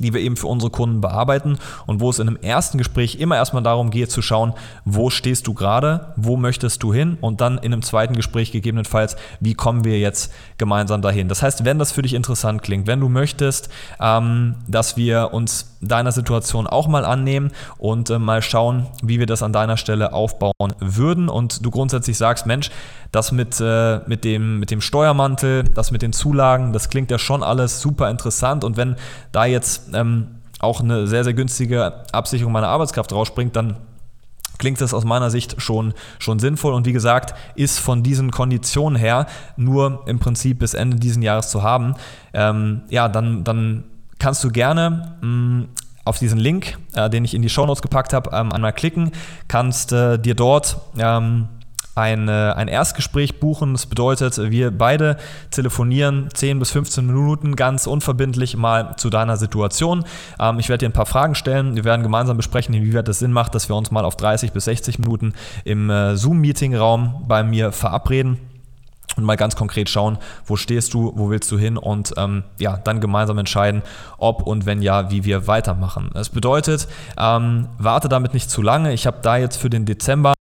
die 0.00 0.12
wir 0.12 0.20
eben 0.20 0.36
für 0.36 0.46
unsere 0.46 0.70
Kunden 0.70 1.00
bearbeiten 1.00 1.58
und 1.86 2.00
wo 2.00 2.10
es 2.10 2.18
in 2.18 2.28
einem 2.28 2.38
ersten 2.38 2.78
Gespräch 2.78 3.16
immer 3.20 3.36
erstmal 3.36 3.62
darum 3.62 3.90
geht 3.90 4.10
zu 4.10 4.22
schauen, 4.22 4.54
wo 4.84 5.10
stehst 5.10 5.46
du 5.46 5.54
gerade, 5.54 6.12
wo 6.16 6.36
möchtest 6.36 6.82
du 6.82 6.92
hin 6.92 7.18
und 7.20 7.40
dann 7.40 7.58
in 7.58 7.72
einem 7.72 7.82
zweiten 7.82 8.14
Gespräch 8.14 8.52
gegebenenfalls, 8.52 9.16
wie 9.40 9.54
kommen 9.54 9.84
wir 9.84 9.98
jetzt 9.98 10.32
gemeinsam 10.58 11.02
dahin. 11.02 11.28
Das 11.28 11.42
heißt, 11.42 11.64
wenn 11.64 11.78
das 11.78 11.92
für 11.92 12.02
dich 12.02 12.14
interessant 12.14 12.62
klingt, 12.62 12.86
wenn 12.86 13.00
du 13.00 13.08
möchtest, 13.08 13.70
ähm, 14.00 14.56
dass 14.66 14.96
wir 14.96 15.32
uns 15.32 15.69
deiner 15.80 16.12
Situation 16.12 16.66
auch 16.66 16.88
mal 16.88 17.04
annehmen 17.04 17.50
und 17.78 18.10
äh, 18.10 18.18
mal 18.18 18.42
schauen, 18.42 18.86
wie 19.02 19.18
wir 19.18 19.26
das 19.26 19.42
an 19.42 19.52
deiner 19.52 19.76
Stelle 19.76 20.12
aufbauen 20.12 20.74
würden 20.78 21.28
und 21.28 21.64
du 21.64 21.70
grundsätzlich 21.70 22.18
sagst, 22.18 22.46
Mensch, 22.46 22.70
das 23.12 23.32
mit, 23.32 23.60
äh, 23.60 24.00
mit, 24.06 24.24
dem, 24.24 24.58
mit 24.58 24.70
dem 24.70 24.80
Steuermantel, 24.80 25.64
das 25.64 25.90
mit 25.90 26.02
den 26.02 26.12
Zulagen, 26.12 26.72
das 26.72 26.90
klingt 26.90 27.10
ja 27.10 27.18
schon 27.18 27.42
alles 27.42 27.80
super 27.80 28.10
interessant. 28.10 28.62
Und 28.64 28.76
wenn 28.76 28.96
da 29.32 29.46
jetzt 29.46 29.90
ähm, 29.94 30.40
auch 30.60 30.80
eine 30.80 31.06
sehr, 31.06 31.24
sehr 31.24 31.34
günstige 31.34 32.04
Absicherung 32.12 32.52
meiner 32.52 32.68
Arbeitskraft 32.68 33.12
rausspringt, 33.12 33.56
dann 33.56 33.76
klingt 34.58 34.80
das 34.80 34.92
aus 34.92 35.04
meiner 35.04 35.30
Sicht 35.30 35.60
schon, 35.60 35.94
schon 36.18 36.38
sinnvoll 36.38 36.74
und 36.74 36.86
wie 36.86 36.92
gesagt, 36.92 37.34
ist 37.54 37.80
von 37.80 38.02
diesen 38.02 38.30
Konditionen 38.30 38.96
her 38.96 39.26
nur 39.56 40.02
im 40.06 40.18
Prinzip 40.18 40.58
bis 40.58 40.74
Ende 40.74 40.98
dieses 40.98 41.22
Jahres 41.22 41.48
zu 41.48 41.62
haben. 41.62 41.94
Ähm, 42.34 42.82
ja, 42.90 43.08
dann, 43.08 43.42
dann 43.42 43.84
kannst 44.20 44.44
du 44.44 44.50
gerne 44.50 45.16
mh, 45.20 45.26
mm, 45.26 45.68
auf 46.04 46.18
diesen 46.18 46.38
Link, 46.38 46.78
äh, 46.94 47.10
den 47.10 47.24
ich 47.24 47.34
in 47.34 47.42
die 47.42 47.48
Show 47.48 47.66
Notes 47.66 47.82
gepackt 47.82 48.12
habe, 48.12 48.30
ähm, 48.32 48.52
einmal 48.52 48.72
klicken, 48.72 49.12
kannst 49.48 49.92
äh, 49.92 50.18
dir 50.18 50.34
dort 50.34 50.78
ähm, 50.98 51.48
ein, 51.94 52.28
äh, 52.28 52.52
ein 52.56 52.68
Erstgespräch 52.68 53.40
buchen. 53.40 53.72
Das 53.72 53.86
bedeutet, 53.86 54.38
wir 54.50 54.70
beide 54.70 55.16
telefonieren 55.50 56.28
10 56.32 56.58
bis 56.58 56.70
15 56.70 57.06
Minuten 57.06 57.56
ganz 57.56 57.86
unverbindlich 57.86 58.56
mal 58.56 58.96
zu 58.96 59.10
deiner 59.10 59.36
Situation. 59.36 60.04
Ähm, 60.38 60.58
ich 60.58 60.68
werde 60.68 60.84
dir 60.84 60.88
ein 60.88 60.94
paar 60.94 61.06
Fragen 61.06 61.34
stellen. 61.34 61.76
Wir 61.76 61.84
werden 61.84 62.02
gemeinsam 62.02 62.36
besprechen, 62.36 62.74
inwieweit 62.74 63.08
es 63.08 63.18
Sinn 63.18 63.32
macht, 63.32 63.54
dass 63.54 63.68
wir 63.68 63.76
uns 63.76 63.90
mal 63.90 64.04
auf 64.04 64.16
30 64.16 64.52
bis 64.52 64.64
60 64.64 64.98
Minuten 64.98 65.34
im 65.64 65.90
äh, 65.90 66.16
Zoom-Meeting-Raum 66.16 67.24
bei 67.26 67.42
mir 67.42 67.72
verabreden 67.72 68.49
und 69.16 69.24
mal 69.24 69.36
ganz 69.36 69.56
konkret 69.56 69.88
schauen, 69.88 70.18
wo 70.46 70.56
stehst 70.56 70.94
du, 70.94 71.12
wo 71.16 71.30
willst 71.30 71.50
du 71.50 71.58
hin 71.58 71.76
und 71.76 72.14
ähm, 72.16 72.44
ja, 72.58 72.76
dann 72.76 73.00
gemeinsam 73.00 73.38
entscheiden, 73.38 73.82
ob 74.18 74.42
und 74.46 74.66
wenn 74.66 74.82
ja, 74.82 75.10
wie 75.10 75.24
wir 75.24 75.46
weitermachen. 75.46 76.10
Das 76.14 76.28
bedeutet, 76.28 76.88
ähm, 77.18 77.68
warte 77.78 78.08
damit 78.08 78.34
nicht 78.34 78.50
zu 78.50 78.62
lange. 78.62 78.92
Ich 78.92 79.06
habe 79.06 79.18
da 79.22 79.36
jetzt 79.36 79.56
für 79.56 79.70
den 79.70 79.84
Dezember 79.86 80.34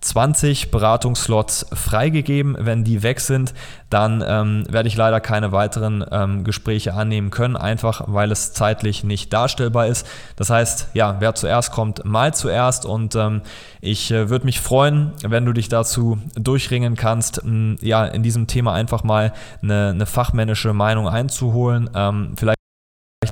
20 0.00 0.70
Beratungsslots 0.70 1.66
freigegeben. 1.72 2.56
Wenn 2.58 2.84
die 2.84 3.02
weg 3.02 3.20
sind, 3.20 3.54
dann 3.90 4.24
ähm, 4.26 4.64
werde 4.68 4.88
ich 4.88 4.96
leider 4.96 5.20
keine 5.20 5.52
weiteren 5.52 6.04
ähm, 6.10 6.44
Gespräche 6.44 6.94
annehmen 6.94 7.30
können, 7.30 7.56
einfach 7.56 8.02
weil 8.06 8.30
es 8.30 8.52
zeitlich 8.52 9.04
nicht 9.04 9.32
darstellbar 9.32 9.86
ist. 9.86 10.06
Das 10.36 10.50
heißt, 10.50 10.88
ja, 10.94 11.16
wer 11.20 11.34
zuerst 11.34 11.72
kommt, 11.72 12.04
mal 12.04 12.34
zuerst. 12.34 12.86
Und 12.86 13.14
ähm, 13.16 13.42
ich 13.80 14.10
äh, 14.10 14.28
würde 14.28 14.44
mich 14.44 14.60
freuen, 14.60 15.12
wenn 15.22 15.44
du 15.44 15.52
dich 15.52 15.68
dazu 15.68 16.18
durchringen 16.34 16.96
kannst, 16.96 17.44
mh, 17.44 17.76
ja, 17.80 18.04
in 18.04 18.22
diesem 18.22 18.46
Thema 18.46 18.72
einfach 18.74 19.02
mal 19.04 19.32
eine, 19.62 19.90
eine 19.90 20.06
fachmännische 20.06 20.72
Meinung 20.72 21.08
einzuholen. 21.08 21.90
Ähm, 21.94 22.34
vielleicht 22.36 22.57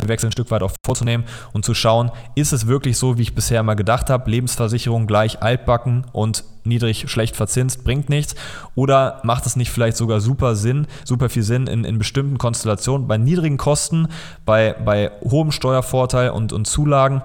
Wechsel 0.08 0.28
ein 0.28 0.32
Stück 0.32 0.50
weit 0.50 0.62
auch 0.62 0.72
vorzunehmen 0.84 1.24
und 1.52 1.64
zu 1.64 1.74
schauen, 1.74 2.10
ist 2.34 2.52
es 2.52 2.66
wirklich 2.66 2.98
so, 2.98 3.18
wie 3.18 3.22
ich 3.22 3.34
bisher 3.34 3.60
immer 3.60 3.76
gedacht 3.76 4.10
habe, 4.10 4.30
Lebensversicherung 4.30 5.06
gleich 5.06 5.42
altbacken 5.42 6.06
und 6.12 6.44
niedrig 6.64 7.08
schlecht 7.10 7.36
verzinst 7.36 7.84
bringt 7.84 8.08
nichts 8.08 8.34
oder 8.74 9.20
macht 9.22 9.46
es 9.46 9.56
nicht 9.56 9.70
vielleicht 9.70 9.96
sogar 9.96 10.20
super 10.20 10.56
Sinn, 10.56 10.86
super 11.04 11.28
viel 11.28 11.42
Sinn 11.42 11.66
in, 11.66 11.84
in 11.84 11.98
bestimmten 11.98 12.38
Konstellationen 12.38 13.06
bei 13.06 13.18
niedrigen 13.18 13.56
Kosten, 13.56 14.08
bei, 14.44 14.72
bei 14.72 15.12
hohem 15.22 15.52
Steuervorteil 15.52 16.30
und, 16.30 16.52
und 16.52 16.66
Zulagen 16.66 17.22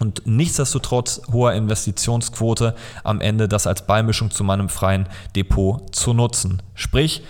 und 0.00 0.26
nichtsdestotrotz 0.26 1.22
hoher 1.32 1.52
Investitionsquote 1.52 2.74
am 3.04 3.20
Ende 3.20 3.48
das 3.48 3.66
als 3.66 3.86
Beimischung 3.86 4.30
zu 4.30 4.42
meinem 4.44 4.68
freien 4.68 5.08
Depot 5.36 5.94
zu 5.94 6.14
nutzen. 6.14 6.62
Sprich, 6.74 7.22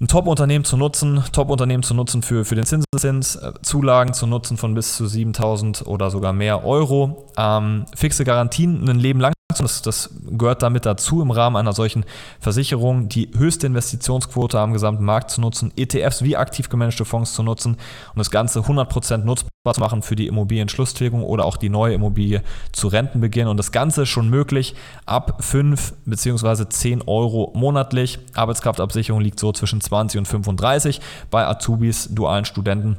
ein 0.00 0.08
Top-Unternehmen 0.08 0.64
zu 0.64 0.76
nutzen, 0.76 1.22
Top-Unternehmen 1.32 1.82
zu 1.82 1.94
nutzen 1.94 2.22
für, 2.22 2.44
für 2.44 2.54
den 2.54 2.66
Zinseszins, 2.66 3.36
äh, 3.36 3.52
Zulagen 3.62 4.12
zu 4.12 4.26
nutzen 4.26 4.56
von 4.56 4.74
bis 4.74 4.96
zu 4.96 5.06
7000 5.06 5.86
oder 5.86 6.10
sogar 6.10 6.32
mehr 6.32 6.64
Euro, 6.64 7.26
ähm, 7.38 7.86
fixe 7.94 8.24
Garantien 8.24 8.86
ein 8.88 8.98
Leben 8.98 9.20
lang 9.20 9.32
das, 9.64 9.82
das, 9.82 10.10
gehört 10.26 10.62
damit 10.62 10.86
dazu, 10.86 11.22
im 11.22 11.30
Rahmen 11.30 11.56
einer 11.56 11.72
solchen 11.72 12.04
Versicherung 12.40 13.08
die 13.08 13.30
höchste 13.36 13.66
Investitionsquote 13.66 14.58
am 14.58 14.72
gesamten 14.72 15.04
Markt 15.04 15.30
zu 15.30 15.40
nutzen, 15.40 15.72
ETFs 15.76 16.22
wie 16.22 16.36
aktiv 16.36 16.68
gemanagte 16.68 17.04
Fonds 17.04 17.34
zu 17.34 17.42
nutzen 17.42 17.72
und 17.74 18.18
das 18.18 18.30
Ganze 18.30 18.60
100% 18.60 19.18
nutzbar 19.18 19.74
zu 19.74 19.80
machen 19.80 20.02
für 20.02 20.16
die 20.16 20.26
Immobilienschlusstilgung 20.26 21.22
oder 21.22 21.44
auch 21.44 21.56
die 21.56 21.68
neue 21.68 21.94
Immobilie 21.94 22.42
zu 22.72 22.88
Rentenbeginn. 22.88 23.48
Und 23.48 23.56
das 23.56 23.72
Ganze 23.72 24.06
schon 24.06 24.28
möglich 24.28 24.74
ab 25.06 25.38
5 25.42 25.94
bzw. 26.04 26.68
10 26.68 27.02
Euro 27.06 27.52
monatlich. 27.54 28.18
Arbeitskraftabsicherung 28.34 29.20
liegt 29.20 29.40
so 29.40 29.52
zwischen 29.52 29.80
20 29.80 30.18
und 30.18 30.26
35 30.26 31.00
bei 31.30 31.46
Azubis, 31.46 32.08
dualen 32.12 32.44
Studenten 32.44 32.98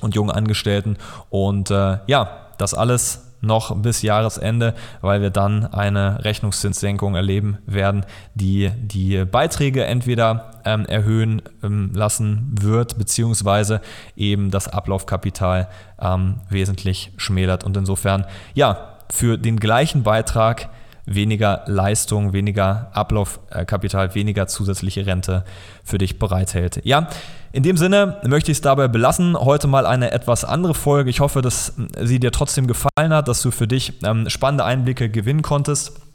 und 0.00 0.14
jungen 0.14 0.30
Angestellten. 0.30 0.96
Und 1.30 1.70
äh, 1.70 1.98
ja, 2.06 2.46
das 2.58 2.74
alles 2.74 3.25
noch 3.40 3.76
bis 3.76 4.02
Jahresende, 4.02 4.74
weil 5.00 5.20
wir 5.20 5.30
dann 5.30 5.66
eine 5.66 6.24
Rechnungszinssenkung 6.24 7.14
erleben 7.14 7.58
werden, 7.66 8.04
die 8.34 8.70
die 8.76 9.24
Beiträge 9.24 9.84
entweder 9.84 10.60
ähm, 10.64 10.86
erhöhen 10.86 11.42
ähm, 11.62 11.92
lassen 11.94 12.54
wird, 12.60 12.98
beziehungsweise 12.98 13.80
eben 14.16 14.50
das 14.50 14.68
Ablaufkapital 14.68 15.68
ähm, 16.00 16.40
wesentlich 16.48 17.12
schmälert. 17.16 17.64
Und 17.64 17.76
insofern, 17.76 18.26
ja, 18.54 18.96
für 19.10 19.38
den 19.38 19.58
gleichen 19.58 20.02
Beitrag 20.02 20.68
weniger 21.06 21.62
Leistung, 21.66 22.32
weniger 22.32 22.90
Ablaufkapital, 22.92 24.14
weniger 24.14 24.48
zusätzliche 24.48 25.06
Rente 25.06 25.44
für 25.84 25.98
dich 25.98 26.18
bereithält. 26.18 26.80
Ja, 26.84 27.08
in 27.52 27.62
dem 27.62 27.76
Sinne 27.76 28.20
möchte 28.24 28.50
ich 28.50 28.58
es 28.58 28.62
dabei 28.62 28.88
belassen. 28.88 29.36
Heute 29.36 29.68
mal 29.68 29.86
eine 29.86 30.10
etwas 30.10 30.44
andere 30.44 30.74
Folge. 30.74 31.08
Ich 31.08 31.20
hoffe, 31.20 31.40
dass 31.42 31.74
sie 32.00 32.20
dir 32.20 32.32
trotzdem 32.32 32.66
gefallen 32.66 33.14
hat, 33.14 33.28
dass 33.28 33.40
du 33.40 33.50
für 33.50 33.66
dich 33.66 33.94
ähm, 34.04 34.28
spannende 34.28 34.64
Einblicke 34.64 35.08
gewinnen 35.08 35.42
konntest 35.42 36.05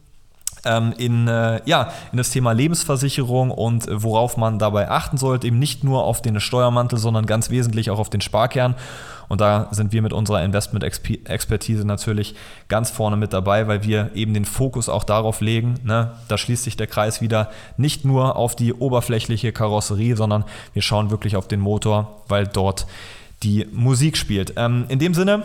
in, 0.64 1.28
äh, 1.28 1.62
ja, 1.66 1.92
in 2.12 2.18
das 2.18 2.30
Thema 2.30 2.52
Lebensversicherung 2.52 3.52
und 3.52 3.88
worauf 3.92 4.38
man 4.38 4.60
dabei 4.60 4.90
achten 4.90 5.18
sollte. 5.18 5.48
Eben 5.48 5.60
nicht 5.60 5.84
nur 5.84 6.04
auf 6.04 6.22
den 6.22 6.40
Steuermantel, 6.40 7.00
sondern 7.00 7.26
ganz 7.26 7.50
wesentlich 7.50 7.90
auch 7.90 8.00
auf 8.00 8.10
den 8.10 8.22
Sparkern. 8.22 8.76
Und 9.32 9.40
da 9.40 9.70
sind 9.72 9.94
wir 9.94 10.02
mit 10.02 10.12
unserer 10.12 10.44
Investment-Expertise 10.44 11.88
natürlich 11.88 12.36
ganz 12.68 12.90
vorne 12.90 13.16
mit 13.16 13.32
dabei, 13.32 13.66
weil 13.66 13.82
wir 13.84 14.12
eben 14.14 14.34
den 14.34 14.44
Fokus 14.44 14.90
auch 14.90 15.06
darauf 15.06 15.40
legen. 15.40 15.76
Ne? 15.86 16.12
Da 16.28 16.38
schließt 16.38 16.66
sich 16.66 16.76
der 16.76 16.88
Kreis 16.88 17.22
wieder 17.22 17.50
nicht 17.78 18.04
nur 18.04 18.36
auf 18.36 18.58
die 18.58 18.74
oberflächliche 18.74 19.54
Karosserie, 19.54 20.18
sondern 20.18 20.44
wir 20.74 20.82
schauen 20.82 21.12
wirklich 21.12 21.38
auf 21.38 21.48
den 21.48 21.62
Motor, 21.62 22.24
weil 22.28 22.46
dort 22.46 22.88
die 23.42 23.68
Musik 23.72 24.18
spielt. 24.18 24.54
Ähm, 24.58 24.84
in 24.90 25.00
dem 25.00 25.14
Sinne, 25.14 25.44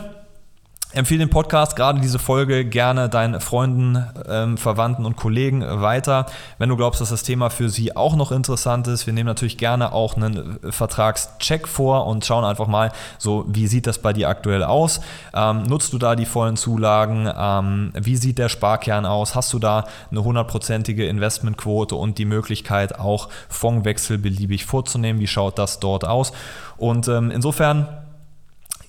Empfehle 0.92 1.18
den 1.18 1.30
Podcast, 1.30 1.74
gerade 1.74 2.00
diese 2.00 2.20
Folge, 2.20 2.64
gerne 2.64 3.08
deinen 3.08 3.40
Freunden, 3.40 4.06
ähm, 4.28 4.56
Verwandten 4.56 5.04
und 5.04 5.16
Kollegen 5.16 5.62
weiter. 5.62 6.26
Wenn 6.58 6.68
du 6.68 6.76
glaubst, 6.76 7.00
dass 7.00 7.10
das 7.10 7.24
Thema 7.24 7.50
für 7.50 7.68
sie 7.68 7.96
auch 7.96 8.14
noch 8.14 8.30
interessant 8.30 8.86
ist, 8.86 9.04
wir 9.04 9.12
nehmen 9.12 9.26
natürlich 9.26 9.58
gerne 9.58 9.92
auch 9.92 10.16
einen 10.16 10.58
Vertragscheck 10.70 11.66
vor 11.66 12.06
und 12.06 12.24
schauen 12.24 12.44
einfach 12.44 12.68
mal, 12.68 12.92
so 13.18 13.44
wie 13.48 13.66
sieht 13.66 13.88
das 13.88 13.98
bei 13.98 14.12
dir 14.12 14.28
aktuell 14.28 14.62
aus? 14.62 15.00
Ähm, 15.34 15.64
nutzt 15.64 15.92
du 15.92 15.98
da 15.98 16.14
die 16.14 16.24
vollen 16.24 16.56
Zulagen? 16.56 17.28
Ähm, 17.36 17.92
wie 17.94 18.16
sieht 18.16 18.38
der 18.38 18.48
Sparkern 18.48 19.06
aus? 19.06 19.34
Hast 19.34 19.52
du 19.52 19.58
da 19.58 19.86
eine 20.12 20.22
hundertprozentige 20.22 21.06
Investmentquote 21.08 21.96
und 21.96 22.16
die 22.16 22.26
Möglichkeit 22.26 22.98
auch 22.98 23.28
Fondswechsel 23.48 24.18
beliebig 24.18 24.64
vorzunehmen? 24.64 25.20
Wie 25.20 25.26
schaut 25.26 25.58
das 25.58 25.80
dort 25.80 26.06
aus? 26.06 26.32
Und 26.76 27.08
ähm, 27.08 27.32
insofern 27.32 27.88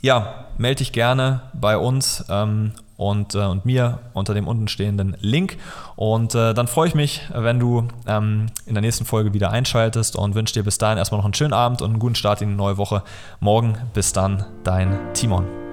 ja, 0.02 0.47
melde 0.58 0.80
dich 0.80 0.92
gerne 0.92 1.42
bei 1.54 1.78
uns 1.78 2.26
ähm, 2.30 2.74
und, 2.98 3.36
äh, 3.36 3.46
und 3.46 3.66
mir 3.66 4.00
unter 4.14 4.34
dem 4.34 4.48
untenstehenden 4.48 5.16
Link. 5.20 5.58
Und 5.96 6.36
äh, 6.36 6.54
dann 6.54 6.68
freue 6.68 6.88
ich 6.88 6.96
mich, 6.96 7.22
wenn 7.34 7.60
du 7.60 7.88
ähm, 8.08 8.48
in 8.66 8.74
der 8.74 8.82
nächsten 8.82 9.06
Folge 9.06 9.34
wieder 9.34 9.52
einschaltest 9.52 10.16
und 10.16 10.36
wünsche 10.36 10.54
dir 10.54 10.64
bis 10.64 10.78
dahin 10.78 10.98
erstmal 10.98 11.20
noch 11.20 11.26
einen 11.26 11.34
schönen 11.34 11.54
Abend 11.54 11.82
und 11.82 11.92
einen 11.92 12.00
guten 12.00 12.16
Start 12.16 12.42
in 12.42 12.50
die 12.50 12.56
neue 12.56 12.78
Woche. 12.78 13.04
Morgen 13.40 13.78
bis 13.94 14.14
dann, 14.14 14.46
dein 14.64 14.98
Timon. 15.14 15.67